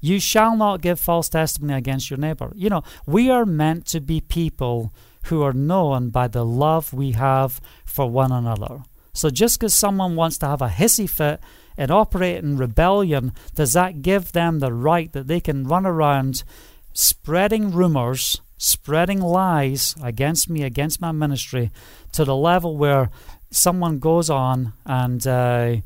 You 0.00 0.20
shall 0.20 0.54
not 0.54 0.82
give 0.82 1.00
false 1.00 1.30
testimony 1.30 1.72
against 1.72 2.10
your 2.10 2.18
neighbor. 2.18 2.52
You 2.54 2.68
know, 2.68 2.82
we 3.06 3.30
are 3.30 3.46
meant 3.46 3.86
to 3.86 4.00
be 4.00 4.20
people 4.20 4.92
who 5.28 5.42
are 5.42 5.52
known 5.52 6.10
by 6.10 6.28
the 6.28 6.44
love 6.44 6.92
we 6.92 7.12
have 7.12 7.60
for 7.84 8.10
one 8.10 8.32
another. 8.32 8.82
So 9.12 9.30
just 9.30 9.58
because 9.58 9.74
someone 9.74 10.16
wants 10.16 10.38
to 10.38 10.46
have 10.46 10.62
a 10.62 10.68
hissy 10.68 11.08
fit 11.08 11.40
and 11.76 11.90
operate 11.90 12.42
in 12.42 12.56
rebellion, 12.56 13.32
does 13.54 13.72
that 13.72 14.02
give 14.02 14.32
them 14.32 14.58
the 14.58 14.72
right 14.72 15.10
that 15.12 15.26
they 15.26 15.40
can 15.40 15.66
run 15.66 15.86
around 15.86 16.44
spreading 16.92 17.70
rumors, 17.70 18.40
spreading 18.58 19.20
lies 19.20 19.94
against 20.02 20.48
me, 20.50 20.62
against 20.62 21.00
my 21.00 21.12
ministry, 21.12 21.70
to 22.12 22.24
the 22.24 22.36
level 22.36 22.76
where 22.76 23.10
someone 23.50 23.98
goes 23.98 24.28
on 24.28 24.72
and 24.84 25.26
uh, 25.26 25.76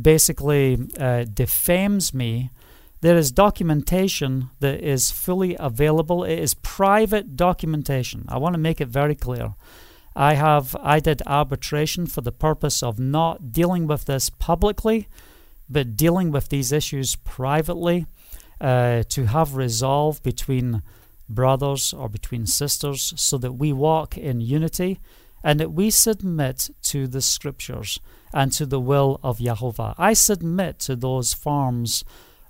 basically 0.00 0.78
uh, 0.98 1.24
defames 1.24 2.14
me 2.14 2.50
there 3.02 3.16
is 3.16 3.32
documentation 3.32 4.50
that 4.60 4.80
is 4.80 5.10
fully 5.10 5.56
available. 5.58 6.22
It 6.22 6.38
is 6.38 6.54
private 6.54 7.36
documentation. 7.36 8.24
I 8.28 8.38
want 8.38 8.54
to 8.54 8.60
make 8.60 8.80
it 8.80 8.88
very 8.88 9.16
clear. 9.16 9.54
I 10.14 10.34
have 10.34 10.76
I 10.80 11.00
did 11.00 11.20
arbitration 11.26 12.06
for 12.06 12.20
the 12.20 12.32
purpose 12.32 12.82
of 12.82 13.00
not 13.00 13.52
dealing 13.52 13.88
with 13.88 14.04
this 14.04 14.30
publicly, 14.30 15.08
but 15.68 15.96
dealing 15.96 16.30
with 16.30 16.48
these 16.48 16.70
issues 16.70 17.16
privately 17.16 18.06
uh, 18.60 19.02
to 19.08 19.26
have 19.26 19.56
resolve 19.56 20.22
between 20.22 20.82
brothers 21.28 21.92
or 21.92 22.08
between 22.08 22.46
sisters 22.46 23.14
so 23.16 23.36
that 23.38 23.54
we 23.54 23.72
walk 23.72 24.16
in 24.16 24.40
unity 24.40 25.00
and 25.42 25.58
that 25.58 25.72
we 25.72 25.90
submit 25.90 26.70
to 26.82 27.08
the 27.08 27.22
scriptures 27.22 27.98
and 28.32 28.52
to 28.52 28.64
the 28.64 28.80
will 28.80 29.18
of 29.24 29.40
Jehovah. 29.40 29.94
I 29.98 30.12
submit 30.12 30.78
to 30.80 30.94
those 30.94 31.32
forms 31.32 32.04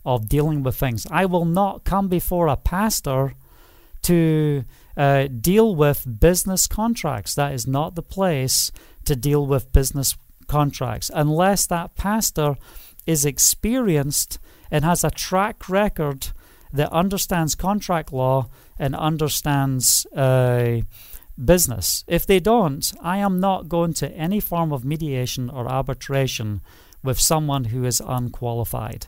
of 0.04 0.28
dealing 0.28 0.62
with 0.62 0.76
things. 0.76 1.06
I 1.10 1.26
will 1.26 1.44
not 1.44 1.84
come 1.84 2.08
before 2.08 2.48
a 2.48 2.56
pastor 2.56 3.34
to 4.02 4.64
uh, 4.96 5.28
deal 5.28 5.74
with 5.74 6.20
business 6.20 6.66
contracts. 6.66 7.34
That 7.34 7.52
is 7.52 7.66
not 7.66 7.94
the 7.94 8.02
place 8.02 8.72
to 9.04 9.16
deal 9.16 9.46
with 9.46 9.72
business 9.72 10.16
contracts 10.48 11.10
unless 11.14 11.66
that 11.66 11.94
pastor 11.94 12.56
is 13.06 13.24
experienced 13.24 14.38
and 14.70 14.84
has 14.84 15.04
a 15.04 15.10
track 15.10 15.68
record 15.68 16.28
that 16.72 16.92
understands 16.92 17.54
contract 17.54 18.12
law 18.12 18.48
and 18.78 18.94
understands 18.94 20.06
uh, 20.06 20.80
business. 21.42 22.04
If 22.06 22.26
they 22.26 22.40
don't, 22.40 22.92
I 23.00 23.18
am 23.18 23.40
not 23.40 23.68
going 23.68 23.92
to 23.94 24.10
any 24.10 24.40
form 24.40 24.72
of 24.72 24.84
mediation 24.84 25.50
or 25.50 25.68
arbitration 25.68 26.60
with 27.02 27.20
someone 27.20 27.64
who 27.64 27.84
is 27.84 28.02
unqualified. 28.04 29.06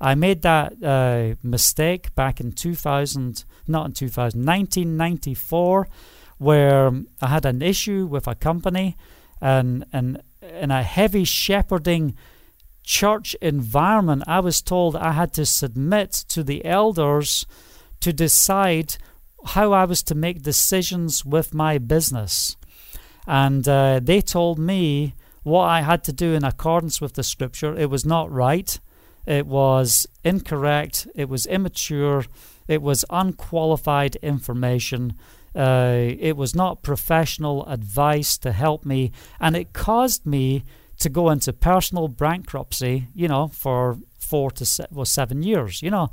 I 0.00 0.14
made 0.14 0.42
that 0.42 0.82
uh, 0.82 1.36
mistake 1.42 2.14
back 2.14 2.40
in 2.40 2.52
2000, 2.52 3.44
not 3.66 3.86
in 3.86 3.92
2000, 3.92 4.38
1994, 4.44 5.88
where 6.38 6.90
I 7.22 7.26
had 7.28 7.46
an 7.46 7.62
issue 7.62 8.06
with 8.06 8.26
a 8.26 8.34
company 8.34 8.96
and, 9.40 9.84
and 9.92 10.22
in 10.42 10.70
a 10.70 10.82
heavy 10.82 11.24
shepherding 11.24 12.14
church 12.82 13.34
environment, 13.42 14.22
I 14.26 14.40
was 14.40 14.62
told 14.62 14.96
I 14.96 15.12
had 15.12 15.32
to 15.34 15.46
submit 15.46 16.12
to 16.28 16.42
the 16.42 16.64
elders 16.64 17.46
to 18.00 18.12
decide 18.12 18.96
how 19.44 19.72
I 19.72 19.84
was 19.84 20.02
to 20.04 20.14
make 20.14 20.42
decisions 20.42 21.24
with 21.24 21.54
my 21.54 21.78
business. 21.78 22.56
And 23.26 23.66
uh, 23.68 24.00
they 24.02 24.20
told 24.20 24.58
me 24.58 25.14
what 25.42 25.64
I 25.64 25.80
had 25.82 26.04
to 26.04 26.12
do 26.12 26.32
in 26.32 26.44
accordance 26.44 27.00
with 27.00 27.14
the 27.14 27.22
scripture. 27.22 27.76
It 27.76 27.90
was 27.90 28.04
not 28.04 28.30
right, 28.30 28.78
it 29.26 29.46
was 29.46 30.06
incorrect, 30.24 31.06
it 31.14 31.28
was 31.28 31.46
immature, 31.46 32.24
it 32.68 32.82
was 32.82 33.04
unqualified 33.10 34.16
information. 34.16 35.14
Uh, 35.54 36.14
it 36.18 36.36
was 36.36 36.54
not 36.54 36.82
professional 36.82 37.64
advice 37.66 38.36
to 38.36 38.52
help 38.52 38.84
me, 38.84 39.10
and 39.40 39.56
it 39.56 39.72
caused 39.72 40.26
me 40.26 40.62
to 40.98 41.08
go 41.08 41.30
into 41.30 41.52
personal 41.52 42.08
bankruptcy, 42.08 43.06
you 43.14 43.26
know, 43.26 43.48
for 43.48 43.98
four 44.18 44.50
to 44.50 44.66
se- 44.66 44.86
well, 44.90 45.06
seven 45.06 45.42
years, 45.42 45.82
you 45.82 45.90
know. 45.90 46.10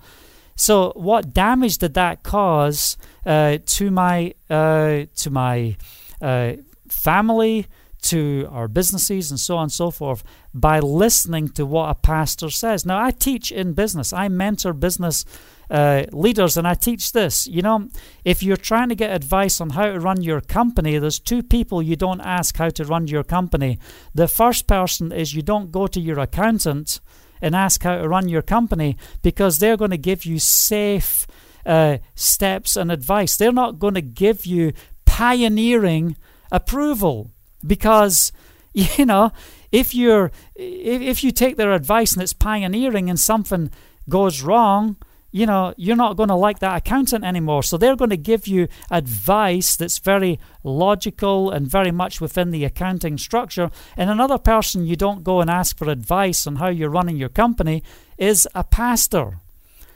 So, 0.56 0.94
what 0.96 1.34
damage 1.34 1.80
did 1.80 1.94
that 1.96 2.24
cause 2.24 2.96
uh, 3.26 3.58
to 3.66 3.92
my 3.92 4.34
uh, 4.50 5.06
to 5.16 5.30
my 5.30 5.76
uh, 6.22 6.54
family, 6.88 7.68
to 8.04 8.48
our 8.52 8.68
businesses, 8.68 9.32
and 9.32 9.40
so 9.40 9.58
on 9.58 9.64
and 9.64 9.72
so 9.72 9.92
forth, 9.92 10.24
by 10.54 10.80
listening 10.80 11.50
to 11.50 11.66
what 11.66 11.90
a 11.90 11.96
pastor 11.96 12.50
says? 12.50 12.86
Now, 12.86 13.04
I 13.04 13.12
teach 13.12 13.52
in 13.52 13.74
business. 13.74 14.14
I 14.14 14.28
mentor 14.28 14.74
business 14.74 15.26
uh, 15.70 16.04
leaders, 16.12 16.58
and 16.58 16.68
I 16.68 16.74
teach 16.74 17.14
this. 17.14 17.48
You 17.48 17.62
know, 17.62 17.90
if 18.24 18.44
you're 18.44 18.58
trying 18.58 18.90
to 18.90 18.96
get 18.96 19.16
advice 19.16 19.62
on 19.62 19.72
how 19.72 19.88
to 19.88 20.00
run 20.00 20.22
your 20.22 20.42
company, 20.42 20.98
there's 20.98 21.20
two 21.20 21.42
people 21.42 21.82
you 21.82 21.96
don't 21.96 22.22
ask 22.22 22.58
how 22.58 22.70
to 22.70 22.86
run 22.86 23.08
your 23.08 23.24
company. 23.24 23.80
The 24.14 24.28
first 24.28 24.68
person 24.68 25.12
is 25.12 25.34
you 25.34 25.42
don't 25.42 25.72
go 25.72 25.88
to 25.88 26.00
your 26.00 26.20
accountant 26.20 27.00
and 27.42 27.56
ask 27.56 27.84
how 27.84 27.98
to 27.98 28.08
run 28.08 28.30
your 28.30 28.42
company 28.42 28.98
because 29.22 29.60
they're 29.60 29.78
going 29.78 29.92
to 29.92 29.98
give 29.98 30.26
you 30.26 30.40
safe 30.40 31.28
uh, 31.66 31.98
steps 32.16 32.76
and 32.76 32.92
advice. 32.92 33.36
They're 33.36 33.52
not 33.52 33.80
going 33.80 33.96
to 33.96 34.02
give 34.02 34.46
you 34.46 34.74
pioneering 35.06 36.16
approval 36.52 37.33
because 37.66 38.32
you 38.74 39.06
know 39.06 39.32
if 39.72 39.94
you're 39.94 40.32
if, 40.56 41.02
if 41.02 41.24
you 41.24 41.32
take 41.32 41.58
their 41.58 41.72
advice 41.72 42.14
and 42.14 42.22
it's 42.22 42.34
pioneering 42.34 43.10
and 43.10 43.20
something 43.20 43.72
goes 44.10 44.42
wrong 44.42 44.98
you 45.34 45.48
know, 45.48 45.74
you're 45.78 45.96
not 45.96 46.16
going 46.16 46.30
to 46.30 46.36
like 46.36 46.60
that 46.60 46.78
accountant 46.78 47.26
anymore. 47.26 47.64
So 47.64 47.76
they're 47.76 47.96
going 47.96 48.12
to 48.12 48.18
give 48.18 48.48
you 48.48 48.68
advice 48.92 49.76
that's 49.76 49.98
very 49.98 50.40
logical 50.64 51.50
and 51.50 51.68
very 51.68 51.90
much 51.90 52.22
within 52.22 52.52
the 52.52 52.64
accounting 52.64 53.18
structure. 53.18 53.72
And 53.98 54.12
another 54.12 54.38
person 54.38 54.86
you 54.86 54.96
don't 54.96 55.24
go 55.24 55.42
and 55.42 55.50
ask 55.50 55.76
for 55.76 55.90
advice 55.90 56.46
on 56.46 56.58
how 56.58 56.68
you're 56.68 56.92
running 56.92 57.18
your 57.18 57.30
company 57.30 57.82
is 58.16 58.48
a 58.54 58.64
pastor. 58.64 59.40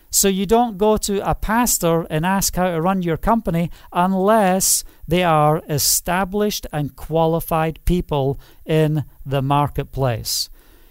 So 0.09 0.27
you 0.27 0.45
don't 0.45 0.77
go 0.77 0.97
to 0.97 1.29
a 1.29 1.35
pastor 1.35 2.07
and 2.09 2.25
ask 2.25 2.55
how 2.55 2.71
to 2.71 2.81
run 2.81 3.01
your 3.01 3.17
company 3.17 3.69
unless 3.91 4.83
they 5.07 5.23
are 5.23 5.61
established 5.69 6.65
and 6.71 6.95
qualified 6.95 7.79
people 7.85 8.39
in 8.65 9.03
the 9.25 9.41
marketplace. 9.41 10.49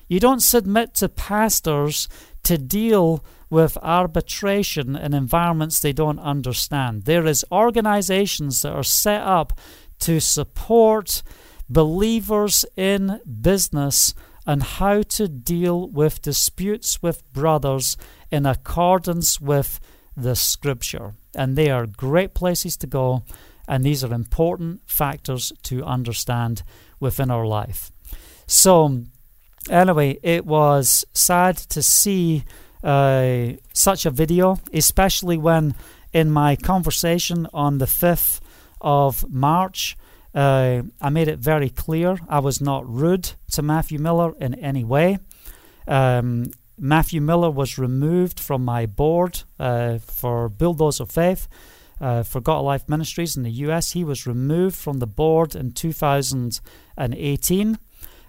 You 0.09 0.21
don't 0.21 0.43
submit 0.43 0.95
to 0.95 1.09
pastors 1.09 2.09
to 2.45 2.59
deal 2.59 3.25
with 3.51 3.79
arbitration 3.83 4.97
in 4.97 5.15
environments 5.15 5.81
they 5.81 5.93
don't 5.93 6.19
understand. 6.19 7.05
There 7.05 7.27
is 7.27 7.45
organizations 7.51 8.63
that 8.63 8.73
are 8.73 8.85
set 8.85 9.23
up 9.23 9.59
to 10.01 10.21
support 10.21 11.23
believers 11.69 12.65
in 12.77 13.21
business 13.41 14.15
and 14.47 14.63
how 14.63 15.03
to 15.03 15.29
deal 15.29 15.89
with 15.89 16.23
disputes 16.23 17.03
with 17.03 17.31
brothers 17.33 17.97
in 18.31 18.47
accordance 18.47 19.41
with 19.41 19.81
the 20.17 20.37
scripture. 20.37 21.15
And 21.35 21.57
they 21.57 21.71
are 21.71 21.87
great 21.87 22.33
places 22.33 22.77
to 22.79 22.87
go, 22.87 23.25
and 23.69 23.85
these 23.85 24.05
are 24.05 24.15
important 24.15 24.81
factors 24.87 25.53
to 25.65 25.85
understand 25.85 26.63
within 27.01 27.31
our 27.31 27.47
life. 27.47 27.91
So, 28.47 29.03
anyway, 29.69 30.19
it 30.23 30.47
was 30.47 31.05
sad 31.13 31.57
to 31.57 31.83
see 31.83 32.45
uh, 32.83 33.55
such 33.73 34.07
a 34.07 34.11
video, 34.11 34.61
especially 34.73 35.37
when 35.37 35.75
in 36.13 36.31
my 36.31 36.57
conversation 36.57 37.47
on 37.53 37.79
the 37.79 37.87
5th 37.87 38.41
of 38.81 39.29
March, 39.29 39.97
uh, 40.37 40.83
I 41.01 41.09
made 41.09 41.29
it 41.29 41.39
very 41.39 41.71
clear 41.71 42.19
I 42.29 42.41
was 42.41 42.61
not 42.61 42.87
rude 42.87 43.33
to 43.53 43.63
Matthew 43.63 43.99
Miller 43.99 44.35
in 44.39 44.53
any 44.55 44.85
way. 44.85 45.19
Um, 45.89 46.51
Matthew 46.79 47.23
Miller 47.23 47.51
was 47.51 47.79
removed 47.79 48.39
from 48.39 48.63
my 48.63 48.85
board 48.85 49.45
uh, 49.59 49.97
for 49.99 50.51
Bulldozer 50.51 51.05
of 51.05 51.11
Faith. 51.11 51.49
Uh, 51.99 52.23
for 52.23 52.43
God 52.43 52.61
Life 52.61 52.87
Ministries 52.91 53.39
in 53.39 53.43
the 53.43 53.51
US. 53.51 53.93
He 53.93 54.05
was 54.05 54.27
removed 54.27 54.77
from 54.77 54.99
the 54.99 55.07
board 55.07 55.57
in 55.57 55.73
2018 55.73 57.79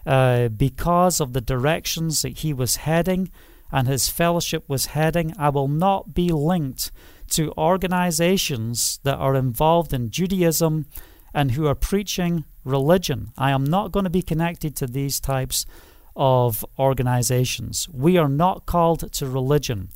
uh, 0.05 0.47
because 0.47 1.19
of 1.19 1.33
the 1.33 1.41
directions 1.41 2.21
that 2.21 2.37
he 2.37 2.53
was 2.53 2.77
heading 2.77 3.29
and 3.69 3.89
his 3.89 4.07
fellowship 4.07 4.63
was 4.69 4.85
heading, 4.87 5.33
I 5.37 5.49
will 5.49 5.67
not 5.67 6.13
be 6.13 6.31
linked 6.31 6.93
to 7.31 7.53
organizations 7.57 9.01
that 9.03 9.17
are 9.17 9.35
involved 9.35 9.91
in 9.91 10.09
Judaism 10.09 10.85
and 11.37 11.51
who 11.51 11.67
are 11.67 11.75
preaching 11.75 12.45
religion. 12.65 13.31
I 13.37 13.51
am 13.51 13.63
not 13.63 13.91
going 13.91 14.05
to 14.05 14.09
be 14.09 14.23
connected 14.23 14.75
to 14.77 14.87
these 14.87 15.19
types 15.19 15.67
of 16.15 16.65
organizations. 16.79 17.87
We 17.93 18.17
are 18.17 18.27
not 18.27 18.65
called 18.65 19.11
to 19.13 19.29
religion. 19.29 19.89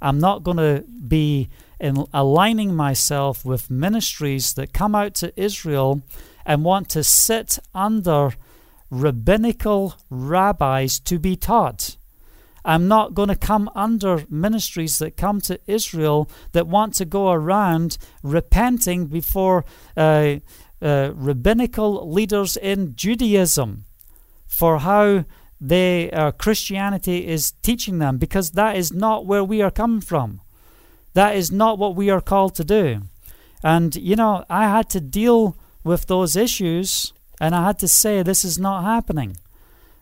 I'm 0.00 0.20
not 0.20 0.44
going 0.44 0.58
to 0.58 0.84
be 1.08 1.48
in 1.80 2.06
aligning 2.14 2.76
myself 2.76 3.44
with 3.44 3.72
ministries 3.72 4.54
that 4.54 4.72
come 4.72 4.94
out 4.94 5.14
to 5.14 5.32
Israel 5.34 6.02
and 6.46 6.62
want 6.62 6.90
to 6.90 7.02
sit 7.02 7.58
under 7.74 8.34
rabbinical 8.88 9.96
rabbis 10.10 11.00
to 11.00 11.18
be 11.18 11.34
taught. 11.34 11.96
I'm 12.64 12.88
not 12.88 13.14
going 13.14 13.28
to 13.28 13.36
come 13.36 13.68
under 13.74 14.24
ministries 14.30 14.98
that 14.98 15.16
come 15.16 15.40
to 15.42 15.60
Israel 15.66 16.30
that 16.52 16.66
want 16.66 16.94
to 16.94 17.04
go 17.04 17.30
around 17.30 17.98
repenting 18.22 19.06
before 19.06 19.64
uh, 19.96 20.36
uh, 20.84 21.10
rabbinical 21.14 22.12
leaders 22.12 22.56
in 22.56 22.94
Judaism 22.94 23.84
for 24.46 24.78
how 24.78 25.24
they 25.60 26.10
uh, 26.10 26.30
Christianity 26.32 27.26
is 27.26 27.52
teaching 27.62 27.98
them, 27.98 28.18
because 28.18 28.50
that 28.50 28.76
is 28.76 28.92
not 28.92 29.26
where 29.26 29.42
we 29.42 29.62
are 29.62 29.70
coming 29.70 30.02
from. 30.02 30.40
That 31.14 31.34
is 31.36 31.50
not 31.50 31.78
what 31.78 31.96
we 31.96 32.10
are 32.10 32.20
called 32.20 32.54
to 32.56 32.64
do. 32.64 33.02
And 33.62 33.96
you 33.96 34.14
know, 34.14 34.44
I 34.50 34.68
had 34.68 34.90
to 34.90 35.00
deal 35.00 35.56
with 35.82 36.06
those 36.06 36.36
issues, 36.36 37.12
and 37.40 37.54
I 37.54 37.64
had 37.64 37.78
to 37.78 37.88
say 37.88 38.22
this 38.22 38.44
is 38.44 38.58
not 38.58 38.84
happening. 38.84 39.36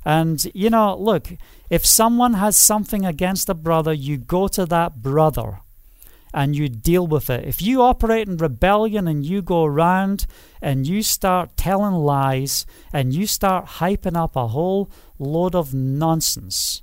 And, 0.05 0.51
you 0.53 0.69
know, 0.69 0.97
look, 0.97 1.29
if 1.71 1.87
someone 1.87 2.35
has 2.35 2.57
something 2.57 3.07
against 3.07 3.49
a 3.49 3.55
brother, 3.55 3.93
you 3.93 4.17
go 4.17 4.49
to 4.49 4.67
that 4.67 5.01
brother 5.01 5.61
and 6.33 6.57
you 6.57 6.69
deal 6.69 7.07
with 7.07 7.29
it. 7.31 7.45
If 7.45 7.61
you 7.61 7.83
operate 7.83 8.29
in 8.29 8.37
rebellion 8.37 9.07
and 9.07 9.25
you 9.25 9.43
go 9.43 9.65
around 9.65 10.27
and 10.61 10.87
you 10.87 11.03
start 11.03 11.57
telling 11.57 11.95
lies 11.95 12.67
and 12.93 13.15
you 13.15 13.27
start 13.27 13.67
hyping 13.67 14.17
up 14.17 14.37
a 14.37 14.49
whole 14.49 14.91
load 15.19 15.55
of 15.55 15.75
nonsense, 15.75 16.83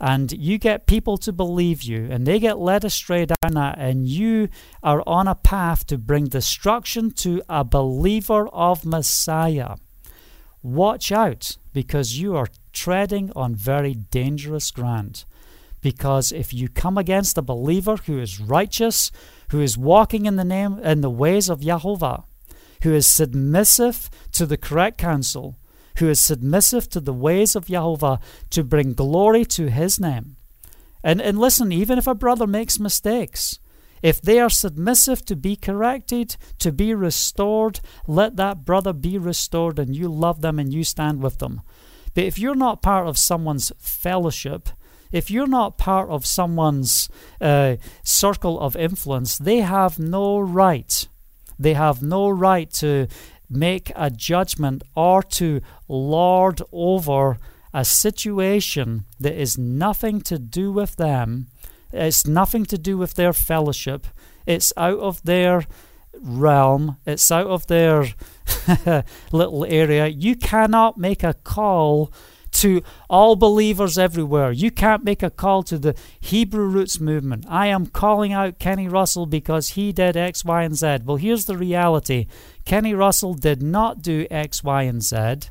and 0.00 0.32
you 0.32 0.56
get 0.56 0.86
people 0.86 1.18
to 1.18 1.30
believe 1.30 1.82
you, 1.82 2.08
and 2.10 2.26
they 2.26 2.38
get 2.38 2.58
led 2.58 2.84
astray 2.84 3.26
down 3.26 3.52
that, 3.52 3.78
and 3.78 4.08
you 4.08 4.48
are 4.82 5.02
on 5.06 5.28
a 5.28 5.34
path 5.34 5.86
to 5.88 5.98
bring 5.98 6.24
destruction 6.24 7.10
to 7.10 7.42
a 7.50 7.62
believer 7.64 8.48
of 8.48 8.86
Messiah, 8.86 9.76
watch 10.62 11.12
out 11.12 11.58
because 11.74 12.18
you 12.18 12.34
are 12.34 12.48
treading 12.72 13.30
on 13.36 13.54
very 13.54 13.92
dangerous 13.92 14.70
ground. 14.70 15.24
Because 15.80 16.32
if 16.32 16.52
you 16.52 16.68
come 16.68 16.98
against 16.98 17.38
a 17.38 17.42
believer 17.42 17.96
who 17.96 18.18
is 18.18 18.40
righteous, 18.40 19.10
who 19.50 19.60
is 19.60 19.78
walking 19.78 20.26
in 20.26 20.36
the 20.36 20.44
name 20.44 20.78
in 20.78 21.00
the 21.00 21.10
ways 21.10 21.48
of 21.48 21.60
Yahovah, 21.60 22.24
who 22.82 22.92
is 22.92 23.06
submissive 23.06 24.10
to 24.32 24.46
the 24.46 24.56
correct 24.56 24.98
counsel, 24.98 25.56
who 25.96 26.08
is 26.08 26.20
submissive 26.20 26.88
to 26.90 27.00
the 27.00 27.12
ways 27.12 27.56
of 27.56 27.66
Yahovah 27.66 28.20
to 28.50 28.64
bring 28.64 28.94
glory 28.94 29.44
to 29.44 29.70
his 29.70 29.98
name. 29.98 30.36
And 31.02 31.20
and 31.20 31.38
listen, 31.38 31.72
even 31.72 31.98
if 31.98 32.06
a 32.06 32.14
brother 32.14 32.46
makes 32.46 32.78
mistakes, 32.78 33.58
if 34.02 34.20
they 34.20 34.38
are 34.40 34.50
submissive 34.50 35.24
to 35.26 35.36
be 35.36 35.56
corrected, 35.56 36.36
to 36.58 36.72
be 36.72 36.94
restored, 36.94 37.80
let 38.06 38.36
that 38.36 38.64
brother 38.64 38.92
be 38.92 39.18
restored 39.18 39.78
and 39.78 39.94
you 39.94 40.08
love 40.08 40.40
them 40.40 40.58
and 40.58 40.72
you 40.72 40.84
stand 40.84 41.22
with 41.22 41.38
them. 41.38 41.60
But 42.14 42.24
if 42.24 42.38
you're 42.38 42.54
not 42.54 42.82
part 42.82 43.06
of 43.06 43.18
someone's 43.18 43.72
fellowship, 43.78 44.70
if 45.12 45.30
you're 45.30 45.46
not 45.46 45.78
part 45.78 46.08
of 46.08 46.26
someone's 46.26 47.08
uh, 47.40 47.76
circle 48.02 48.58
of 48.60 48.76
influence, 48.76 49.38
they 49.38 49.58
have 49.58 49.98
no 49.98 50.38
right. 50.38 51.08
They 51.58 51.74
have 51.74 52.02
no 52.02 52.28
right 52.28 52.70
to 52.74 53.06
make 53.48 53.92
a 53.96 54.10
judgment 54.10 54.82
or 54.94 55.22
to 55.24 55.60
lord 55.88 56.62
over 56.72 57.38
a 57.74 57.84
situation 57.84 59.04
that 59.18 59.34
is 59.34 59.58
nothing 59.58 60.20
to 60.20 60.38
do 60.38 60.72
with 60.72 60.96
them. 60.96 61.48
It's 61.92 62.26
nothing 62.26 62.64
to 62.66 62.78
do 62.78 62.96
with 62.96 63.14
their 63.14 63.32
fellowship. 63.32 64.06
It's 64.46 64.72
out 64.76 64.98
of 64.98 65.22
their 65.22 65.66
realm. 66.20 66.96
It's 67.06 67.30
out 67.30 67.46
of 67.46 67.66
their 67.66 68.06
little 69.32 69.64
area. 69.64 70.06
You 70.06 70.36
cannot 70.36 70.98
make 70.98 71.22
a 71.22 71.34
call 71.34 72.12
to 72.52 72.82
all 73.08 73.36
believers 73.36 73.98
everywhere. 73.98 74.52
You 74.52 74.70
can't 74.70 75.04
make 75.04 75.22
a 75.22 75.30
call 75.30 75.62
to 75.64 75.78
the 75.78 75.94
Hebrew 76.18 76.66
Roots 76.66 77.00
movement. 77.00 77.46
I 77.48 77.68
am 77.68 77.86
calling 77.86 78.32
out 78.32 78.58
Kenny 78.58 78.88
Russell 78.88 79.26
because 79.26 79.70
he 79.70 79.92
did 79.92 80.16
X, 80.16 80.44
Y, 80.44 80.62
and 80.62 80.76
Z. 80.76 80.98
Well, 81.04 81.16
here's 81.16 81.44
the 81.44 81.56
reality 81.56 82.26
Kenny 82.64 82.94
Russell 82.94 83.34
did 83.34 83.62
not 83.62 84.02
do 84.02 84.26
X, 84.30 84.64
Y, 84.64 84.82
and 84.82 85.02
Z. 85.02 85.50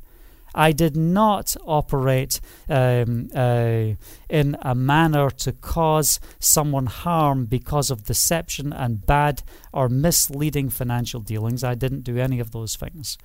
I 0.56 0.72
did 0.72 0.98
not 0.98 1.56
operate 1.66 2.42
um, 2.68 3.30
uh, 3.36 3.94
in 4.30 4.58
a 4.62 4.74
manner 4.74 5.30
to 5.30 5.52
cause 5.52 6.20
someone 6.40 6.88
harm 6.88 7.46
because 7.46 7.92
of 7.92 8.06
deception 8.06 8.74
and 8.74 9.06
bad 9.06 9.44
or 9.72 9.90
misleading 9.90 10.70
financial 10.70 11.22
dealings. 11.22 11.64
I 11.64 11.76
didn't 11.76 12.02
do 12.02 12.18
any 12.18 12.40
of 12.40 12.52
those 12.52 12.76
things. 12.76 13.18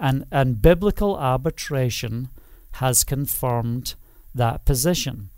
And, 0.00 0.24
and 0.32 0.62
biblical 0.62 1.16
arbitration 1.16 2.30
has 2.72 3.04
confirmed 3.04 3.94
that 4.34 4.64
position. 4.64 5.30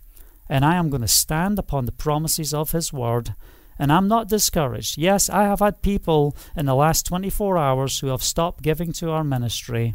And 0.48 0.64
I 0.64 0.76
am 0.76 0.90
going 0.90 1.02
to 1.02 1.08
stand 1.08 1.58
upon 1.58 1.86
the 1.86 1.92
promises 1.92 2.52
of 2.52 2.72
His 2.72 2.92
Word. 2.92 3.34
And 3.78 3.92
I'm 3.92 4.06
not 4.06 4.28
discouraged. 4.28 4.98
Yes, 4.98 5.28
I 5.28 5.44
have 5.44 5.60
had 5.60 5.82
people 5.82 6.36
in 6.56 6.66
the 6.66 6.74
last 6.74 7.06
24 7.06 7.58
hours 7.58 7.98
who 7.98 8.08
have 8.08 8.22
stopped 8.22 8.62
giving 8.62 8.92
to 8.94 9.10
our 9.10 9.24
ministry 9.24 9.94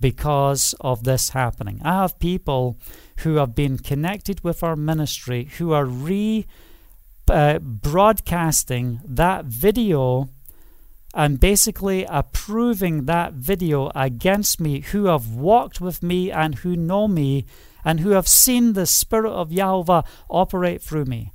because 0.00 0.74
of 0.80 1.04
this 1.04 1.30
happening. 1.30 1.80
I 1.84 2.02
have 2.02 2.18
people 2.18 2.76
who 3.18 3.36
have 3.36 3.54
been 3.54 3.78
connected 3.78 4.42
with 4.42 4.62
our 4.62 4.76
ministry 4.76 5.48
who 5.58 5.72
are 5.72 5.84
re 5.84 6.46
uh, 7.30 7.60
broadcasting 7.60 9.00
that 9.04 9.44
video 9.44 10.28
and 11.14 11.40
basically 11.40 12.04
approving 12.08 13.04
that 13.04 13.34
video 13.34 13.90
against 13.94 14.60
me 14.60 14.80
who 14.80 15.06
have 15.06 15.28
walked 15.28 15.80
with 15.80 16.02
me 16.02 16.30
and 16.30 16.56
who 16.56 16.76
know 16.76 17.06
me 17.06 17.44
and 17.84 18.00
who 18.00 18.10
have 18.10 18.28
seen 18.28 18.72
the 18.72 18.86
Spirit 18.86 19.32
of 19.32 19.52
Yahweh 19.52 20.02
operate 20.30 20.80
through 20.80 21.04
me. 21.04 21.32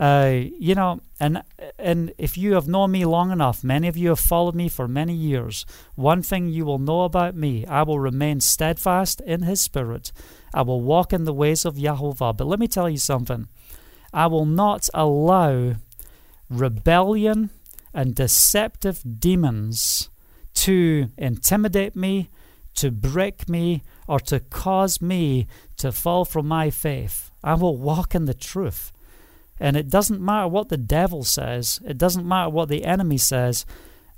Uh, 0.00 0.46
you 0.58 0.74
know, 0.74 1.00
and 1.20 1.42
and 1.78 2.12
if 2.18 2.36
you 2.36 2.54
have 2.54 2.66
known 2.66 2.90
me 2.90 3.04
long 3.04 3.30
enough, 3.30 3.62
many 3.62 3.86
of 3.86 3.96
you 3.96 4.08
have 4.08 4.18
followed 4.18 4.54
me 4.54 4.68
for 4.68 4.88
many 4.88 5.14
years. 5.14 5.64
One 5.94 6.22
thing 6.22 6.48
you 6.48 6.64
will 6.64 6.80
know 6.80 7.02
about 7.02 7.36
me: 7.36 7.64
I 7.66 7.84
will 7.84 8.00
remain 8.00 8.40
steadfast 8.40 9.20
in 9.20 9.42
His 9.42 9.60
Spirit. 9.60 10.10
I 10.52 10.62
will 10.62 10.80
walk 10.80 11.12
in 11.12 11.24
the 11.24 11.32
ways 11.32 11.64
of 11.64 11.76
Yahovah. 11.76 12.36
But 12.36 12.48
let 12.48 12.58
me 12.58 12.66
tell 12.66 12.90
you 12.90 12.98
something: 12.98 13.46
I 14.12 14.26
will 14.26 14.46
not 14.46 14.88
allow 14.92 15.74
rebellion 16.50 17.50
and 17.94 18.14
deceptive 18.14 19.02
demons 19.18 20.10
to 20.54 21.08
intimidate 21.16 21.96
me, 21.96 22.28
to 22.74 22.90
break 22.90 23.48
me, 23.48 23.82
or 24.06 24.20
to 24.20 24.40
cause 24.40 25.00
me 25.00 25.46
to 25.76 25.92
fall 25.92 26.24
from 26.24 26.46
my 26.46 26.70
faith. 26.70 27.30
I 27.42 27.54
will 27.54 27.76
walk 27.76 28.14
in 28.14 28.26
the 28.26 28.34
truth. 28.34 28.92
And 29.60 29.76
it 29.76 29.88
doesn't 29.88 30.20
matter 30.20 30.48
what 30.48 30.68
the 30.68 30.76
devil 30.76 31.24
says, 31.24 31.80
it 31.84 31.98
doesn't 31.98 32.26
matter 32.26 32.50
what 32.50 32.68
the 32.68 32.84
enemy 32.84 33.18
says. 33.18 33.64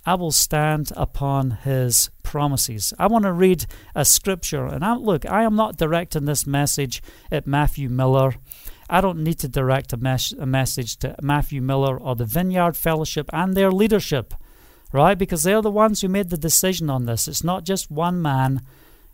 I 0.07 0.15
will 0.17 0.33
stand 0.33 0.93
upon 0.97 1.53
his 1.65 2.11
promises. 2.23 2.93
I 2.99 3.07
want 3.07 3.25
to 3.25 3.33
read 3.33 3.65
a 3.95 4.05
scripture. 4.05 4.67
And 4.67 4.85
I, 4.85 4.95
look, 4.97 5.25
I 5.25 5.45
am 5.45 5.57
not 5.57 5.79
directing 5.79 6.27
this 6.27 6.47
message 6.47 7.03
at 7.33 7.47
Matthew 7.47 7.89
Miller. 7.89 8.35
I 8.89 9.01
don't 9.01 9.25
need 9.25 9.39
to 9.41 9.49
direct 9.49 9.93
a, 9.93 9.97
mes- 9.97 10.33
a 10.33 10.47
message 10.47 10.97
to 10.99 11.17
Matthew 11.23 11.61
Miller 11.61 11.99
or 11.99 12.15
the 12.15 12.25
Vineyard 12.25 12.77
Fellowship 12.77 13.31
and 13.33 13.55
their 13.55 13.71
leadership, 13.73 14.35
right? 14.93 15.17
Because 15.17 15.43
they're 15.43 15.63
the 15.63 15.71
ones 15.71 16.01
who 16.01 16.09
made 16.09 16.31
the 16.31 16.37
decision 16.37 16.91
on 16.91 17.07
this. 17.07 17.29
It's 17.29 17.45
not 17.45 17.65
just 17.65 17.91
one 17.91 18.21
man. 18.21 18.61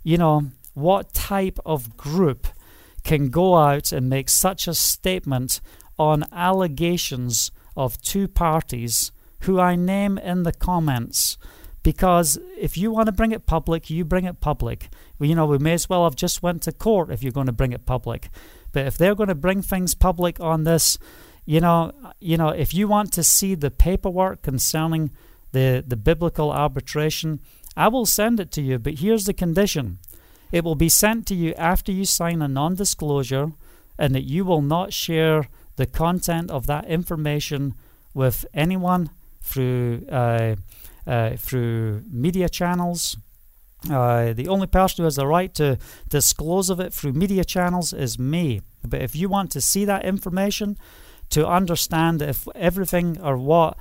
You 0.02 0.18
know, 0.18 0.50
what 0.74 1.12
type 1.12 1.58
of 1.64 1.96
group 1.96 2.46
can 3.04 3.30
go 3.30 3.56
out 3.56 3.92
and 3.92 4.08
make 4.08 4.28
such 4.28 4.68
a 4.68 4.74
statement 4.74 5.60
on 5.98 6.24
allegations 6.32 7.50
of 7.76 8.00
two 8.02 8.28
parties 8.28 9.12
who 9.42 9.58
I 9.58 9.76
name 9.76 10.18
in 10.18 10.42
the 10.42 10.52
comments. 10.52 11.38
Because 11.82 12.38
if 12.58 12.76
you 12.76 12.90
want 12.90 13.06
to 13.06 13.12
bring 13.12 13.32
it 13.32 13.46
public, 13.46 13.88
you 13.88 14.04
bring 14.04 14.26
it 14.26 14.40
public. 14.40 14.90
You 15.18 15.34
know, 15.34 15.46
we 15.46 15.58
may 15.58 15.72
as 15.72 15.88
well 15.88 16.04
have 16.04 16.14
just 16.14 16.42
went 16.42 16.62
to 16.64 16.72
court 16.72 17.10
if 17.10 17.22
you're 17.22 17.32
going 17.32 17.46
to 17.46 17.52
bring 17.52 17.72
it 17.72 17.86
public. 17.86 18.28
But 18.72 18.86
if 18.86 18.96
they're 18.96 19.14
going 19.14 19.28
to 19.28 19.34
bring 19.34 19.62
things 19.62 19.94
public 19.94 20.40
on 20.40 20.64
this, 20.64 20.98
you 21.44 21.60
know, 21.60 21.92
you 22.20 22.36
know, 22.36 22.48
if 22.48 22.72
you 22.74 22.88
want 22.88 23.12
to 23.14 23.22
see 23.22 23.54
the 23.54 23.70
paperwork 23.70 24.42
concerning 24.42 25.10
the, 25.52 25.84
the 25.86 25.96
biblical 25.96 26.50
arbitration, 26.50 27.40
I 27.76 27.88
will 27.88 28.06
send 28.06 28.40
it 28.40 28.50
to 28.52 28.62
you. 28.62 28.78
But 28.78 28.98
here's 28.98 29.26
the 29.26 29.34
condition 29.34 29.98
it 30.52 30.64
will 30.64 30.74
be 30.74 30.88
sent 30.88 31.26
to 31.26 31.34
you 31.34 31.54
after 31.54 31.92
you 31.92 32.04
sign 32.04 32.42
a 32.42 32.48
non 32.48 32.74
disclosure 32.74 33.52
and 33.98 34.14
that 34.14 34.24
you 34.24 34.44
will 34.44 34.62
not 34.62 34.92
share 34.92 35.48
the 35.76 35.86
content 35.86 36.50
of 36.50 36.66
that 36.66 36.86
information 36.86 37.74
with 38.14 38.44
anyone 38.52 39.10
through 39.40 40.06
uh, 40.10 40.56
uh, 41.06 41.36
through 41.36 42.02
media 42.10 42.48
channels. 42.48 43.16
Uh, 43.88 44.32
the 44.32 44.48
only 44.48 44.66
person 44.66 44.98
who 44.98 45.04
has 45.04 45.16
the 45.16 45.26
right 45.26 45.54
to 45.54 45.78
disclose 46.08 46.68
of 46.68 46.80
it 46.80 46.92
through 46.92 47.12
media 47.12 47.44
channels 47.44 47.92
is 47.92 48.18
me. 48.18 48.60
But 48.84 49.00
if 49.00 49.16
you 49.16 49.28
want 49.28 49.50
to 49.52 49.60
see 49.60 49.84
that 49.86 50.04
information, 50.04 50.76
to 51.30 51.46
understand 51.46 52.20
if 52.20 52.46
everything 52.54 53.20
or 53.20 53.36
what 53.36 53.76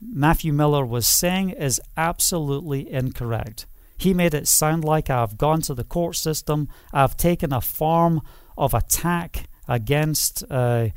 Matthew 0.00 0.52
Miller 0.52 0.84
was 0.84 1.06
saying 1.06 1.50
is 1.50 1.80
absolutely 1.96 2.90
incorrect. 2.90 3.66
He 3.96 4.12
made 4.12 4.34
it 4.34 4.48
sound 4.48 4.84
like 4.84 5.08
I've 5.08 5.38
gone 5.38 5.62
to 5.62 5.74
the 5.74 5.84
court 5.84 6.16
system, 6.16 6.68
I've 6.92 7.16
taken 7.16 7.52
a 7.52 7.60
form 7.60 8.20
of 8.58 8.74
attack 8.74 9.48
against 9.68 10.44
uh, 10.50 10.88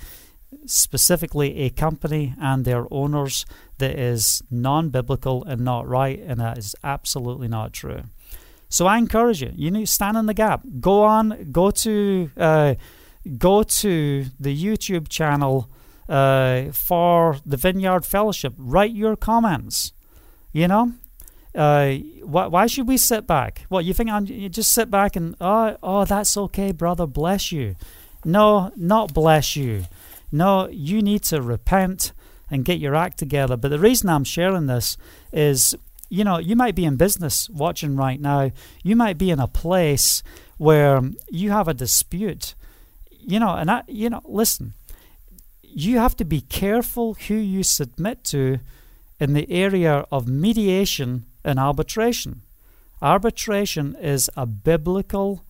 specifically 0.65 1.59
a 1.59 1.69
company 1.69 2.33
and 2.41 2.65
their 2.65 2.85
owners 2.91 3.45
that 3.77 3.97
is 3.97 4.43
non 4.51 4.89
biblical 4.89 5.43
and 5.45 5.61
not 5.61 5.87
right, 5.87 6.19
and 6.19 6.39
that 6.39 6.57
is 6.57 6.75
absolutely 6.83 7.47
not 7.47 7.71
true. 7.71 8.03
So 8.69 8.85
I 8.85 8.97
encourage 8.97 9.41
you, 9.41 9.51
you 9.55 9.71
need 9.71 9.87
to 9.87 9.91
stand 9.91 10.15
in 10.15 10.27
the 10.27 10.33
gap. 10.33 10.61
Go 10.79 11.03
on, 11.03 11.51
go 11.51 11.71
to 11.71 12.29
uh, 12.37 12.75
go 13.37 13.63
to 13.63 14.25
the 14.39 14.55
YouTube 14.65 15.09
channel 15.09 15.69
uh, 16.07 16.71
for 16.71 17.37
the 17.45 17.57
Vineyard 17.57 18.05
Fellowship. 18.05 18.53
Write 18.57 18.91
your 18.91 19.15
comments. 19.15 19.93
You 20.51 20.67
know, 20.67 20.93
uh, 21.55 21.93
why, 22.23 22.47
why 22.47 22.67
should 22.67 22.87
we 22.87 22.97
sit 22.97 23.27
back? 23.27 23.65
What 23.69 23.85
you 23.85 23.93
think? 23.93 24.09
I'm, 24.09 24.25
you 24.25 24.49
just 24.49 24.71
sit 24.71 24.89
back 24.89 25.15
and 25.15 25.35
oh, 25.41 25.77
oh, 25.81 26.05
that's 26.05 26.37
okay, 26.37 26.71
brother. 26.71 27.07
Bless 27.07 27.51
you. 27.51 27.75
No, 28.23 28.71
not 28.75 29.13
bless 29.13 29.55
you. 29.55 29.85
No, 30.31 30.67
you 30.69 31.01
need 31.01 31.23
to 31.23 31.41
repent 31.41 32.11
and 32.51 32.65
get 32.65 32.79
your 32.79 32.95
act 32.95 33.17
together. 33.17 33.57
But 33.57 33.69
the 33.69 33.79
reason 33.79 34.09
I'm 34.09 34.23
sharing 34.23 34.67
this 34.67 34.97
is, 35.31 35.75
you 36.09 36.23
know, 36.23 36.37
you 36.39 36.55
might 36.55 36.75
be 36.75 36.85
in 36.85 36.95
business 36.95 37.49
watching 37.49 37.95
right 37.95 38.19
now. 38.19 38.51
You 38.83 38.95
might 38.95 39.17
be 39.17 39.29
in 39.29 39.39
a 39.39 39.47
place 39.47 40.23
where 40.57 41.01
you 41.29 41.51
have 41.51 41.67
a 41.67 41.73
dispute. 41.73 42.55
You 43.11 43.39
know, 43.39 43.53
and 43.53 43.69
I, 43.69 43.83
you 43.87 44.09
know, 44.09 44.21
listen, 44.25 44.73
you 45.61 45.97
have 45.99 46.15
to 46.17 46.25
be 46.25 46.41
careful 46.41 47.13
who 47.13 47.35
you 47.35 47.63
submit 47.63 48.23
to 48.25 48.59
in 49.19 49.33
the 49.33 49.49
area 49.51 50.05
of 50.11 50.27
mediation 50.27 51.25
and 51.43 51.59
arbitration. 51.59 52.41
Arbitration 53.01 53.95
is 53.95 54.29
a 54.35 54.45
biblical 54.45 55.45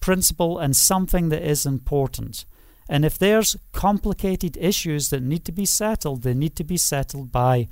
principle 0.00 0.58
and 0.58 0.74
something 0.74 1.28
that 1.28 1.42
is 1.42 1.66
important. 1.66 2.44
And 2.88 3.04
if 3.04 3.18
there's 3.18 3.56
complicated 3.72 4.56
issues 4.56 5.10
that 5.10 5.22
need 5.22 5.44
to 5.44 5.52
be 5.52 5.66
settled, 5.66 6.22
they 6.22 6.34
need 6.34 6.56
to 6.56 6.64
be 6.64 6.76
settled 6.76 7.30
by 7.30 7.68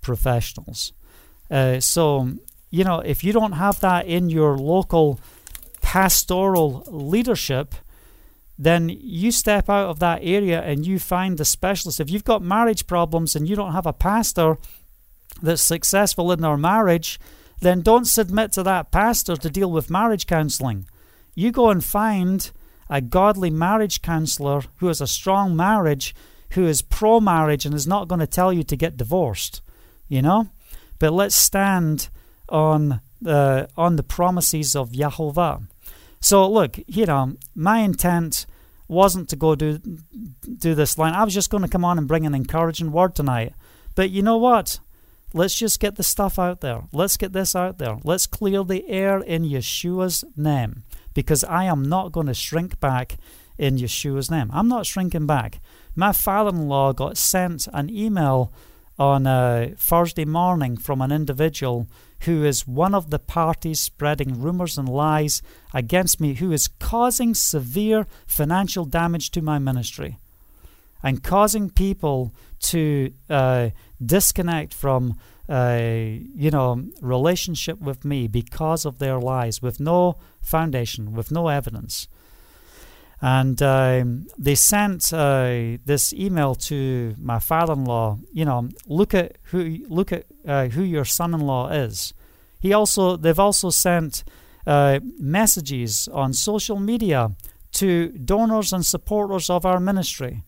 professionals. 0.00 0.92
Uh, 1.50 1.80
so, 1.80 2.32
you 2.70 2.84
know, 2.84 3.00
if 3.00 3.22
you 3.22 3.32
don't 3.32 3.52
have 3.52 3.80
that 3.80 4.06
in 4.06 4.30
your 4.30 4.58
local 4.58 5.20
pastoral 5.82 6.84
leadership, 6.88 7.74
then 8.58 8.88
you 8.88 9.30
step 9.30 9.68
out 9.68 9.88
of 9.88 9.98
that 9.98 10.20
area 10.22 10.62
and 10.62 10.86
you 10.86 10.98
find 10.98 11.38
the 11.38 11.44
specialist. 11.44 12.00
If 12.00 12.10
you've 12.10 12.24
got 12.24 12.42
marriage 12.42 12.86
problems 12.86 13.36
and 13.36 13.48
you 13.48 13.54
don't 13.54 13.72
have 13.72 13.86
a 13.86 13.92
pastor 13.92 14.58
that's 15.42 15.62
successful 15.62 16.32
in 16.32 16.40
their 16.40 16.56
marriage, 16.56 17.20
then 17.60 17.82
don't 17.82 18.06
submit 18.06 18.52
to 18.52 18.62
that 18.62 18.90
pastor 18.90 19.36
to 19.36 19.50
deal 19.50 19.70
with 19.70 19.90
marriage 19.90 20.26
counseling. 20.26 20.86
You 21.34 21.52
go 21.52 21.70
and 21.70 21.84
find 21.84 22.50
a 22.88 23.00
godly 23.00 23.50
marriage 23.50 24.00
counselor 24.00 24.62
who 24.76 24.86
has 24.86 25.00
a 25.00 25.06
strong 25.06 25.54
marriage, 25.54 26.14
who 26.50 26.66
is 26.66 26.82
pro 26.82 27.20
marriage 27.20 27.66
and 27.66 27.74
is 27.74 27.86
not 27.86 28.08
going 28.08 28.20
to 28.20 28.26
tell 28.26 28.52
you 28.52 28.62
to 28.62 28.76
get 28.76 28.96
divorced, 28.96 29.60
you 30.08 30.22
know? 30.22 30.48
But 30.98 31.12
let's 31.12 31.36
stand 31.36 32.08
on 32.48 33.00
the, 33.20 33.68
on 33.76 33.96
the 33.96 34.02
promises 34.02 34.76
of 34.76 34.92
Yahovah. 34.92 35.66
So, 36.20 36.50
look, 36.50 36.78
you 36.86 37.06
know, 37.06 37.36
my 37.54 37.78
intent 37.78 38.46
wasn't 38.88 39.28
to 39.28 39.36
go 39.36 39.54
do, 39.54 39.78
do 39.78 40.74
this 40.74 40.96
line. 40.98 41.12
I 41.12 41.24
was 41.24 41.34
just 41.34 41.50
going 41.50 41.62
to 41.62 41.68
come 41.68 41.84
on 41.84 41.98
and 41.98 42.08
bring 42.08 42.26
an 42.26 42.34
encouraging 42.34 42.92
word 42.92 43.14
tonight. 43.14 43.52
But 43.94 44.10
you 44.10 44.22
know 44.22 44.36
what? 44.36 44.80
Let's 45.34 45.58
just 45.58 45.80
get 45.80 45.96
the 45.96 46.02
stuff 46.02 46.38
out 46.38 46.60
there. 46.60 46.84
Let's 46.92 47.16
get 47.16 47.32
this 47.32 47.56
out 47.56 47.78
there. 47.78 47.98
Let's 48.04 48.26
clear 48.26 48.64
the 48.64 48.88
air 48.88 49.18
in 49.20 49.42
Yeshua's 49.42 50.24
name 50.36 50.84
because 51.14 51.44
I 51.44 51.64
am 51.64 51.82
not 51.82 52.12
going 52.12 52.28
to 52.28 52.34
shrink 52.34 52.78
back 52.80 53.16
in 53.58 53.76
Yeshua's 53.76 54.30
name. 54.30 54.50
I'm 54.52 54.68
not 54.68 54.86
shrinking 54.86 55.26
back. 55.26 55.60
My 55.94 56.12
father 56.12 56.50
in 56.50 56.68
law 56.68 56.92
got 56.92 57.16
sent 57.16 57.66
an 57.72 57.90
email 57.90 58.52
on 58.98 59.26
a 59.26 59.72
Thursday 59.76 60.24
morning 60.24 60.76
from 60.76 61.00
an 61.00 61.12
individual 61.12 61.86
who 62.20 62.44
is 62.44 62.66
one 62.66 62.94
of 62.94 63.10
the 63.10 63.18
parties 63.18 63.80
spreading 63.80 64.40
rumors 64.40 64.78
and 64.78 64.88
lies 64.88 65.42
against 65.74 66.20
me, 66.20 66.34
who 66.34 66.50
is 66.50 66.68
causing 66.68 67.34
severe 67.34 68.06
financial 68.26 68.84
damage 68.84 69.30
to 69.30 69.42
my 69.42 69.58
ministry 69.58 70.16
and 71.02 71.22
causing 71.22 71.70
people 71.70 72.34
to 72.58 73.12
uh, 73.28 73.70
disconnect 74.04 74.72
from 74.72 75.18
uh, 75.48 75.78
you 75.78 76.50
know 76.50 76.82
relationship 77.00 77.80
with 77.80 78.04
me 78.04 78.26
because 78.26 78.84
of 78.84 78.98
their 78.98 79.20
lies 79.20 79.62
with 79.62 79.78
no 79.78 80.16
foundation 80.40 81.12
with 81.12 81.30
no 81.30 81.46
evidence 81.46 82.08
and 83.20 83.62
um, 83.62 84.26
they 84.36 84.54
sent 84.54 85.12
uh, 85.12 85.78
this 85.84 86.12
email 86.12 86.54
to 86.54 87.14
my 87.18 87.38
father-in-law 87.38 88.18
you 88.32 88.44
know 88.44 88.68
look 88.86 89.14
at 89.14 89.36
who 89.44 89.78
look 89.88 90.12
at 90.12 90.26
uh, 90.46 90.66
who 90.68 90.82
your 90.82 91.04
son-in-law 91.04 91.68
is 91.68 92.12
he 92.60 92.72
also 92.72 93.16
they've 93.16 93.40
also 93.40 93.70
sent 93.70 94.24
uh, 94.66 95.00
messages 95.18 96.08
on 96.08 96.32
social 96.32 96.78
media 96.78 97.30
to 97.72 98.08
donors 98.08 98.72
and 98.72 98.84
supporters 98.84 99.48
of 99.50 99.64
our 99.64 99.78
ministry 99.78 100.42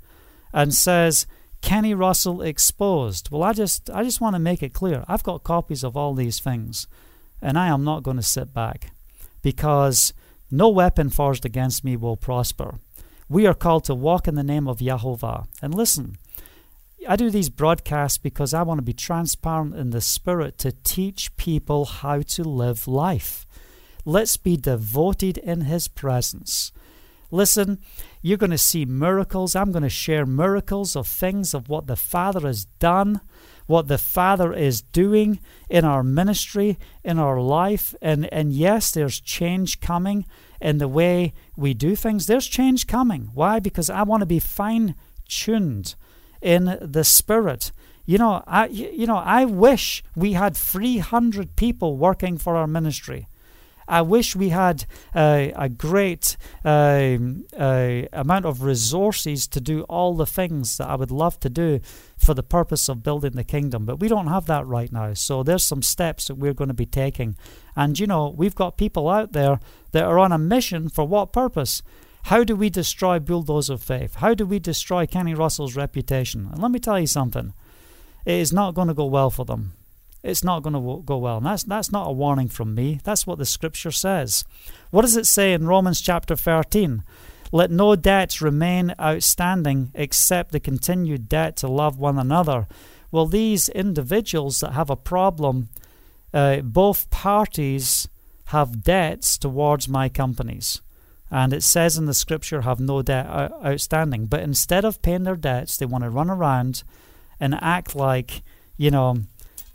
and 0.52 0.74
says 0.74 1.26
Kenny 1.60 1.94
Russell 1.94 2.40
exposed. 2.42 3.30
Well, 3.30 3.42
I 3.42 3.52
just 3.52 3.90
I 3.90 4.02
just 4.02 4.20
want 4.20 4.34
to 4.34 4.40
make 4.40 4.62
it 4.62 4.72
clear. 4.72 5.04
I've 5.08 5.22
got 5.22 5.44
copies 5.44 5.84
of 5.84 5.96
all 5.96 6.14
these 6.14 6.40
things, 6.40 6.86
and 7.42 7.58
I 7.58 7.68
am 7.68 7.84
not 7.84 8.02
going 8.02 8.16
to 8.16 8.22
sit 8.22 8.54
back 8.54 8.90
because 9.42 10.12
no 10.50 10.68
weapon 10.68 11.10
forged 11.10 11.44
against 11.44 11.84
me 11.84 11.96
will 11.96 12.16
prosper. 12.16 12.78
We 13.28 13.46
are 13.46 13.54
called 13.54 13.84
to 13.84 13.94
walk 13.94 14.26
in 14.26 14.34
the 14.34 14.42
name 14.42 14.66
of 14.66 14.78
Yahovah. 14.78 15.46
And 15.60 15.74
listen, 15.74 16.16
I 17.06 17.16
do 17.16 17.30
these 17.30 17.50
broadcasts 17.50 18.18
because 18.18 18.54
I 18.54 18.62
want 18.62 18.78
to 18.78 18.82
be 18.82 18.92
transparent 18.92 19.74
in 19.76 19.90
the 19.90 20.00
spirit 20.00 20.58
to 20.58 20.72
teach 20.72 21.36
people 21.36 21.84
how 21.84 22.22
to 22.22 22.44
live 22.44 22.88
life. 22.88 23.46
Let's 24.04 24.36
be 24.36 24.56
devoted 24.56 25.36
in 25.38 25.62
His 25.62 25.88
presence. 25.88 26.72
Listen, 27.30 27.78
you're 28.22 28.38
going 28.38 28.50
to 28.50 28.58
see 28.58 28.86
miracles. 28.86 29.54
I'm 29.54 29.70
going 29.70 29.82
to 29.82 29.90
share 29.90 30.24
miracles 30.24 30.96
of 30.96 31.06
things 31.06 31.52
of 31.52 31.68
what 31.68 31.86
the 31.86 31.96
Father 31.96 32.46
has 32.46 32.64
done, 32.78 33.20
what 33.68 33.86
the 33.86 33.98
Father 33.98 34.52
is 34.52 34.80
doing 34.80 35.38
in 35.68 35.84
our 35.84 36.02
ministry, 36.02 36.78
in 37.04 37.18
our 37.18 37.38
life. 37.38 37.94
And, 38.00 38.24
and 38.32 38.52
yes, 38.52 38.90
there's 38.90 39.20
change 39.20 39.80
coming 39.80 40.24
in 40.60 40.78
the 40.78 40.88
way 40.88 41.34
we 41.54 41.74
do 41.74 41.94
things. 41.94 42.26
There's 42.26 42.46
change 42.46 42.86
coming. 42.86 43.30
Why? 43.34 43.60
Because 43.60 43.90
I 43.90 44.02
want 44.02 44.22
to 44.22 44.26
be 44.26 44.40
fine 44.40 44.94
tuned 45.28 45.94
in 46.40 46.78
the 46.80 47.04
Spirit. 47.04 47.70
You 48.06 48.16
know, 48.16 48.42
I 48.46 48.68
you 48.68 49.06
know, 49.06 49.18
I 49.18 49.44
wish 49.44 50.02
we 50.16 50.32
had 50.32 50.56
300 50.56 51.54
people 51.56 51.98
working 51.98 52.38
for 52.38 52.56
our 52.56 52.66
ministry. 52.66 53.28
I 53.88 54.02
wish 54.02 54.36
we 54.36 54.50
had 54.50 54.84
uh, 55.14 55.48
a 55.56 55.68
great 55.68 56.36
uh, 56.64 57.16
amount 58.12 58.44
of 58.44 58.62
resources 58.62 59.46
to 59.48 59.60
do 59.60 59.82
all 59.82 60.14
the 60.14 60.26
things 60.26 60.76
that 60.76 60.88
I 60.88 60.94
would 60.94 61.10
love 61.10 61.40
to 61.40 61.48
do 61.48 61.80
for 62.16 62.34
the 62.34 62.42
purpose 62.42 62.88
of 62.88 63.02
building 63.02 63.32
the 63.32 63.44
kingdom. 63.44 63.86
But 63.86 63.98
we 64.00 64.08
don't 64.08 64.26
have 64.26 64.46
that 64.46 64.66
right 64.66 64.92
now. 64.92 65.14
So 65.14 65.42
there's 65.42 65.64
some 65.64 65.82
steps 65.82 66.26
that 66.26 66.34
we're 66.34 66.54
going 66.54 66.68
to 66.68 66.74
be 66.74 66.86
taking. 66.86 67.36
And, 67.74 67.98
you 67.98 68.06
know, 68.06 68.28
we've 68.28 68.54
got 68.54 68.76
people 68.76 69.08
out 69.08 69.32
there 69.32 69.58
that 69.92 70.04
are 70.04 70.18
on 70.18 70.32
a 70.32 70.38
mission 70.38 70.90
for 70.90 71.08
what 71.08 71.32
purpose? 71.32 71.82
How 72.24 72.44
do 72.44 72.54
we 72.56 72.68
destroy 72.68 73.18
Bulldozer 73.18 73.74
of 73.74 73.82
Faith? 73.82 74.16
How 74.16 74.34
do 74.34 74.44
we 74.44 74.58
destroy 74.58 75.06
Kenny 75.06 75.32
Russell's 75.32 75.76
reputation? 75.76 76.48
And 76.52 76.60
let 76.60 76.70
me 76.70 76.78
tell 76.78 77.00
you 77.00 77.06
something. 77.06 77.54
It 78.26 78.34
is 78.34 78.52
not 78.52 78.74
going 78.74 78.88
to 78.88 78.94
go 78.94 79.06
well 79.06 79.30
for 79.30 79.46
them 79.46 79.77
it's 80.22 80.44
not 80.44 80.62
going 80.62 80.74
to 80.74 81.02
go 81.04 81.18
well. 81.18 81.38
And 81.38 81.46
that's, 81.46 81.62
that's 81.62 81.92
not 81.92 82.08
a 82.08 82.12
warning 82.12 82.48
from 82.48 82.74
me. 82.74 83.00
That's 83.04 83.26
what 83.26 83.38
the 83.38 83.46
scripture 83.46 83.92
says. 83.92 84.44
What 84.90 85.02
does 85.02 85.16
it 85.16 85.26
say 85.26 85.52
in 85.52 85.66
Romans 85.66 86.00
chapter 86.00 86.36
13? 86.36 87.02
Let 87.52 87.70
no 87.70 87.96
debts 87.96 88.42
remain 88.42 88.94
outstanding 89.00 89.90
except 89.94 90.52
the 90.52 90.60
continued 90.60 91.28
debt 91.28 91.56
to 91.58 91.68
love 91.68 91.98
one 91.98 92.18
another. 92.18 92.66
Well, 93.10 93.26
these 93.26 93.68
individuals 93.68 94.60
that 94.60 94.72
have 94.72 94.90
a 94.90 94.96
problem, 94.96 95.68
uh, 96.34 96.58
both 96.58 97.08
parties 97.10 98.08
have 98.46 98.82
debts 98.82 99.38
towards 99.38 99.88
my 99.88 100.08
companies. 100.08 100.82
And 101.30 101.52
it 101.52 101.62
says 101.62 101.96
in 101.96 102.06
the 102.06 102.14
scripture, 102.14 102.62
have 102.62 102.80
no 102.80 103.02
debt 103.02 103.26
outstanding. 103.26 104.26
But 104.26 104.40
instead 104.40 104.84
of 104.84 105.02
paying 105.02 105.24
their 105.24 105.36
debts, 105.36 105.76
they 105.76 105.86
want 105.86 106.04
to 106.04 106.10
run 106.10 106.30
around 106.30 106.82
and 107.38 107.54
act 107.60 107.94
like, 107.94 108.42
you 108.76 108.90
know, 108.90 109.18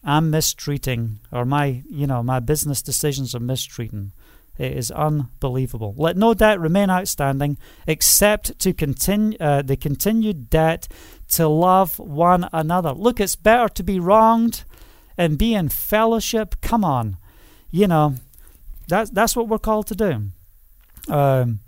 I'm 0.04 0.30
mistreating, 0.30 1.20
or 1.32 1.45
my, 1.45 1.84
you 1.89 2.08
know, 2.08 2.22
my 2.24 2.39
business 2.39 2.82
decisions 2.82 3.34
are 3.34 3.39
mistreating. 3.39 4.12
It 4.58 4.74
is 4.74 4.91
unbelievable. 4.91 5.95
Let 5.97 6.18
no 6.18 6.34
debt 6.34 6.60
remain 6.60 6.89
outstanding 6.89 7.58
except 7.88 8.60
to 8.60 8.74
continue 8.74 9.38
uh, 9.39 9.64
the 9.64 9.76
continued 9.78 10.49
debt 10.49 10.88
to 11.30 11.47
love 11.47 11.97
one 11.97 12.47
another. 12.54 12.91
Look, 12.91 13.20
it's 13.20 13.36
better 13.36 13.68
to 13.70 13.84
be 13.84 13.99
wronged 13.99 14.64
and 15.18 15.38
be 15.38 15.56
in 15.56 15.70
fellowship. 15.70 16.56
Come 16.62 16.86
on, 16.86 17.18
you 17.72 17.88
know, 17.88 18.16
that's 18.88 19.10
that's 19.10 19.36
what 19.36 19.47
we're 19.47 19.58
called 19.58 19.88
to 19.88 19.95
do. 19.95 20.26
Um, 21.12 21.60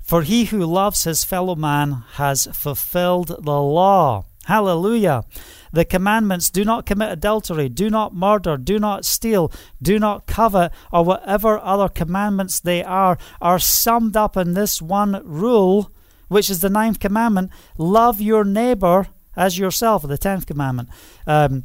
for 0.00 0.22
he 0.22 0.44
who 0.44 0.64
loves 0.66 1.04
his 1.04 1.24
fellow 1.24 1.56
man 1.56 2.04
has 2.12 2.46
fulfilled 2.52 3.28
the 3.28 3.60
law. 3.60 4.26
Hallelujah. 4.44 5.24
The 5.74 5.84
commandments 5.84 6.50
do 6.50 6.64
not 6.64 6.86
commit 6.86 7.10
adultery, 7.10 7.68
do 7.68 7.90
not 7.90 8.14
murder, 8.14 8.56
do 8.56 8.78
not 8.78 9.04
steal, 9.04 9.50
do 9.82 9.98
not 9.98 10.24
covet, 10.24 10.70
or 10.92 11.04
whatever 11.04 11.58
other 11.58 11.88
commandments 11.88 12.60
they 12.60 12.84
are, 12.84 13.18
are 13.40 13.58
summed 13.58 14.16
up 14.16 14.36
in 14.36 14.54
this 14.54 14.80
one 14.80 15.20
rule, 15.24 15.90
which 16.28 16.48
is 16.48 16.60
the 16.60 16.70
ninth 16.70 17.00
commandment 17.00 17.50
love 17.76 18.20
your 18.20 18.44
neighbor 18.44 19.08
as 19.34 19.58
yourself, 19.58 20.06
the 20.06 20.16
tenth 20.16 20.46
commandment. 20.46 20.90
Um, 21.26 21.64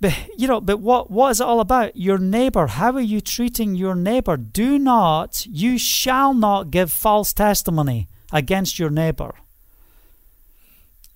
but 0.00 0.14
you 0.38 0.48
know, 0.48 0.62
but 0.62 0.80
what 0.80 1.10
what 1.10 1.30
is 1.32 1.42
it 1.42 1.46
all 1.46 1.60
about? 1.60 1.96
Your 1.96 2.16
neighbor. 2.16 2.66
How 2.66 2.92
are 2.92 3.00
you 3.00 3.20
treating 3.20 3.74
your 3.74 3.94
neighbor? 3.94 4.38
Do 4.38 4.78
not, 4.78 5.44
you 5.44 5.76
shall 5.76 6.32
not 6.32 6.70
give 6.70 6.90
false 6.90 7.34
testimony 7.34 8.08
against 8.32 8.78
your 8.78 8.90
neighbor. 8.90 9.34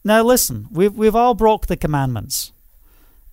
Now, 0.05 0.23
listen, 0.23 0.67
we've, 0.71 0.95
we've 0.97 1.15
all 1.15 1.35
broke 1.35 1.67
the 1.67 1.77
commandments. 1.77 2.53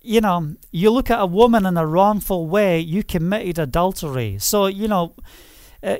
You 0.02 0.20
know, 0.20 0.54
you 0.70 0.90
look 0.90 1.10
at 1.10 1.20
a 1.20 1.26
woman 1.26 1.66
in 1.66 1.76
a 1.76 1.86
wrongful 1.86 2.46
way, 2.48 2.78
you 2.78 3.02
committed 3.02 3.58
adultery. 3.58 4.38
So, 4.38 4.66
you 4.66 4.88
know, 4.88 5.14
uh, 5.82 5.96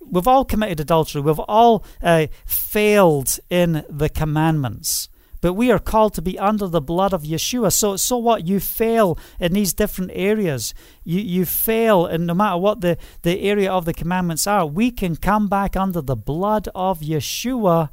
we've 0.00 0.28
all 0.28 0.44
committed 0.44 0.80
adultery. 0.80 1.20
We've 1.20 1.38
all 1.40 1.84
uh, 2.02 2.28
failed 2.46 3.38
in 3.50 3.84
the 3.90 4.08
commandments. 4.08 5.08
but 5.44 5.52
we 5.52 5.70
are 5.70 5.78
called 5.78 6.14
to 6.14 6.22
be 6.22 6.38
under 6.38 6.66
the 6.66 6.80
blood 6.80 7.12
of 7.12 7.24
Yeshua. 7.24 7.70
So, 7.70 7.96
so 7.96 8.16
what? 8.16 8.46
You 8.46 8.60
fail 8.60 9.18
in 9.38 9.52
these 9.52 9.74
different 9.74 10.10
areas. 10.14 10.72
You, 11.04 11.20
you 11.20 11.44
fail, 11.44 12.06
and 12.06 12.26
no 12.26 12.32
matter 12.32 12.56
what 12.56 12.80
the, 12.80 12.96
the 13.20 13.42
area 13.42 13.70
of 13.70 13.84
the 13.84 13.92
commandments 13.92 14.46
are, 14.46 14.64
we 14.64 14.90
can 14.90 15.16
come 15.16 15.48
back 15.48 15.76
under 15.76 16.00
the 16.00 16.16
blood 16.16 16.70
of 16.74 17.00
Yeshua 17.00 17.90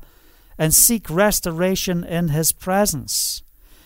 and 0.61 0.75
seek 0.75 1.09
restoration 1.09 2.03
in 2.03 2.27
his 2.27 2.51
presence. 2.51 3.41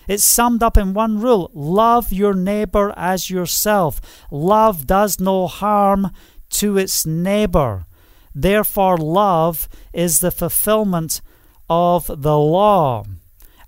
It's 0.09 0.25
summed 0.25 0.61
up 0.61 0.75
in 0.75 0.93
one 0.93 1.21
rule 1.21 1.49
love 1.53 2.11
your 2.11 2.33
neighbor 2.33 2.93
as 2.97 3.29
yourself. 3.29 4.01
Love 4.29 4.85
does 4.85 5.17
no 5.17 5.47
harm 5.47 6.11
to 6.49 6.77
its 6.77 7.05
neighbor. 7.05 7.85
Therefore, 8.33 8.97
love 8.97 9.69
is 9.93 10.19
the 10.19 10.31
fulfillment 10.31 11.21
of 11.69 12.07
the 12.07 12.37
law 12.37 13.05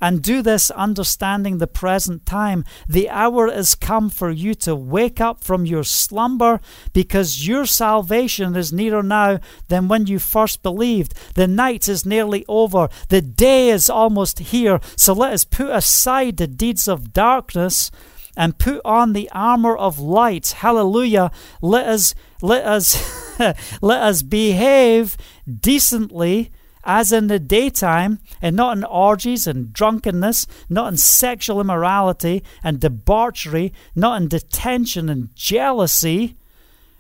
and 0.02 0.22
do 0.22 0.42
this 0.42 0.72
understanding 0.72 1.58
the 1.58 1.68
present 1.68 2.26
time. 2.26 2.64
The 2.88 3.10
hour 3.10 3.48
is 3.48 3.76
come 3.76 4.10
for 4.10 4.30
you 4.30 4.54
to 4.56 4.76
wake 4.76 5.20
up 5.22 5.44
from 5.44 5.66
your 5.66 5.84
slumber 5.84 6.60
because 6.94 7.48
your 7.48 7.66
salvation 7.66 8.56
is 8.56 8.74
nearer 8.74 9.04
now 9.04 9.40
than 9.68 9.88
when 9.88 10.08
you 10.08 10.20
first 10.20 10.64
believed. 10.64 11.14
The 11.36 11.48
night 11.48 11.88
is 11.88 12.06
nearly 12.06 12.46
over, 12.48 12.90
the 13.10 13.22
day 13.22 13.70
is 13.70 13.90
almost 13.90 14.40
here. 14.40 14.80
So 14.96 15.14
let 15.14 15.34
us 15.34 15.44
put 15.44 15.70
aside 15.70 16.38
the 16.38 16.48
deeds 16.48 16.88
of 16.88 17.14
darkness 17.14 17.92
and 18.38 18.60
put 18.60 18.80
on 18.86 19.14
the 19.14 19.30
armor 19.32 19.76
of 19.76 20.00
light. 20.00 20.50
Hallelujah. 20.50 21.32
Let 21.62 21.88
us 21.88 22.14
let 22.42 22.64
us 22.66 23.40
let 23.82 24.02
us 24.02 24.22
behave 24.22 25.18
decently 25.50 26.52
as 26.88 27.12
in 27.12 27.28
the 27.28 27.38
daytime, 27.38 28.18
and 28.42 28.56
not 28.56 28.78
in 28.78 28.84
orgies 28.86 29.46
and 29.46 29.74
drunkenness, 29.74 30.48
not 30.70 30.88
in 30.88 30.98
sexual 30.98 31.60
immorality 31.60 32.42
and 32.64 32.80
debauchery, 32.80 33.74
not 33.94 34.22
in 34.22 34.30
detention 34.30 35.10
and 35.10 35.36
jealousy. 35.36 36.38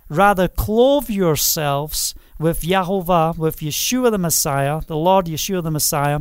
Rather, 0.09 0.49
clothe 0.49 1.09
yourselves 1.09 2.13
with 2.37 2.61
Yahovah, 2.61 3.37
with 3.37 3.61
Yeshua 3.61 4.11
the 4.11 4.17
Messiah, 4.17 4.81
the 4.85 4.97
Lord 4.97 5.25
Yeshua 5.25 5.63
the 5.63 5.71
Messiah, 5.71 6.19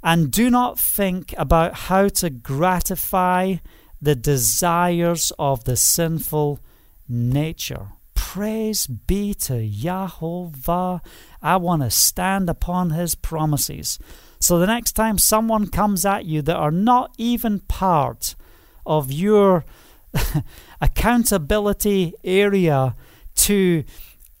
and 0.00 0.30
do 0.30 0.48
not 0.48 0.78
think 0.78 1.34
about 1.36 1.74
how 1.74 2.06
to 2.06 2.30
gratify 2.30 3.56
the 4.00 4.14
desires 4.14 5.32
of 5.36 5.64
the 5.64 5.76
sinful 5.76 6.60
nature. 7.08 7.88
Praise 8.20 8.88
be 8.88 9.32
to 9.32 9.54
Yahovah. 9.54 11.00
I 11.40 11.56
want 11.56 11.82
to 11.82 11.90
stand 11.90 12.50
upon 12.50 12.90
his 12.90 13.14
promises. 13.14 13.98
So 14.40 14.58
the 14.58 14.66
next 14.66 14.92
time 14.92 15.18
someone 15.18 15.68
comes 15.68 16.04
at 16.04 16.24
you 16.24 16.42
that 16.42 16.56
are 16.56 16.72
not 16.72 17.14
even 17.16 17.60
part 17.60 18.34
of 18.84 19.12
your 19.12 19.64
accountability 20.80 22.12
area 22.24 22.96
to 23.36 23.84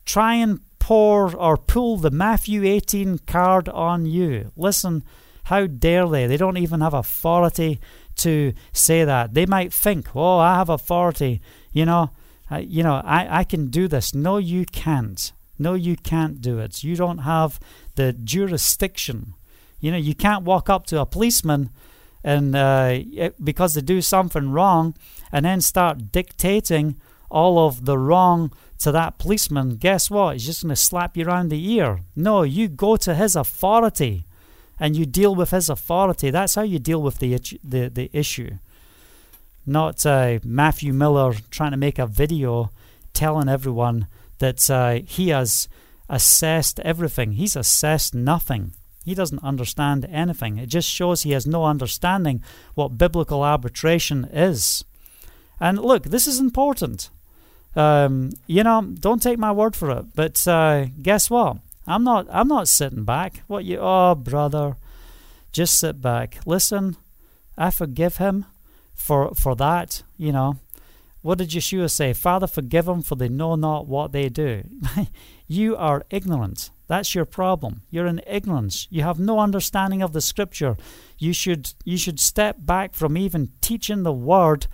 try 0.04 0.34
and 0.34 0.58
pour 0.80 1.34
or 1.36 1.56
pull 1.56 1.98
the 1.98 2.10
Matthew 2.10 2.64
18 2.64 3.18
card 3.20 3.68
on 3.68 4.06
you, 4.06 4.50
listen, 4.56 5.04
how 5.44 5.66
dare 5.66 6.08
they? 6.08 6.26
They 6.26 6.36
don't 6.36 6.58
even 6.58 6.80
have 6.80 6.94
authority 6.94 7.78
to 8.16 8.52
say 8.72 9.04
that. 9.04 9.34
They 9.34 9.46
might 9.46 9.72
think, 9.72 10.16
oh, 10.16 10.38
I 10.38 10.56
have 10.56 10.68
authority. 10.68 11.40
You 11.72 11.86
know, 11.86 12.10
uh, 12.50 12.56
you 12.56 12.82
know, 12.82 13.02
I, 13.04 13.40
I 13.40 13.44
can 13.44 13.68
do 13.68 13.88
this. 13.88 14.14
No, 14.14 14.38
you 14.38 14.64
can't. 14.64 15.32
No, 15.58 15.74
you 15.74 15.96
can't 15.96 16.40
do 16.40 16.58
it. 16.58 16.84
You 16.84 16.96
don't 16.96 17.18
have 17.18 17.58
the 17.96 18.12
jurisdiction. 18.12 19.34
You 19.80 19.90
know, 19.90 19.98
you 19.98 20.14
can't 20.14 20.44
walk 20.44 20.70
up 20.70 20.86
to 20.86 21.00
a 21.00 21.06
policeman 21.06 21.70
and 22.24 22.56
uh, 22.56 23.00
because 23.42 23.74
they 23.74 23.80
do 23.80 24.00
something 24.00 24.50
wrong 24.50 24.94
and 25.32 25.44
then 25.44 25.60
start 25.60 26.10
dictating 26.10 26.96
all 27.30 27.66
of 27.66 27.84
the 27.84 27.98
wrong 27.98 28.52
to 28.78 28.92
that 28.92 29.18
policeman. 29.18 29.76
Guess 29.76 30.10
what? 30.10 30.34
He's 30.34 30.46
just 30.46 30.62
going 30.62 30.70
to 30.70 30.76
slap 30.76 31.16
you 31.16 31.26
around 31.26 31.48
the 31.48 31.72
ear. 31.72 32.00
No, 32.16 32.42
you 32.42 32.68
go 32.68 32.96
to 32.96 33.14
his 33.14 33.36
authority 33.36 34.24
and 34.80 34.96
you 34.96 35.04
deal 35.04 35.34
with 35.34 35.50
his 35.50 35.68
authority. 35.68 36.30
That's 36.30 36.54
how 36.54 36.62
you 36.62 36.78
deal 36.78 37.02
with 37.02 37.18
the, 37.18 37.36
the, 37.62 37.88
the 37.88 38.10
issue 38.12 38.58
not 39.68 40.04
uh, 40.04 40.38
Matthew 40.44 40.92
Miller 40.92 41.34
trying 41.50 41.72
to 41.72 41.76
make 41.76 41.98
a 41.98 42.06
video 42.06 42.70
telling 43.14 43.48
everyone 43.48 44.06
that 44.38 44.70
uh, 44.70 45.00
he 45.04 45.28
has 45.28 45.68
assessed 46.08 46.80
everything. 46.80 47.32
He's 47.32 47.56
assessed 47.56 48.14
nothing. 48.14 48.72
He 49.04 49.14
doesn't 49.14 49.42
understand 49.42 50.06
anything. 50.10 50.58
It 50.58 50.68
just 50.68 50.88
shows 50.88 51.22
he 51.22 51.32
has 51.32 51.46
no 51.46 51.64
understanding 51.64 52.42
what 52.74 52.98
biblical 52.98 53.42
arbitration 53.42 54.24
is. 54.32 54.84
And 55.60 55.78
look, 55.78 56.04
this 56.04 56.26
is 56.26 56.38
important. 56.38 57.10
Um, 57.74 58.32
you 58.46 58.62
know, 58.62 58.82
don't 58.82 59.22
take 59.22 59.38
my 59.38 59.52
word 59.52 59.74
for 59.74 59.90
it. 59.90 60.06
But 60.14 60.46
uh, 60.46 60.86
guess 61.00 61.30
what? 61.30 61.58
I'm 61.86 62.04
not. 62.04 62.26
I'm 62.30 62.48
not 62.48 62.68
sitting 62.68 63.04
back. 63.04 63.42
What 63.46 63.64
you? 63.64 63.78
Oh, 63.80 64.14
brother, 64.14 64.76
just 65.52 65.78
sit 65.78 66.02
back. 66.02 66.38
Listen, 66.44 66.96
I 67.56 67.70
forgive 67.70 68.18
him 68.18 68.44
for 68.98 69.34
for 69.34 69.54
that, 69.56 70.02
you 70.16 70.32
know. 70.32 70.58
What 71.22 71.38
did 71.38 71.50
Yeshua 71.50 71.90
say? 71.90 72.12
Father, 72.12 72.46
forgive 72.46 72.84
them, 72.84 73.02
for 73.02 73.16
they 73.16 73.28
know 73.28 73.56
not 73.56 73.86
what 73.86 74.12
they 74.12 74.28
do. 74.28 74.62
you 75.48 75.76
are 75.76 76.04
ignorant. 76.10 76.70
That's 76.86 77.14
your 77.14 77.24
problem. 77.24 77.82
You're 77.90 78.06
in 78.06 78.20
ignorance. 78.26 78.86
You 78.90 79.02
have 79.02 79.18
no 79.18 79.40
understanding 79.40 80.00
of 80.00 80.12
the 80.12 80.20
Scripture. 80.20 80.76
You 81.18 81.32
should 81.32 81.72
you 81.84 81.96
should 81.96 82.20
step 82.20 82.56
back 82.60 82.94
from 82.94 83.16
even 83.16 83.52
teaching 83.60 84.02
the 84.02 84.12
Word 84.12 84.66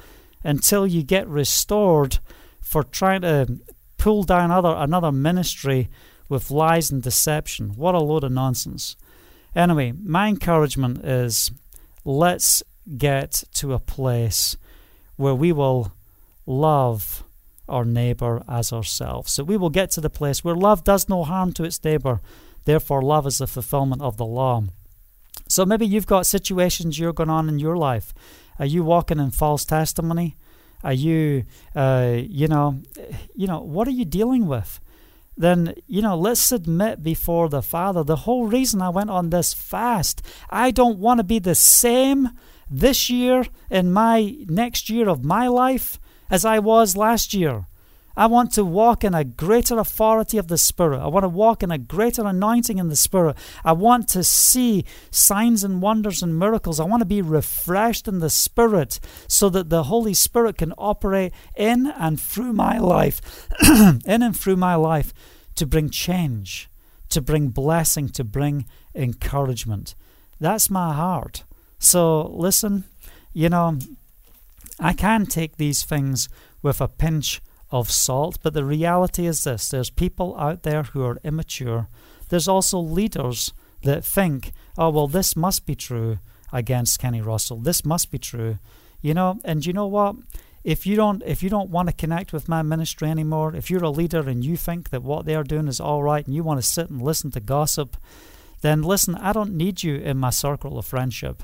until 0.43 0.87
you 0.87 1.03
get 1.03 1.27
restored 1.29 2.19
for 2.61 2.83
trying 2.83 3.23
to 3.23 3.61
pull 3.99 4.23
down 4.23 4.51
other 4.51 4.75
another 4.77 5.13
ministry 5.13 5.89
with 6.29 6.51
lies 6.51 6.91
and 6.91 7.03
deception. 7.03 7.71
What 7.77 7.95
a 7.95 8.01
load 8.01 8.25
of 8.25 8.33
nonsense. 8.33 8.97
Anyway, 9.55 9.93
my 10.03 10.29
encouragement 10.29 11.05
is 11.05 11.53
let's 12.05 12.63
get 12.99 13.45
to 13.55 13.73
a 13.73 13.79
place 13.79 14.57
where 15.17 15.35
we 15.35 15.53
will 15.53 15.93
love 16.47 17.23
our 17.69 17.85
neighbor 17.85 18.43
as 18.49 18.73
ourselves. 18.73 19.33
So 19.33 19.45
we 19.45 19.57
will 19.57 19.71
get 19.71 19.91
to 19.93 20.01
the 20.01 20.11
place 20.11 20.45
where 20.45 20.55
love 20.55 20.85
does 20.85 21.09
no 21.09 21.25
harm 21.25 21.53
to 21.55 21.65
its 21.65 21.83
neighbor. 21.83 22.21
Therefore, 22.65 23.03
love 23.03 23.27
is 23.27 23.39
the 23.39 23.47
fulfillment 23.47 24.03
of 24.03 24.17
the 24.17 24.27
law. 24.27 24.65
So 25.49 25.65
maybe 25.65 25.87
you've 25.87 26.07
got 26.07 26.27
situations 26.27 26.99
you're 26.99 27.13
going 27.13 27.31
on 27.31 27.49
in 27.49 27.59
your 27.59 27.77
life. 27.77 28.15
Are 28.59 28.67
you 28.67 28.85
walking 28.85 29.19
in 29.19 29.31
false 29.31 29.65
testimony? 29.65 30.37
Are 30.83 30.93
you, 30.93 31.45
uh, 31.75 32.19
you 32.19 32.49
know, 32.49 32.83
you 33.35 33.47
know, 33.47 33.61
what 33.61 33.89
are 33.89 33.93
you 33.93 34.05
dealing 34.05 34.47
with? 34.47 34.81
Then 35.37 35.75
you 35.87 36.03
know, 36.03 36.17
let's 36.17 36.41
submit 36.41 37.03
before 37.03 37.49
the 37.49 37.63
Father. 37.63 38.05
The 38.05 38.25
whole 38.25 38.47
reason 38.47 38.81
I 38.81 38.89
went 38.91 39.11
on 39.11 39.31
this 39.31 39.53
fast, 39.53 40.23
I 40.51 40.71
don't 40.71 40.99
want 40.99 41.19
to 41.19 41.25
be 41.25 41.39
the 41.39 41.55
same 41.55 42.31
this 42.71 43.11
year 43.11 43.47
in 43.71 43.93
my 43.93 44.37
next 44.49 44.89
year 44.89 45.09
of 45.09 45.25
my 45.25 45.49
life 45.49 45.99
as 46.31 46.45
I 46.45 46.59
was 46.59 46.97
last 46.97 47.35
year. 47.35 47.67
I 48.17 48.27
want 48.27 48.53
to 48.53 48.65
walk 48.65 49.03
in 49.03 49.15
a 49.15 49.25
greater 49.25 49.79
authority 49.79 50.39
of 50.39 50.49
the 50.49 50.59
Spirit. 50.59 51.01
I 51.01 51.09
want 51.09 51.25
to 51.25 51.29
walk 51.29 51.63
in 51.63 51.71
a 51.71 51.79
greater 51.79 52.25
anointing 52.25 52.79
in 52.79 52.89
the 52.89 52.97
Spirit. 52.97 53.37
I 53.65 53.73
want 53.73 54.09
to 54.11 54.23
see 54.23 54.85
signs 55.11 55.65
and 55.65 55.83
wonders 55.83 56.23
and 56.23 56.39
miracles. 56.39 56.79
I 56.79 56.85
want 56.85 57.01
to 57.01 57.07
be 57.07 57.23
refreshed 57.23 58.07
in 58.07 58.21
the 58.21 58.31
Spirit 58.31 59.01
so 59.27 59.49
that 59.49 59.69
the 59.69 59.85
Holy 59.85 60.15
Spirit 60.15 60.59
can 60.59 60.73
operate 60.79 61.33
in 61.57 61.87
and 61.87 62.21
through 62.21 62.53
my 62.53 62.79
life, 62.79 63.49
in 64.07 64.23
and 64.23 64.37
through 64.37 64.57
my 64.57 64.77
life 64.77 65.13
to 65.57 65.67
bring 65.67 65.91
change, 65.91 66.69
to 67.09 67.21
bring 67.21 67.49
blessing, 67.49 68.09
to 68.11 68.25
bring 68.25 68.67
encouragement. 68.95 69.95
That's 70.41 70.71
my 70.71 70.95
heart. 70.95 71.45
So, 71.79 72.29
listen, 72.29 72.85
you 73.33 73.49
know, 73.49 73.79
I 74.79 74.93
can 74.93 75.27
take 75.27 75.57
these 75.57 75.83
things 75.83 76.29
with 76.63 76.81
a 76.81 76.89
pinch 76.89 77.41
of 77.75 77.91
salt, 77.91 78.39
but 78.43 78.55
the 78.55 78.65
reality 78.65 79.27
is 79.27 79.45
this 79.45 79.69
there's 79.69 79.91
people 79.91 80.37
out 80.39 80.63
there 80.63 80.85
who 80.85 81.05
are 81.05 81.19
immature. 81.25 81.89
There's 82.29 82.49
also 82.49 82.79
leaders 82.79 83.53
that 83.83 84.05
think, 84.05 84.53
oh, 84.79 84.91
well, 84.91 85.09
this 85.09 85.37
must 85.37 85.67
be 85.67 85.75
true 85.75 86.19
against 86.53 86.99
Kenny 86.99 87.21
Russell. 87.21 87.59
This 87.59 87.85
must 87.85 88.11
be 88.11 88.19
true. 88.19 88.59
You 89.03 89.13
know, 89.13 89.39
and 89.45 89.67
you 89.67 89.73
know 89.73 89.87
what? 89.87 90.17
If 90.63 90.87
you 90.87 90.97
don't 90.97 91.23
if 91.27 91.43
you 91.43 91.51
don't 91.51 91.71
want 91.71 91.89
to 91.89 91.95
connect 91.95 92.33
with 92.33 92.49
my 92.49 92.63
ministry 92.63 93.09
anymore, 93.11 93.55
if 93.55 93.71
you're 93.71 93.85
a 93.85 93.91
leader 93.91 94.29
and 94.29 94.45
you 94.45 94.57
think 94.57 94.91
that 94.91 95.03
what 95.03 95.27
they 95.27 95.35
are 95.35 95.45
doing 95.45 95.69
is 95.69 95.81
all 95.81 96.03
right 96.03 96.27
and 96.27 96.35
you 96.35 96.43
want 96.43 96.61
to 96.61 96.67
sit 96.67 96.89
and 96.89 97.03
listen 97.03 97.31
to 97.33 97.41
gossip, 97.41 97.97
then 98.63 98.83
listen, 98.83 99.15
I 99.17 99.33
don't 99.33 99.55
need 99.55 99.83
you 99.83 99.97
in 99.97 100.17
my 100.17 100.31
circle 100.31 100.79
of 100.79 100.87
friendship 100.87 101.43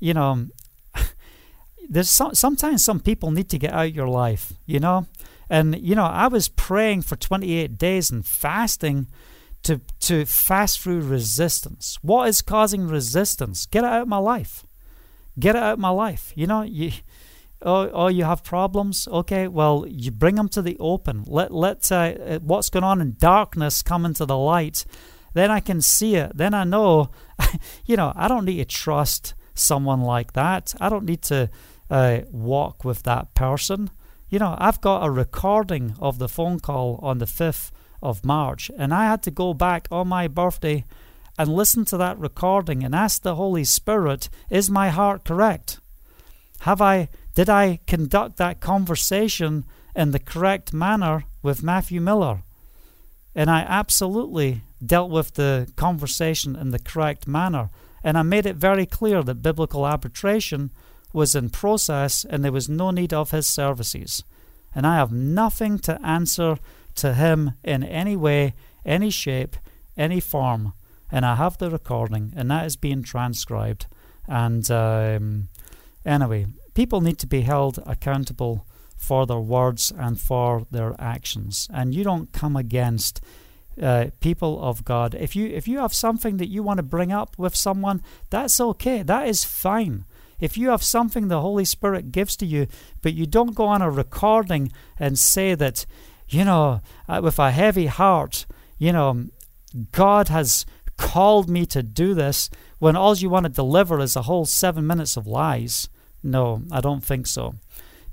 you 0.00 0.14
know, 0.14 0.46
there's 1.88 2.10
some, 2.10 2.34
sometimes 2.34 2.84
some 2.84 3.00
people 3.00 3.30
need 3.30 3.48
to 3.50 3.58
get 3.58 3.72
out 3.72 3.92
your 3.92 4.08
life, 4.08 4.52
you 4.66 4.80
know. 4.80 5.06
And 5.50 5.78
you 5.80 5.94
know, 5.94 6.04
I 6.04 6.28
was 6.28 6.48
praying 6.48 7.02
for 7.02 7.16
28 7.16 7.78
days 7.78 8.10
and 8.10 8.24
fasting 8.24 9.08
to 9.62 9.80
to 10.00 10.24
fast 10.24 10.80
through 10.80 11.00
resistance. 11.00 11.98
What 12.02 12.28
is 12.28 12.42
causing 12.42 12.86
resistance? 12.86 13.66
Get 13.66 13.84
it 13.84 13.88
out 13.88 14.02
of 14.02 14.08
my 14.08 14.18
life. 14.18 14.64
Get 15.38 15.56
it 15.56 15.62
out 15.62 15.74
of 15.74 15.78
my 15.78 15.90
life. 15.90 16.32
You 16.34 16.46
know, 16.46 16.62
you 16.62 16.92
oh, 17.62 17.88
oh 17.90 18.08
you 18.08 18.24
have 18.24 18.44
problems. 18.44 19.08
Okay, 19.08 19.48
well, 19.48 19.84
you 19.88 20.10
bring 20.10 20.36
them 20.36 20.48
to 20.50 20.62
the 20.62 20.76
open. 20.78 21.24
Let 21.26 21.52
let 21.52 21.90
uh, 21.90 21.96
uh, 21.96 22.38
what's 22.40 22.70
going 22.70 22.84
on 22.84 23.00
in 23.00 23.16
darkness 23.18 23.82
come 23.82 24.04
into 24.04 24.26
the 24.26 24.36
light. 24.36 24.84
Then 25.34 25.50
I 25.50 25.60
can 25.60 25.80
see 25.80 26.16
it. 26.16 26.36
Then 26.36 26.54
I 26.54 26.64
know. 26.64 27.10
you 27.84 27.96
know, 27.96 28.12
I 28.16 28.28
don't 28.28 28.44
need 28.44 28.56
to 28.56 28.64
trust 28.64 29.34
someone 29.54 30.00
like 30.00 30.32
that. 30.32 30.74
I 30.80 30.88
don't 30.88 31.04
need 31.04 31.22
to 31.22 31.50
uh, 31.90 32.20
walk 32.30 32.84
with 32.84 33.02
that 33.04 33.34
person. 33.34 33.90
You 34.30 34.38
know, 34.38 34.56
I've 34.58 34.82
got 34.82 35.06
a 35.06 35.10
recording 35.10 35.94
of 36.00 36.18
the 36.18 36.28
phone 36.28 36.60
call 36.60 36.98
on 37.02 37.16
the 37.16 37.24
5th 37.24 37.70
of 38.02 38.26
March, 38.26 38.70
and 38.76 38.92
I 38.92 39.06
had 39.06 39.22
to 39.22 39.30
go 39.30 39.54
back 39.54 39.88
on 39.90 40.08
my 40.08 40.28
birthday 40.28 40.84
and 41.38 41.48
listen 41.48 41.86
to 41.86 41.96
that 41.96 42.18
recording 42.18 42.84
and 42.84 42.94
ask 42.94 43.22
the 43.22 43.36
Holy 43.36 43.64
Spirit, 43.64 44.28
is 44.50 44.68
my 44.68 44.90
heart 44.90 45.24
correct? 45.24 45.80
Have 46.60 46.82
I 46.82 47.08
did 47.34 47.48
I 47.48 47.78
conduct 47.86 48.36
that 48.36 48.60
conversation 48.60 49.64
in 49.96 50.10
the 50.10 50.18
correct 50.18 50.74
manner 50.74 51.24
with 51.42 51.62
Matthew 51.62 52.00
Miller? 52.00 52.42
And 53.34 53.48
I 53.48 53.60
absolutely 53.60 54.62
dealt 54.84 55.10
with 55.10 55.34
the 55.34 55.72
conversation 55.76 56.54
in 56.54 56.70
the 56.70 56.78
correct 56.80 57.26
manner. 57.26 57.70
And 58.02 58.18
I 58.18 58.22
made 58.22 58.44
it 58.44 58.56
very 58.56 58.84
clear 58.84 59.22
that 59.22 59.42
biblical 59.42 59.84
arbitration 59.84 60.72
was 61.12 61.34
in 61.34 61.50
process 61.50 62.24
and 62.24 62.44
there 62.44 62.52
was 62.52 62.68
no 62.68 62.90
need 62.90 63.12
of 63.12 63.30
his 63.30 63.46
services. 63.46 64.24
And 64.74 64.86
I 64.86 64.96
have 64.96 65.12
nothing 65.12 65.78
to 65.80 66.00
answer 66.04 66.58
to 66.96 67.14
him 67.14 67.52
in 67.64 67.82
any 67.82 68.16
way, 68.16 68.54
any 68.84 69.10
shape, 69.10 69.56
any 69.96 70.20
form. 70.20 70.72
And 71.10 71.24
I 71.24 71.36
have 71.36 71.56
the 71.56 71.70
recording, 71.70 72.32
and 72.36 72.50
that 72.50 72.66
is 72.66 72.76
being 72.76 73.02
transcribed. 73.02 73.86
And 74.26 74.70
um, 74.70 75.48
anyway, 76.04 76.46
people 76.74 77.00
need 77.00 77.18
to 77.18 77.26
be 77.26 77.40
held 77.40 77.82
accountable 77.86 78.66
for 78.96 79.24
their 79.26 79.38
words 79.38 79.92
and 79.96 80.20
for 80.20 80.66
their 80.70 80.94
actions. 80.98 81.68
And 81.72 81.94
you 81.94 82.04
don't 82.04 82.32
come 82.32 82.56
against 82.56 83.22
uh, 83.80 84.06
people 84.20 84.62
of 84.62 84.84
God. 84.84 85.14
If 85.14 85.36
you 85.36 85.46
if 85.46 85.68
you 85.68 85.78
have 85.78 85.94
something 85.94 86.36
that 86.38 86.48
you 86.48 86.62
want 86.62 86.78
to 86.78 86.82
bring 86.82 87.12
up 87.12 87.38
with 87.38 87.54
someone, 87.54 88.02
that's 88.28 88.60
okay. 88.60 89.02
That 89.02 89.28
is 89.28 89.44
fine. 89.44 90.04
If 90.40 90.56
you 90.56 90.70
have 90.70 90.82
something 90.82 91.28
the 91.28 91.40
Holy 91.40 91.64
Spirit 91.64 92.12
gives 92.12 92.36
to 92.36 92.46
you, 92.46 92.66
but 93.02 93.14
you 93.14 93.26
don't 93.26 93.54
go 93.54 93.64
on 93.66 93.82
a 93.82 93.90
recording 93.90 94.72
and 94.98 95.18
say 95.18 95.54
that, 95.54 95.86
you 96.28 96.44
know, 96.44 96.80
uh, 97.08 97.20
with 97.22 97.38
a 97.38 97.50
heavy 97.50 97.86
heart, 97.86 98.46
you 98.78 98.92
know, 98.92 99.26
God 99.92 100.28
has 100.28 100.64
called 100.96 101.48
me 101.48 101.64
to 101.66 101.82
do 101.82 102.14
this, 102.14 102.50
when 102.78 102.96
all 102.96 103.16
you 103.16 103.30
want 103.30 103.44
to 103.44 103.50
deliver 103.50 104.00
is 104.00 104.16
a 104.16 104.22
whole 104.22 104.46
seven 104.46 104.86
minutes 104.86 105.16
of 105.16 105.26
lies. 105.26 105.88
No, 106.22 106.62
I 106.70 106.80
don't 106.80 107.04
think 107.04 107.26
so. 107.26 107.54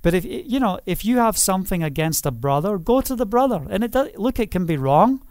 But 0.01 0.13
if 0.13 0.23
you 0.23 0.59
know, 0.59 0.79
if 0.85 1.03
you 1.03 1.17
have 1.17 1.37
something 1.37 1.81
against 1.81 2.27
a 2.27 2.31
brother, 2.31 2.77
go 2.77 3.01
to 3.01 3.15
the 3.15 3.25
brother. 3.25 3.65
And 3.69 3.83
it 3.83 3.91
does, 3.91 4.09
look, 4.15 4.39
it 4.39 4.51
can 4.51 4.65
be 4.65 4.77
wrong. 4.77 5.23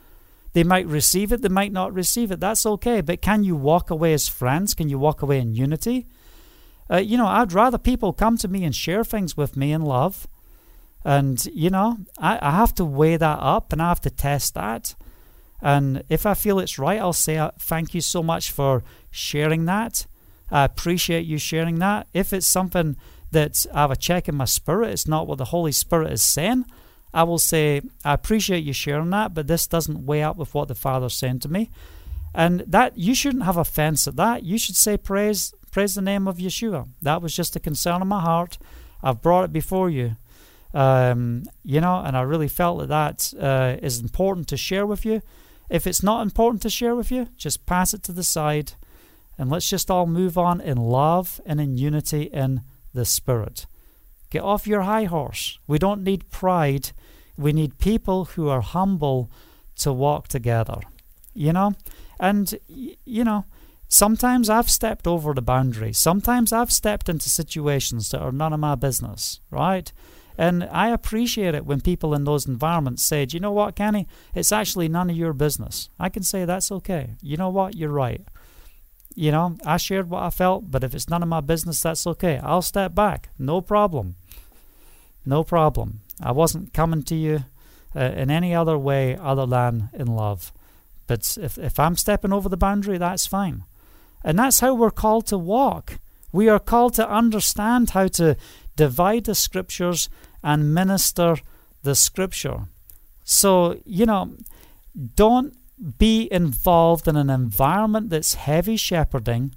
They 0.53 0.65
might 0.65 0.87
receive 0.87 1.33
it, 1.33 1.43
they 1.43 1.49
might 1.49 1.73
not 1.73 1.95
receive 1.95 2.33
it. 2.33 2.41
That's 2.41 2.67
okay. 2.67 3.01
But 3.01 3.23
can 3.23 3.45
you 3.45 3.55
walk 3.57 3.91
away 3.91 4.13
as 4.13 4.29
friends? 4.29 4.75
Can 4.75 4.89
you 4.89 4.99
walk 4.99 5.23
away 5.23 5.39
in 5.39 5.55
unity? 5.55 6.07
Uh, 6.91 6.97
you 6.99 7.17
know, 7.17 7.27
I'd 7.27 7.53
rather 7.53 7.79
people 7.79 8.13
come 8.13 8.37
to 8.39 8.49
me 8.49 8.65
and 8.65 8.75
share 8.75 9.05
things 9.05 9.37
with 9.37 9.57
me 9.57 9.73
in 9.73 9.83
love. 9.83 10.27
And, 11.05 11.45
you 11.47 11.71
know, 11.71 11.99
I, 12.19 12.39
I 12.41 12.53
have 12.53 12.75
to 12.77 12.85
weigh 12.85 13.17
that 13.17 13.39
up 13.41 13.73
and 13.73 13.83
I 13.83 13.89
have 13.89 14.01
to 14.03 14.11
test 14.11 14.55
that. 14.55 14.95
And 15.61 16.03
if 16.09 16.27
I 16.27 16.35
feel 16.35 16.59
it's 16.59 16.79
right, 16.79 17.01
I'll 17.01 17.13
say, 17.13 17.39
uh, 17.39 17.51
thank 17.59 17.95
you 17.95 18.01
so 18.01 18.23
much 18.23 18.51
for 18.51 18.83
sharing 19.11 19.65
that. 19.67 20.07
I 20.51 20.65
appreciate 20.65 21.25
you 21.27 21.39
sharing 21.39 21.79
that. 21.79 22.07
If 22.13 22.33
it's 22.33 22.47
something 22.47 22.97
that 23.31 23.67
I 23.73 23.83
have 23.83 23.91
a 23.91 23.97
check 23.97 24.29
in 24.29 24.35
my 24.35 24.45
spirit, 24.45 24.91
it's 24.91 25.09
not 25.09 25.27
what 25.27 25.39
the 25.39 25.47
Holy 25.47 25.73
Spirit 25.73 26.13
is 26.13 26.23
saying, 26.23 26.67
I 27.15 27.23
will 27.23 27.39
say, 27.39 27.81
I 28.05 28.13
appreciate 28.13 28.65
you 28.65 28.73
sharing 28.73 29.11
that, 29.11 29.35
but 29.35 29.47
this 29.47 29.69
doesn't 29.69 30.05
weigh 30.05 30.25
up 30.25 30.37
with 30.37 30.53
what 30.53 30.67
the 30.67 30.75
Father's 30.75 31.15
saying 31.15 31.39
to 31.41 31.49
me. 31.49 31.71
And 32.35 32.61
that 32.67 32.99
you 32.99 33.15
shouldn't 33.15 33.45
have 33.45 33.57
offense 33.57 34.09
at 34.09 34.17
that. 34.17 34.43
You 34.43 34.59
should 34.59 34.75
say, 34.75 34.97
Praise 34.97 35.55
Praise 35.75 35.97
the 35.97 36.03
name 36.03 36.29
of 36.29 36.37
Yeshua. 36.37 36.87
That 37.03 37.21
was 37.21 37.35
just 37.35 37.57
a 37.57 37.59
concern 37.59 38.01
of 38.01 38.07
my 38.07 38.21
heart. 38.21 38.59
I've 39.03 39.21
brought 39.21 39.43
it 39.43 39.53
before 39.53 39.91
you. 39.91 40.15
Um, 40.73 41.47
you 41.65 41.81
know, 41.81 41.97
and 41.99 42.17
I 42.17 42.21
really 42.21 42.47
felt 42.47 42.79
that 42.79 42.91
that 42.91 43.35
uh, 43.37 43.85
is 43.85 43.99
important 43.99 44.47
to 44.51 44.57
share 44.57 44.87
with 44.87 45.05
you. 45.05 45.21
If 45.69 45.89
it's 45.89 46.01
not 46.01 46.23
important 46.23 46.63
to 46.63 46.71
share 46.71 46.95
with 46.95 47.11
you, 47.11 47.27
just 47.37 47.67
pass 47.67 47.93
it 47.93 48.05
to 48.05 48.13
the 48.13 48.23
side 48.23 48.75
and 49.37 49.51
let's 49.51 49.69
just 49.69 49.91
all 49.91 50.07
move 50.07 50.39
on 50.39 50.61
in 50.61 50.77
love 50.77 51.41
and 51.45 51.61
in 51.61 51.77
unity 51.77 52.23
in 52.23 52.61
the 52.93 53.05
Spirit. 53.05 53.67
Get 54.31 54.45
off 54.45 54.69
your 54.69 54.83
high 54.83 55.07
horse. 55.07 55.59
We 55.67 55.81
don't 55.81 56.05
need 56.05 56.31
pride. 56.31 56.93
We 57.37 57.53
need 57.53 57.81
people 57.81 58.27
who 58.27 58.49
are 58.49 58.61
humble 58.61 59.29
to 59.81 59.93
walk 59.93 60.29
together. 60.29 60.79
You 61.33 61.53
know? 61.53 61.73
And, 62.21 62.55
you 62.69 63.25
know, 63.25 63.45
Sometimes 63.95 64.51
I've 64.51 64.69
stepped 64.69 65.07
over 65.07 65.33
the 65.33 65.41
boundary. 65.41 65.93
Sometimes 65.93 66.53
I've 66.53 66.73
stepped 66.73 67.09
into 67.09 67.29
situations 67.29 68.09
that 68.09 68.21
are 68.21 68.33
none 68.33 68.53
of 68.53 68.59
my 68.59 68.75
business, 68.75 69.39
right? 69.53 69.93
And 70.37 70.65
I 70.65 70.89
appreciate 70.89 71.55
it 71.55 71.65
when 71.65 71.81
people 71.81 72.13
in 72.13 72.25
those 72.25 72.45
environments 72.45 73.05
say, 73.05 73.25
you 73.31 73.39
know 73.39 73.53
what, 73.53 73.77
Kenny? 73.77 74.09
It's 74.35 74.51
actually 74.51 74.89
none 74.89 75.11
of 75.11 75.17
your 75.17 75.33
business. 75.33 75.91
I 76.01 76.09
can 76.09 76.25
say 76.25 76.45
that's 76.45 76.73
okay. 76.73 77.11
You 77.23 77.37
know 77.37 77.51
what? 77.51 77.77
You're 77.77 77.89
right. 77.89 78.21
You 79.15 79.31
know, 79.31 79.59
I 79.65 79.77
shared 79.77 80.11
what 80.11 80.25
I 80.25 80.31
felt, 80.31 80.73
but 80.73 80.83
if 80.83 80.93
it's 80.93 81.09
none 81.09 81.23
of 81.23 81.29
my 81.29 81.41
business, 81.41 81.81
that's 81.81 82.05
okay. 82.05 82.41
I'll 82.43 82.63
step 82.63 82.97
back. 82.97 83.29
No 83.39 83.61
problem. 83.61 84.17
No 85.25 85.45
problem. 85.45 86.01
I 86.21 86.33
wasn't 86.33 86.75
coming 86.75 87.05
to 87.05 87.15
you 87.15 87.45
uh, 87.95 88.01
in 88.01 88.29
any 88.29 88.57
other 88.57 88.77
way 88.77 89.17
other 89.17 89.47
than 89.47 89.91
in 89.93 90.09
love. 90.09 90.53
But 91.07 91.39
if, 91.41 91.59
if 91.59 91.79
I'm 91.79 91.97
stepping 91.97 92.33
over 92.33 92.49
the 92.49 92.57
boundary, 92.57 92.99
that's 92.99 93.29
fine. 93.29 93.63
And 94.25 94.39
that's 94.39 94.61
how 94.61 94.75
we're 94.75 94.91
called 94.91 95.27
to 95.27 95.39
walk. 95.39 95.99
We 96.33 96.49
are 96.49 96.59
called 96.59 96.95
to 96.95 97.09
understand 97.09 97.91
how 97.91 98.09
to 98.09 98.37
divide 98.75 99.25
the 99.25 99.35
scriptures 99.35 100.09
and 100.43 100.75
minister 100.75 101.37
the 101.83 101.95
scripture. 101.95 102.65
So, 103.23 103.79
you 103.85 104.07
know, 104.07 104.37
don't 105.15 105.55
be 105.99 106.29
involved 106.33 107.07
in 107.07 107.17
an 107.17 107.31
environment 107.31 108.11
that's 108.11 108.35
heavy 108.35 108.77
shepherding. 108.77 109.55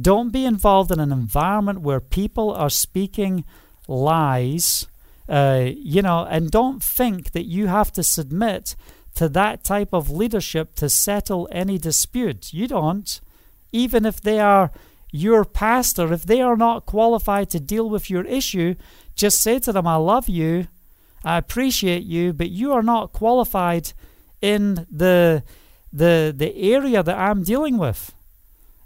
Don't 0.00 0.32
be 0.32 0.44
involved 0.44 0.90
in 0.90 1.00
an 1.00 1.12
environment 1.12 1.80
where 1.80 2.00
people 2.00 2.52
are 2.52 2.70
speaking 2.70 3.44
lies, 3.86 4.86
uh, 5.28 5.66
you 5.66 6.02
know, 6.02 6.26
and 6.30 6.50
don't 6.50 6.82
think 6.82 7.32
that 7.32 7.46
you 7.46 7.66
have 7.66 7.92
to 7.92 8.02
submit 8.02 8.76
to 9.16 9.28
that 9.28 9.64
type 9.64 9.92
of 9.92 10.10
leadership 10.10 10.74
to 10.76 10.88
settle 10.88 11.48
any 11.50 11.78
dispute. 11.78 12.52
You 12.52 12.68
don't 12.68 13.20
even 13.72 14.06
if 14.06 14.20
they 14.20 14.40
are 14.40 14.70
your 15.10 15.44
pastor, 15.44 16.12
if 16.12 16.24
they 16.24 16.40
are 16.40 16.56
not 16.56 16.86
qualified 16.86 17.50
to 17.50 17.60
deal 17.60 17.88
with 17.88 18.10
your 18.10 18.24
issue, 18.24 18.74
just 19.14 19.40
say 19.40 19.58
to 19.60 19.72
them, 19.72 19.86
I 19.86 19.96
love 19.96 20.28
you, 20.28 20.68
I 21.24 21.36
appreciate 21.36 22.04
you, 22.04 22.32
but 22.32 22.50
you 22.50 22.72
are 22.72 22.82
not 22.82 23.12
qualified 23.12 23.92
in 24.40 24.86
the 24.90 25.42
the 25.92 26.34
the 26.36 26.54
area 26.54 27.02
that 27.02 27.16
I'm 27.16 27.42
dealing 27.42 27.78
with. 27.78 28.14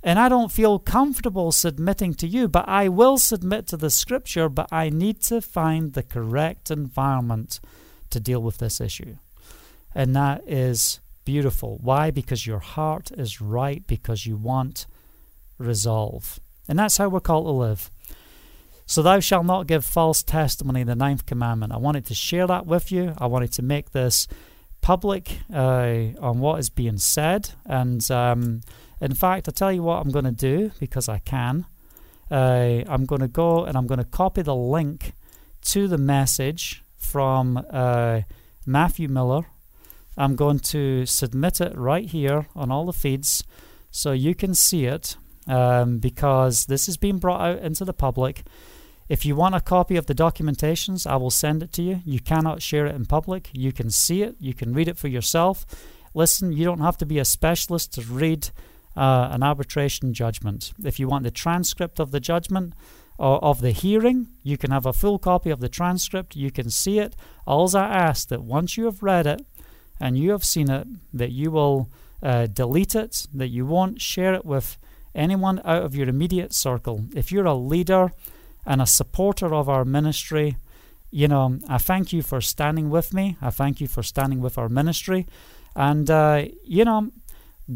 And 0.04 0.18
I 0.18 0.28
don't 0.28 0.50
feel 0.50 0.80
comfortable 0.80 1.52
submitting 1.52 2.14
to 2.14 2.26
you, 2.26 2.48
but 2.48 2.68
I 2.68 2.88
will 2.88 3.18
submit 3.18 3.68
to 3.68 3.76
the 3.76 3.90
scripture, 3.90 4.48
but 4.48 4.72
I 4.72 4.90
need 4.90 5.20
to 5.22 5.40
find 5.40 5.92
the 5.92 6.02
correct 6.02 6.72
environment 6.72 7.60
to 8.10 8.18
deal 8.18 8.42
with 8.42 8.58
this 8.58 8.80
issue. 8.80 9.16
And 9.94 10.16
that 10.16 10.42
is 10.46 10.98
beautiful. 11.24 11.78
Why? 11.82 12.10
Because 12.10 12.46
your 12.46 12.58
heart 12.58 13.10
is 13.16 13.40
right, 13.40 13.86
because 13.86 14.26
you 14.26 14.36
want 14.36 14.86
resolve. 15.58 16.40
And 16.68 16.78
that's 16.78 16.96
how 16.96 17.08
we're 17.08 17.20
called 17.20 17.46
to 17.46 17.50
live. 17.50 17.90
So, 18.86 19.02
thou 19.02 19.20
shalt 19.20 19.46
not 19.46 19.66
give 19.66 19.84
false 19.84 20.22
testimony, 20.22 20.84
the 20.84 20.94
ninth 20.94 21.24
commandment. 21.24 21.72
I 21.72 21.78
wanted 21.78 22.04
to 22.06 22.14
share 22.14 22.46
that 22.46 22.66
with 22.66 22.92
you. 22.92 23.14
I 23.18 23.26
wanted 23.26 23.52
to 23.52 23.62
make 23.62 23.92
this 23.92 24.28
public 24.80 25.38
uh, 25.52 26.08
on 26.20 26.40
what 26.40 26.58
is 26.58 26.68
being 26.68 26.98
said. 26.98 27.50
And 27.64 28.08
um, 28.10 28.60
in 29.00 29.14
fact, 29.14 29.48
I 29.48 29.52
tell 29.52 29.72
you 29.72 29.82
what 29.82 30.04
I'm 30.04 30.10
going 30.10 30.24
to 30.24 30.32
do 30.32 30.72
because 30.78 31.08
I 31.08 31.18
can. 31.20 31.64
Uh, 32.30 32.82
I'm 32.86 33.04
going 33.04 33.20
to 33.20 33.28
go 33.28 33.64
and 33.64 33.76
I'm 33.76 33.86
going 33.86 33.98
to 33.98 34.04
copy 34.04 34.42
the 34.42 34.54
link 34.54 35.12
to 35.66 35.86
the 35.86 35.98
message 35.98 36.82
from 36.96 37.64
uh, 37.70 38.22
Matthew 38.66 39.08
Miller 39.08 39.46
I'm 40.16 40.36
going 40.36 40.58
to 40.58 41.06
submit 41.06 41.60
it 41.60 41.76
right 41.76 42.06
here 42.08 42.46
on 42.54 42.70
all 42.70 42.86
the 42.86 42.92
feeds 42.92 43.44
so 43.90 44.12
you 44.12 44.34
can 44.34 44.54
see 44.54 44.86
it 44.86 45.16
um, 45.46 45.98
because 45.98 46.66
this 46.66 46.88
is 46.88 46.96
being 46.96 47.18
brought 47.18 47.40
out 47.40 47.58
into 47.58 47.84
the 47.84 47.92
public. 47.92 48.44
If 49.08 49.26
you 49.26 49.36
want 49.36 49.54
a 49.54 49.60
copy 49.60 49.96
of 49.96 50.06
the 50.06 50.14
documentations, 50.14 51.06
I 51.06 51.16
will 51.16 51.30
send 51.30 51.62
it 51.62 51.72
to 51.74 51.82
you. 51.82 52.00
You 52.04 52.20
cannot 52.20 52.62
share 52.62 52.86
it 52.86 52.94
in 52.94 53.04
public. 53.06 53.50
You 53.52 53.72
can 53.72 53.90
see 53.90 54.22
it, 54.22 54.36
you 54.38 54.54
can 54.54 54.72
read 54.72 54.88
it 54.88 54.98
for 54.98 55.08
yourself. 55.08 55.66
Listen, 56.14 56.52
you 56.52 56.64
don't 56.64 56.80
have 56.80 56.96
to 56.98 57.06
be 57.06 57.18
a 57.18 57.24
specialist 57.24 57.92
to 57.94 58.02
read 58.02 58.50
uh, 58.96 59.28
an 59.30 59.42
arbitration 59.42 60.14
judgment. 60.14 60.72
If 60.84 61.00
you 61.00 61.08
want 61.08 61.24
the 61.24 61.30
transcript 61.30 61.98
of 61.98 62.10
the 62.10 62.20
judgment 62.20 62.74
or 63.18 63.42
of 63.42 63.60
the 63.60 63.70
hearing, 63.70 64.28
you 64.42 64.56
can 64.56 64.70
have 64.70 64.86
a 64.86 64.92
full 64.92 65.18
copy 65.18 65.50
of 65.50 65.60
the 65.60 65.68
transcript. 65.68 66.36
You 66.36 66.50
can 66.50 66.70
see 66.70 66.98
it. 66.98 67.16
All 67.46 67.74
I 67.76 67.84
ask 67.84 68.28
that 68.28 68.42
once 68.42 68.76
you 68.76 68.84
have 68.84 69.02
read 69.02 69.26
it 69.26 69.46
and 70.02 70.18
you 70.18 70.32
have 70.32 70.44
seen 70.44 70.68
it, 70.68 70.86
that 71.14 71.30
you 71.30 71.52
will 71.52 71.88
uh, 72.22 72.46
delete 72.46 72.96
it, 72.96 73.28
that 73.32 73.48
you 73.48 73.64
won't 73.64 74.00
share 74.00 74.34
it 74.34 74.44
with 74.44 74.76
anyone 75.14 75.60
out 75.64 75.84
of 75.84 75.94
your 75.94 76.08
immediate 76.08 76.52
circle. 76.52 77.04
If 77.14 77.30
you're 77.30 77.46
a 77.46 77.54
leader 77.54 78.12
and 78.66 78.82
a 78.82 78.86
supporter 78.86 79.54
of 79.54 79.68
our 79.68 79.84
ministry, 79.84 80.56
you 81.12 81.28
know, 81.28 81.58
I 81.68 81.78
thank 81.78 82.12
you 82.12 82.22
for 82.22 82.40
standing 82.40 82.90
with 82.90 83.14
me. 83.14 83.36
I 83.40 83.50
thank 83.50 83.80
you 83.80 83.86
for 83.86 84.02
standing 84.02 84.40
with 84.40 84.58
our 84.58 84.68
ministry. 84.68 85.26
And, 85.76 86.10
uh, 86.10 86.46
you 86.64 86.84
know, 86.84 87.12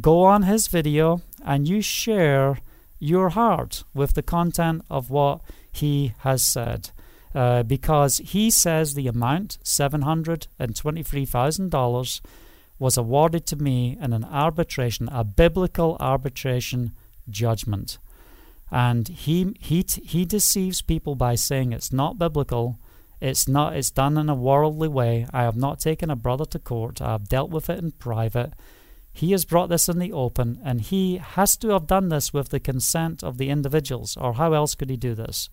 go 0.01 0.25
on 0.25 0.43
his 0.43 0.67
video 0.67 1.21
and 1.45 1.69
you 1.69 1.81
share 1.81 2.59
your 2.99 3.29
heart 3.31 3.85
with 3.95 4.15
the 4.15 4.23
content 4.23 4.83
of 4.91 5.11
what 5.11 5.43
he 5.71 6.13
has 6.19 6.43
said. 6.43 6.91
Uh, 7.37 7.63
because 7.63 8.19
he 8.19 8.51
says 8.51 8.95
the 8.95 9.07
amount, 9.07 9.59
$723,000, 9.63 12.21
was 12.79 12.97
awarded 12.97 13.47
to 13.47 13.57
me 13.57 13.99
in 14.01 14.15
an 14.15 14.25
arbitration, 14.25 15.09
a 15.13 15.23
biblical 15.23 15.99
arbitration 16.01 16.93
judgment. 17.29 17.99
And 18.71 19.09
he, 19.09 19.55
he, 19.61 19.85
he 20.03 20.25
deceives 20.25 20.81
people 20.81 21.15
by 21.15 21.35
saying 21.35 21.73
it's 21.73 21.93
not 21.93 22.19
biblical 22.19 22.79
it's 23.21 23.49
not. 23.49 23.77
It's 23.77 23.91
done 23.91 24.19
in 24.19 24.29
a 24.29 24.35
worldly 24.35 24.89
way. 24.89 25.27
I 25.33 25.43
have 25.43 25.57
not 25.57 25.81
taken 25.81 26.11
a 26.11 26.17
brother 26.17 26.45
to 26.47 26.59
court. 26.59 27.01
I 27.01 27.13
have 27.13 27.29
dealt 27.29 27.51
with 27.51 27.71
it 27.71 27.79
in 27.79 27.93
private. 27.93 28.53
He 29.13 29.33
has 29.33 29.47
brought 29.47 29.71
this 29.71 29.89
in 29.89 29.99
the 29.99 30.13
open, 30.13 30.61
and 30.63 30.83
he 30.83 31.17
has 31.17 31.57
to 31.59 31.71
have 31.71 31.87
done 31.87 32.11
this 32.11 32.35
with 32.35 32.51
the 32.51 32.61
consent 32.61 33.25
of 33.25 33.39
the 33.39 33.49
individuals, 33.49 34.17
or 34.19 34.35
how 34.35 34.53
else 34.53 34.75
could 34.75 34.91
he 34.91 34.99
do 34.99 35.15
this? 35.15 35.49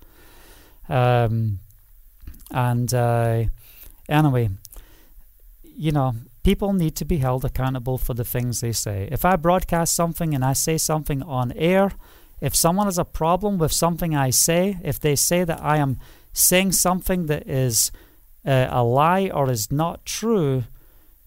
Um, 0.89 1.59
and 2.51 2.93
uh, 2.93 3.45
anyway, 4.07 4.49
you 5.63 5.91
know, 5.91 6.15
people 6.43 6.73
need 6.73 6.95
to 6.97 7.05
be 7.05 7.17
held 7.17 7.45
accountable 7.45 7.97
for 7.97 8.13
the 8.13 8.25
things 8.25 8.61
they 8.61 8.71
say. 8.71 9.07
If 9.11 9.25
I 9.25 9.35
broadcast 9.35 9.95
something 9.95 10.33
and 10.35 10.43
I 10.43 10.53
say 10.53 10.77
something 10.77 11.23
on 11.23 11.51
air, 11.53 11.91
if 12.41 12.55
someone 12.55 12.87
has 12.87 12.97
a 12.97 13.05
problem 13.05 13.57
with 13.57 13.71
something 13.71 14.15
I 14.15 14.29
say, 14.29 14.77
if 14.83 14.99
they 14.99 15.15
say 15.15 15.43
that 15.43 15.61
I 15.63 15.77
am 15.77 15.97
saying 16.33 16.73
something 16.73 17.27
that 17.27 17.47
is 17.47 17.91
uh, 18.45 18.67
a 18.69 18.83
lie 18.83 19.29
or 19.33 19.49
is 19.49 19.71
not 19.71 20.05
true, 20.05 20.65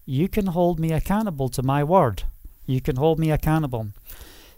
you 0.05 0.27
can 0.27 0.47
hold 0.47 0.79
me 0.79 0.91
accountable 0.91 1.49
to 1.49 1.63
my 1.63 1.83
word. 1.83 2.23
You 2.65 2.81
can 2.81 2.97
hold 2.97 3.17
me 3.17 3.31
accountable. 3.31 3.87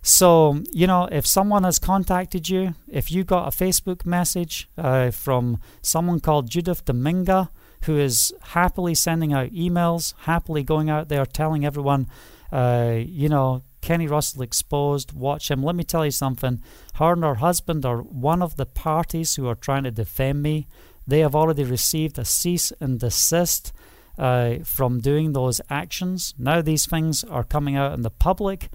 So, 0.02 0.62
you 0.72 0.88
know, 0.88 1.08
if 1.12 1.26
someone 1.28 1.64
has 1.64 1.78
contacted 1.78 2.50
you, 2.50 2.76
if 2.88 3.12
you 3.12 3.24
got 3.24 3.54
a 3.54 3.58
Facebook 3.58 4.06
message 4.06 4.70
uh, 4.78 5.12
from 5.12 5.60
someone 5.82 6.20
called 6.20 6.50
Judith 6.50 6.86
Dominga, 6.86 7.50
who 7.84 7.98
is 7.98 8.34
happily 8.42 8.96
sending 8.96 9.34
out 9.34 9.52
emails, 9.52 10.14
happily 10.20 10.64
going 10.64 10.90
out 10.90 11.10
there 11.10 11.26
telling 11.26 11.66
everyone, 11.66 12.08
uh, 12.52 12.96
you 12.98 13.30
know, 13.30 13.64
Kenny 13.82 14.08
Russell 14.08 14.42
exposed. 14.42 15.14
Watch 15.14 15.50
him. 15.50 15.64
Let 15.64 15.76
me 15.76 15.84
tell 15.84 16.06
you 16.06 16.12
something. 16.12 16.62
Her 16.96 17.14
and 17.14 17.24
her 17.24 17.36
husband 17.36 17.86
are 17.86 18.02
one 18.02 18.42
of 18.42 18.58
the 18.58 18.66
parties 18.66 19.36
who 19.36 19.48
are 19.48 19.56
trying 19.56 19.84
to 19.84 19.92
defend 19.92 20.42
me. 20.42 20.68
They 21.08 21.20
have 21.20 21.36
already 21.36 21.64
received 21.64 22.20
a 22.20 22.26
cease 22.26 22.72
and 22.80 23.00
desist 23.00 23.72
uh, 24.18 24.58
from 24.66 25.00
doing 25.00 25.32
those 25.32 25.62
actions. 25.70 26.34
Now 26.38 26.62
these 26.62 26.86
things 26.86 27.24
are 27.24 27.44
coming 27.44 27.76
out 27.76 27.94
in 27.94 28.02
the 28.02 28.10
public. 28.10 28.70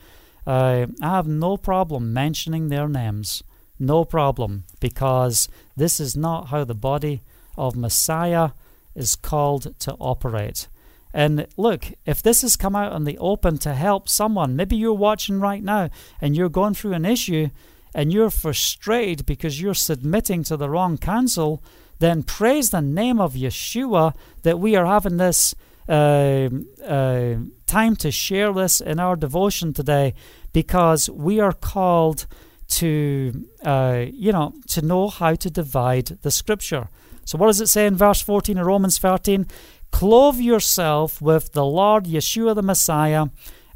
Uh, 0.46 0.86
I 1.00 1.10
have 1.16 1.26
no 1.26 1.56
problem 1.56 2.12
mentioning 2.12 2.68
their 2.68 2.88
names. 2.88 3.42
No 3.78 4.04
problem, 4.04 4.64
because 4.78 5.48
this 5.76 5.98
is 5.98 6.16
not 6.16 6.48
how 6.48 6.64
the 6.64 6.74
body 6.74 7.22
of 7.56 7.76
Messiah 7.76 8.50
is 8.94 9.16
called 9.16 9.78
to 9.80 9.94
operate. 9.94 10.68
And 11.12 11.46
look, 11.56 11.92
if 12.06 12.22
this 12.22 12.42
has 12.42 12.56
come 12.56 12.74
out 12.74 12.92
in 12.92 13.04
the 13.04 13.18
open 13.18 13.58
to 13.58 13.74
help 13.74 14.08
someone, 14.08 14.56
maybe 14.56 14.76
you're 14.76 14.92
watching 14.92 15.40
right 15.40 15.62
now 15.62 15.90
and 16.20 16.36
you're 16.36 16.48
going 16.48 16.74
through 16.74 16.94
an 16.94 17.04
issue 17.04 17.50
and 17.94 18.12
you're 18.12 18.30
frustrated 18.30 19.24
because 19.24 19.60
you're 19.60 19.74
submitting 19.74 20.42
to 20.44 20.56
the 20.56 20.68
wrong 20.68 20.98
counsel, 20.98 21.62
then 22.00 22.24
praise 22.24 22.70
the 22.70 22.82
name 22.82 23.20
of 23.20 23.34
Yeshua 23.34 24.14
that 24.42 24.58
we 24.58 24.74
are 24.74 24.86
having 24.86 25.16
this 25.16 25.54
uh, 25.88 26.48
uh, 26.84 27.34
time 27.66 27.96
to 27.96 28.10
share 28.10 28.52
this 28.52 28.80
in 28.80 28.98
our 28.98 29.16
devotion 29.16 29.72
today 29.72 30.14
because 30.52 31.10
we 31.10 31.40
are 31.40 31.52
called 31.52 32.26
to, 32.68 33.46
uh, 33.64 34.06
you 34.10 34.32
know, 34.32 34.54
to 34.68 34.82
know 34.82 35.08
how 35.08 35.34
to 35.34 35.50
divide 35.50 36.06
the 36.22 36.30
scripture. 36.30 36.88
So, 37.24 37.38
what 37.38 37.46
does 37.48 37.60
it 37.60 37.68
say 37.68 37.86
in 37.86 37.96
verse 37.96 38.22
14 38.22 38.58
of 38.58 38.66
Romans 38.66 38.98
13? 38.98 39.46
Clothe 39.90 40.40
yourself 40.40 41.20
with 41.22 41.52
the 41.52 41.64
Lord 41.64 42.04
Yeshua 42.04 42.54
the 42.54 42.62
Messiah, 42.62 43.26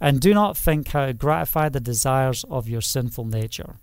and 0.01 0.21
do 0.21 0.35
not 0.35 0.57
think 0.57 0.89
how 0.89 1.07
to 1.07 1.13
gratify 1.13 1.69
the 1.69 1.81
desires 1.81 2.45
of 2.51 2.69
your 2.69 2.81
sinful 2.81 3.27
nature. 3.27 3.77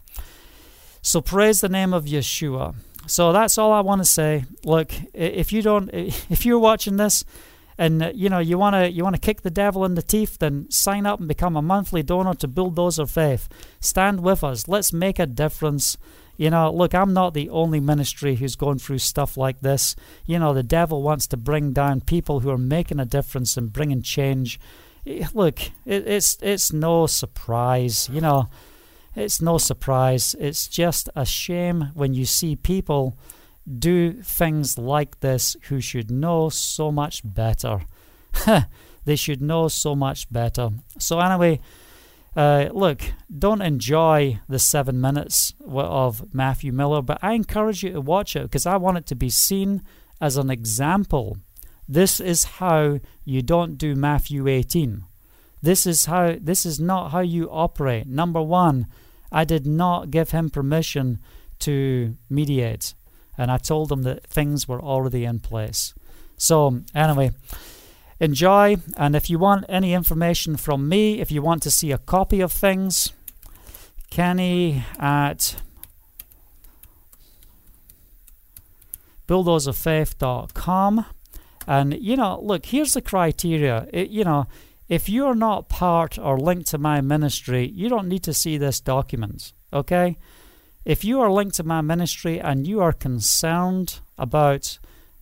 So 1.01 1.21
praise 1.21 1.61
the 1.61 1.69
name 1.69 1.93
of 1.93 2.05
Yeshua. 2.05 2.75
So 3.07 3.31
that's 3.31 3.57
all 3.57 3.71
I 3.71 3.81
want 3.81 4.01
to 4.01 4.05
say. 4.05 4.45
Look, 4.63 4.91
if 5.13 5.53
you 5.53 5.61
don't, 5.61 5.89
if 5.93 6.45
you're 6.45 6.59
watching 6.59 6.97
this, 6.97 7.23
and 7.77 8.11
you 8.15 8.29
know 8.29 8.39
you 8.39 8.57
want 8.57 8.75
to 8.75 8.91
you 8.91 9.03
want 9.03 9.15
to 9.15 9.21
kick 9.21 9.41
the 9.41 9.51
devil 9.51 9.83
in 9.85 9.95
the 9.95 10.01
teeth, 10.01 10.39
then 10.39 10.69
sign 10.69 11.05
up 11.05 11.19
and 11.19 11.27
become 11.27 11.55
a 11.55 11.61
monthly 11.61 12.03
donor 12.03 12.33
to 12.35 12.47
Bulldozer 12.47 13.03
of 13.03 13.11
Faith. 13.11 13.49
Stand 13.79 14.21
with 14.21 14.43
us. 14.43 14.67
Let's 14.67 14.93
make 14.93 15.19
a 15.19 15.25
difference. 15.25 15.97
You 16.37 16.49
know, 16.49 16.71
look, 16.71 16.93
I'm 16.93 17.13
not 17.13 17.33
the 17.33 17.49
only 17.49 17.79
ministry 17.79 18.35
who's 18.35 18.57
going 18.57 18.79
through 18.79 18.97
stuff 18.99 19.37
like 19.37 19.61
this. 19.61 19.95
You 20.25 20.37
know, 20.37 20.53
the 20.53 20.63
devil 20.63 21.01
wants 21.01 21.27
to 21.27 21.37
bring 21.37 21.71
down 21.71 22.01
people 22.01 22.41
who 22.41 22.49
are 22.49 22.57
making 22.57 22.99
a 22.99 23.05
difference 23.05 23.55
and 23.55 23.71
bringing 23.71 24.01
change. 24.01 24.59
Eh, 25.07 25.25
look, 25.33 25.61
it, 25.85 26.07
it's 26.07 26.37
it's 26.41 26.73
no 26.73 27.07
surprise. 27.07 28.09
You 28.11 28.21
know, 28.21 28.49
it's 29.15 29.41
no 29.41 29.57
surprise. 29.57 30.35
It's 30.39 30.67
just 30.67 31.09
a 31.15 31.25
shame 31.25 31.91
when 31.93 32.13
you 32.13 32.25
see 32.25 32.55
people 32.55 33.17
do 33.67 34.21
things 34.21 34.77
like 34.77 35.19
this 35.19 35.55
who 35.69 35.81
should 35.81 36.11
know 36.11 36.49
so 36.49 36.91
much 36.91 37.21
better. 37.23 37.81
they 39.05 39.15
should 39.15 39.41
know 39.41 39.67
so 39.67 39.95
much 39.95 40.31
better. 40.31 40.69
So 40.99 41.19
anyway. 41.19 41.59
Uh, 42.35 42.67
look, 42.73 43.01
don't 43.39 43.61
enjoy 43.61 44.37
the 44.49 44.59
seven 44.59 44.99
minutes 44.99 45.53
of 45.65 46.33
Matthew 46.33 46.73
Miller, 46.73 47.01
but 47.01 47.17
I 47.21 47.31
encourage 47.31 47.81
you 47.81 47.93
to 47.93 48.01
watch 48.01 48.35
it 48.35 48.43
because 48.43 48.65
I 48.65 48.75
want 48.75 48.97
it 48.97 49.05
to 49.05 49.15
be 49.15 49.29
seen 49.29 49.81
as 50.19 50.35
an 50.35 50.49
example. 50.49 51.37
This 51.87 52.19
is 52.19 52.43
how 52.43 52.99
you 53.23 53.41
don't 53.41 53.77
do 53.77 53.95
Matthew 53.95 54.47
18. 54.47 55.03
This 55.61 55.85
is 55.85 56.05
how 56.05 56.35
this 56.39 56.65
is 56.65 56.79
not 56.79 57.11
how 57.11 57.21
you 57.21 57.49
operate. 57.49 58.07
Number 58.07 58.41
1, 58.41 58.85
I 59.31 59.45
did 59.45 59.65
not 59.65 60.11
give 60.11 60.31
him 60.31 60.49
permission 60.49 61.19
to 61.59 62.17
mediate, 62.29 62.93
and 63.37 63.51
I 63.51 63.57
told 63.57 63.89
them 63.89 64.03
that 64.03 64.25
things 64.27 64.67
were 64.67 64.81
already 64.81 65.25
in 65.25 65.39
place. 65.39 65.93
So, 66.37 66.81
anyway, 66.93 67.31
enjoy. 68.19 68.77
And 68.97 69.15
if 69.15 69.29
you 69.29 69.39
want 69.39 69.65
any 69.69 69.93
information 69.93 70.57
from 70.57 70.87
me, 70.89 71.19
if 71.19 71.31
you 71.31 71.41
want 71.41 71.63
to 71.63 71.71
see 71.71 71.91
a 71.91 71.97
copy 71.97 72.41
of 72.41 72.51
things, 72.51 73.13
Kenny 74.09 74.83
at 74.99 75.55
bulldozerfaith.com. 79.27 81.05
And, 81.67 81.93
you 81.99 82.15
know, 82.15 82.39
look, 82.41 82.67
here's 82.67 82.93
the 82.93 83.01
criteria. 83.01 83.87
It, 83.91 84.09
you 84.09 84.23
know, 84.23 84.47
if 84.87 85.09
you're 85.09 85.35
not 85.35 85.67
part 85.67 86.19
or 86.19 86.37
linked 86.37 86.67
to 86.69 86.77
my 86.77 87.01
ministry, 87.01 87.67
you 87.67 87.89
don't 87.89 88.07
need 88.07 88.23
to 88.23 88.33
see 88.33 88.57
this 88.57 88.79
document, 88.79 89.51
okay? 89.73 90.17
If 90.85 91.03
you 91.03 91.19
are 91.19 91.31
linked 91.31 91.55
to 91.55 91.63
my 91.63 91.81
ministry 91.81 92.39
and 92.39 92.67
you 92.67 92.79
are 92.79 92.93
concerned 92.93 93.99
about 94.17 94.77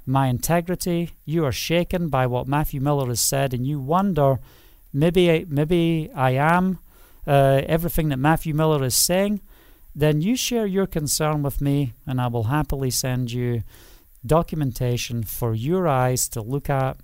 my 0.05 0.27
integrity. 0.27 1.11
You 1.25 1.45
are 1.45 1.51
shaken 1.51 2.09
by 2.09 2.27
what 2.27 2.47
Matthew 2.47 2.81
Miller 2.81 3.07
has 3.07 3.21
said, 3.21 3.53
and 3.53 3.65
you 3.65 3.79
wonder, 3.79 4.39
maybe, 4.91 5.45
maybe 5.47 6.11
I 6.15 6.31
am 6.31 6.79
uh, 7.25 7.61
everything 7.65 8.09
that 8.09 8.17
Matthew 8.17 8.53
Miller 8.53 8.83
is 8.83 8.95
saying. 8.95 9.41
Then 9.95 10.21
you 10.21 10.35
share 10.35 10.65
your 10.65 10.87
concern 10.87 11.43
with 11.43 11.61
me, 11.61 11.93
and 12.05 12.19
I 12.19 12.27
will 12.27 12.45
happily 12.45 12.89
send 12.89 13.31
you 13.31 13.63
documentation 14.25 15.23
for 15.23 15.53
your 15.53 15.87
eyes 15.87 16.27
to 16.29 16.41
look 16.41 16.69
at 16.69 16.97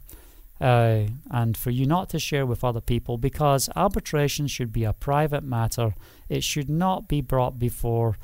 uh, 0.62 1.03
and 1.30 1.55
for 1.55 1.70
you 1.70 1.86
not 1.86 2.10
to 2.10 2.20
share 2.20 2.45
with 2.45 2.64
other 2.64 2.82
people 2.82 3.18
because 3.18 3.70
arbitration 3.76 4.47
should 4.47 4.74
be 4.74 4.84
a 4.84 4.93
private 4.93 5.43
matter. 5.43 5.93
It 6.28 6.43
should 6.43 6.70
not 6.70 7.07
be 7.07 7.22
brought 7.22 7.60
before 7.60 8.18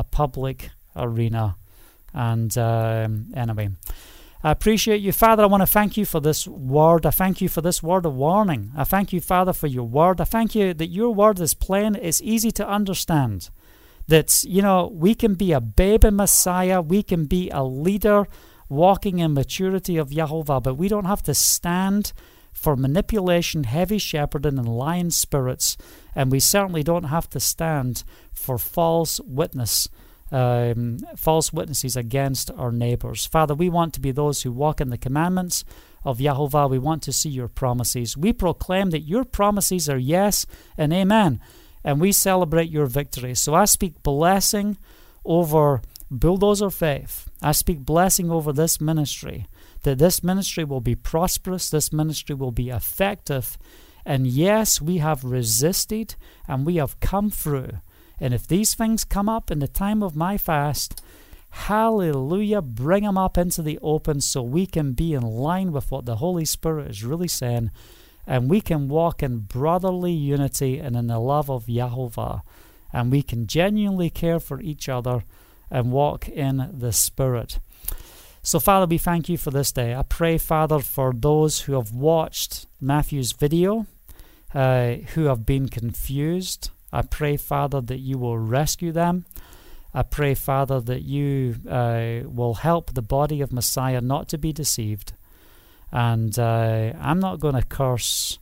a 0.00 0.04
public 0.04 0.70
arena. 0.96 1.56
And 2.14 2.56
um, 2.58 3.26
anyway, 3.36 3.68
I 4.42 4.50
appreciate 4.50 5.02
you, 5.02 5.12
Father. 5.12 5.42
I 5.42 5.46
want 5.46 5.60
to 5.60 5.66
thank 5.66 5.96
you 5.98 6.06
for 6.06 6.20
this 6.20 6.48
word. 6.48 7.04
I 7.04 7.10
thank 7.10 7.42
you 7.42 7.48
for 7.48 7.60
this 7.60 7.82
word 7.82 8.06
of 8.06 8.14
warning. 8.14 8.72
I 8.74 8.84
thank 8.84 9.12
you, 9.12 9.20
Father, 9.20 9.52
for 9.52 9.66
your 9.66 9.84
word. 9.84 10.20
I 10.20 10.24
thank 10.24 10.54
you 10.54 10.72
that 10.72 10.86
your 10.86 11.10
word 11.14 11.38
is 11.38 11.52
plain, 11.54 11.94
it's 11.94 12.22
easy 12.22 12.50
to 12.52 12.66
understand. 12.66 13.50
That, 14.08 14.42
you 14.44 14.62
know, 14.62 14.90
we 14.92 15.14
can 15.14 15.34
be 15.34 15.52
a 15.52 15.60
babe 15.60 16.04
in 16.04 16.16
Messiah, 16.16 16.80
we 16.80 17.02
can 17.02 17.26
be 17.26 17.50
a 17.50 17.62
leader 17.62 18.26
walking 18.68 19.18
in 19.18 19.34
maturity 19.34 19.98
of 19.98 20.10
Yahovah, 20.10 20.62
but 20.62 20.74
we 20.74 20.88
don't 20.88 21.04
have 21.04 21.22
to 21.24 21.34
stand 21.34 22.12
for 22.60 22.76
manipulation, 22.76 23.64
heavy 23.64 23.96
shepherding, 23.96 24.58
and 24.58 24.68
lying 24.68 25.10
spirits, 25.10 25.78
and 26.14 26.30
we 26.30 26.40
certainly 26.40 26.82
don't 26.82 27.04
have 27.04 27.28
to 27.30 27.40
stand 27.40 28.04
for 28.32 28.58
false 28.58 29.18
witness 29.20 29.88
um, 30.32 30.98
false 31.16 31.52
witnesses 31.52 31.96
against 31.96 32.52
our 32.52 32.70
neighbors. 32.70 33.26
Father, 33.26 33.52
we 33.52 33.68
want 33.68 33.92
to 33.94 34.00
be 34.00 34.12
those 34.12 34.42
who 34.42 34.52
walk 34.52 34.80
in 34.80 34.90
the 34.90 34.98
commandments 34.98 35.64
of 36.04 36.18
Yahovah. 36.18 36.70
We 36.70 36.78
want 36.78 37.02
to 37.04 37.12
see 37.12 37.30
your 37.30 37.48
promises. 37.48 38.16
We 38.16 38.32
proclaim 38.32 38.90
that 38.90 39.00
your 39.00 39.24
promises 39.24 39.88
are 39.88 39.98
yes 39.98 40.46
and 40.78 40.92
amen, 40.92 41.40
and 41.82 42.00
we 42.00 42.12
celebrate 42.12 42.70
your 42.70 42.86
victory. 42.86 43.34
So 43.34 43.54
I 43.54 43.64
speak 43.64 44.04
blessing 44.04 44.78
over 45.24 45.82
Bulldozer 46.10 46.70
Faith. 46.70 47.28
I 47.42 47.52
speak 47.52 47.80
blessing 47.80 48.30
over 48.30 48.52
this 48.52 48.80
ministry, 48.80 49.46
that 49.82 49.98
this 49.98 50.22
ministry 50.22 50.64
will 50.64 50.80
be 50.80 50.94
prosperous, 50.94 51.70
this 51.70 51.92
ministry 51.92 52.34
will 52.34 52.52
be 52.52 52.70
effective. 52.70 53.58
And 54.04 54.26
yes, 54.26 54.80
we 54.80 54.98
have 54.98 55.24
resisted 55.24 56.14
and 56.48 56.64
we 56.64 56.76
have 56.76 57.00
come 57.00 57.30
through 57.30 57.78
and 58.20 58.34
if 58.34 58.46
these 58.46 58.74
things 58.74 59.04
come 59.04 59.28
up 59.28 59.50
in 59.50 59.60
the 59.60 59.68
time 59.68 60.02
of 60.02 60.14
my 60.14 60.36
fast, 60.36 61.02
hallelujah, 61.50 62.60
bring 62.60 63.04
them 63.04 63.16
up 63.16 63.38
into 63.38 63.62
the 63.62 63.78
open 63.80 64.20
so 64.20 64.42
we 64.42 64.66
can 64.66 64.92
be 64.92 65.14
in 65.14 65.22
line 65.22 65.72
with 65.72 65.90
what 65.90 66.04
the 66.04 66.16
Holy 66.16 66.44
Spirit 66.44 66.90
is 66.90 67.02
really 67.02 67.28
saying. 67.28 67.70
And 68.26 68.50
we 68.50 68.60
can 68.60 68.88
walk 68.88 69.22
in 69.22 69.40
brotherly 69.40 70.12
unity 70.12 70.78
and 70.78 70.94
in 70.94 71.06
the 71.06 71.18
love 71.18 71.50
of 71.50 71.64
Yahovah. 71.64 72.42
And 72.92 73.10
we 73.10 73.22
can 73.22 73.46
genuinely 73.46 74.10
care 74.10 74.38
for 74.38 74.60
each 74.60 74.88
other 74.88 75.24
and 75.70 75.90
walk 75.90 76.28
in 76.28 76.70
the 76.72 76.92
Spirit. 76.92 77.58
So, 78.42 78.58
Father, 78.58 78.86
we 78.86 78.96
thank 78.96 79.28
you 79.28 79.36
for 79.36 79.50
this 79.50 79.70
day. 79.70 79.94
I 79.94 80.02
pray, 80.02 80.38
Father, 80.38 80.78
for 80.78 81.12
those 81.12 81.62
who 81.62 81.74
have 81.74 81.92
watched 81.92 82.66
Matthew's 82.80 83.32
video, 83.32 83.86
uh, 84.54 84.92
who 85.14 85.24
have 85.24 85.44
been 85.44 85.68
confused, 85.68 86.70
I 86.90 87.02
pray, 87.02 87.36
Father, 87.36 87.82
that 87.82 87.98
you 87.98 88.16
will 88.16 88.38
rescue 88.38 88.92
them. 88.92 89.26
I 89.92 90.02
pray, 90.04 90.34
Father, 90.34 90.80
that 90.80 91.02
you 91.02 91.56
uh, 91.68 92.20
will 92.24 92.54
help 92.54 92.94
the 92.94 93.02
body 93.02 93.42
of 93.42 93.52
Messiah 93.52 94.00
not 94.00 94.28
to 94.28 94.38
be 94.38 94.52
deceived. 94.52 95.12
And 95.92 96.38
uh, 96.38 96.94
I'm 96.98 97.20
not 97.20 97.40
going 97.40 97.56
to 97.56 97.62
curse 97.62 98.38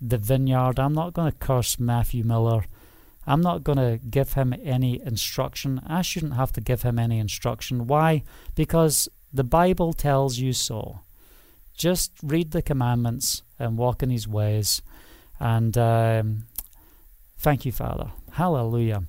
the 0.00 0.18
vineyard. 0.18 0.78
I'm 0.78 0.94
not 0.94 1.14
going 1.14 1.30
to 1.32 1.38
curse 1.38 1.80
Matthew 1.80 2.22
Miller. 2.22 2.66
I'm 3.26 3.40
not 3.40 3.64
going 3.64 3.78
to 3.78 3.98
give 4.10 4.34
him 4.34 4.54
any 4.62 5.00
instruction. 5.00 5.80
I 5.86 6.02
shouldn't 6.02 6.34
have 6.34 6.52
to 6.52 6.60
give 6.60 6.82
him 6.82 6.98
any 6.98 7.18
instruction. 7.18 7.86
Why? 7.86 8.24
Because 8.54 9.08
the 9.32 9.44
Bible 9.44 9.92
tells 9.92 10.38
you 10.38 10.52
so. 10.52 11.00
Just 11.76 12.12
read 12.22 12.50
the 12.50 12.62
commandments 12.62 13.42
and 13.58 13.78
walk 13.78 14.02
in 14.02 14.10
his 14.10 14.26
ways. 14.26 14.82
And 15.38 15.78
um, 15.78 16.44
Thank 17.38 17.64
you, 17.64 17.70
Father. 17.70 18.10
Hallelujah. 18.32 19.04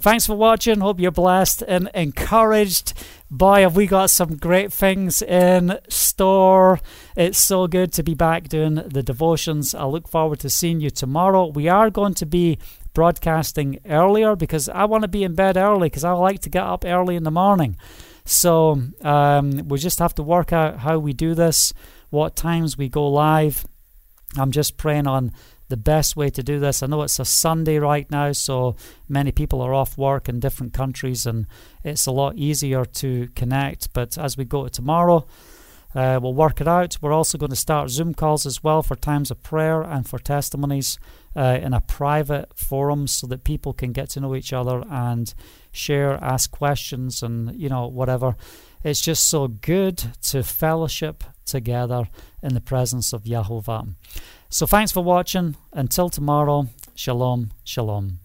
Thanks 0.00 0.26
for 0.26 0.34
watching. 0.34 0.80
Hope 0.80 1.00
you're 1.00 1.10
blessed 1.10 1.62
and 1.66 1.90
encouraged. 1.94 2.92
Boy, 3.30 3.62
have 3.62 3.74
we 3.74 3.86
got 3.86 4.10
some 4.10 4.36
great 4.36 4.70
things 4.70 5.22
in 5.22 5.78
store. 5.88 6.80
It's 7.16 7.38
so 7.38 7.66
good 7.66 7.92
to 7.94 8.02
be 8.02 8.14
back 8.14 8.48
doing 8.48 8.74
the 8.74 9.02
devotions. 9.02 9.74
I 9.74 9.84
look 9.84 10.08
forward 10.08 10.40
to 10.40 10.50
seeing 10.50 10.80
you 10.80 10.90
tomorrow. 10.90 11.46
We 11.46 11.68
are 11.68 11.88
going 11.88 12.14
to 12.14 12.26
be 12.26 12.58
broadcasting 12.92 13.78
earlier 13.88 14.36
because 14.36 14.68
I 14.68 14.84
want 14.84 15.02
to 15.02 15.08
be 15.08 15.24
in 15.24 15.34
bed 15.34 15.56
early 15.56 15.88
because 15.88 16.04
I 16.04 16.12
like 16.12 16.40
to 16.40 16.50
get 16.50 16.64
up 16.64 16.84
early 16.84 17.16
in 17.16 17.24
the 17.24 17.30
morning. 17.30 17.76
So 18.30 18.80
um, 19.02 19.68
we 19.68 19.78
just 19.80 19.98
have 19.98 20.14
to 20.14 20.22
work 20.22 20.52
out 20.52 20.78
how 20.78 21.00
we 21.00 21.12
do 21.12 21.34
this, 21.34 21.72
what 22.10 22.36
times 22.36 22.78
we 22.78 22.88
go 22.88 23.08
live. 23.08 23.66
I'm 24.38 24.52
just 24.52 24.76
praying 24.76 25.08
on 25.08 25.32
the 25.68 25.76
best 25.76 26.14
way 26.14 26.30
to 26.30 26.42
do 26.42 26.60
this. 26.60 26.80
I 26.80 26.86
know 26.86 27.02
it's 27.02 27.18
a 27.18 27.24
Sunday 27.24 27.78
right 27.78 28.08
now, 28.08 28.30
so 28.30 28.76
many 29.08 29.32
people 29.32 29.60
are 29.60 29.74
off 29.74 29.98
work 29.98 30.28
in 30.28 30.38
different 30.38 30.72
countries, 30.72 31.26
and 31.26 31.46
it's 31.82 32.06
a 32.06 32.12
lot 32.12 32.36
easier 32.36 32.84
to 32.84 33.28
connect. 33.34 33.92
But 33.92 34.16
as 34.16 34.36
we 34.36 34.44
go 34.44 34.62
to 34.62 34.70
tomorrow, 34.70 35.26
uh, 35.96 36.20
we'll 36.22 36.34
work 36.34 36.60
it 36.60 36.68
out. 36.68 36.98
We're 37.02 37.12
also 37.12 37.36
going 37.36 37.50
to 37.50 37.56
start 37.56 37.90
Zoom 37.90 38.14
calls 38.14 38.46
as 38.46 38.62
well 38.62 38.84
for 38.84 38.94
times 38.94 39.32
of 39.32 39.42
prayer 39.42 39.82
and 39.82 40.08
for 40.08 40.20
testimonies 40.20 41.00
uh, 41.36 41.58
in 41.60 41.72
a 41.72 41.80
private 41.80 42.56
forum 42.56 43.06
so 43.06 43.26
that 43.26 43.44
people 43.44 43.72
can 43.72 43.92
get 43.92 44.10
to 44.10 44.20
know 44.20 44.34
each 44.34 44.52
other 44.52 44.82
and 44.90 45.34
share, 45.72 46.12
ask 46.22 46.50
questions, 46.50 47.22
and 47.22 47.54
you 47.60 47.68
know, 47.68 47.86
whatever. 47.86 48.36
It's 48.82 49.00
just 49.00 49.26
so 49.26 49.48
good 49.48 50.02
to 50.22 50.42
fellowship 50.42 51.22
together 51.44 52.08
in 52.42 52.54
the 52.54 52.60
presence 52.60 53.12
of 53.12 53.24
Yahovah. 53.24 53.94
So 54.48 54.66
thanks 54.66 54.92
for 54.92 55.04
watching. 55.04 55.56
Until 55.72 56.08
tomorrow, 56.08 56.68
shalom, 56.94 57.50
shalom. 57.64 58.18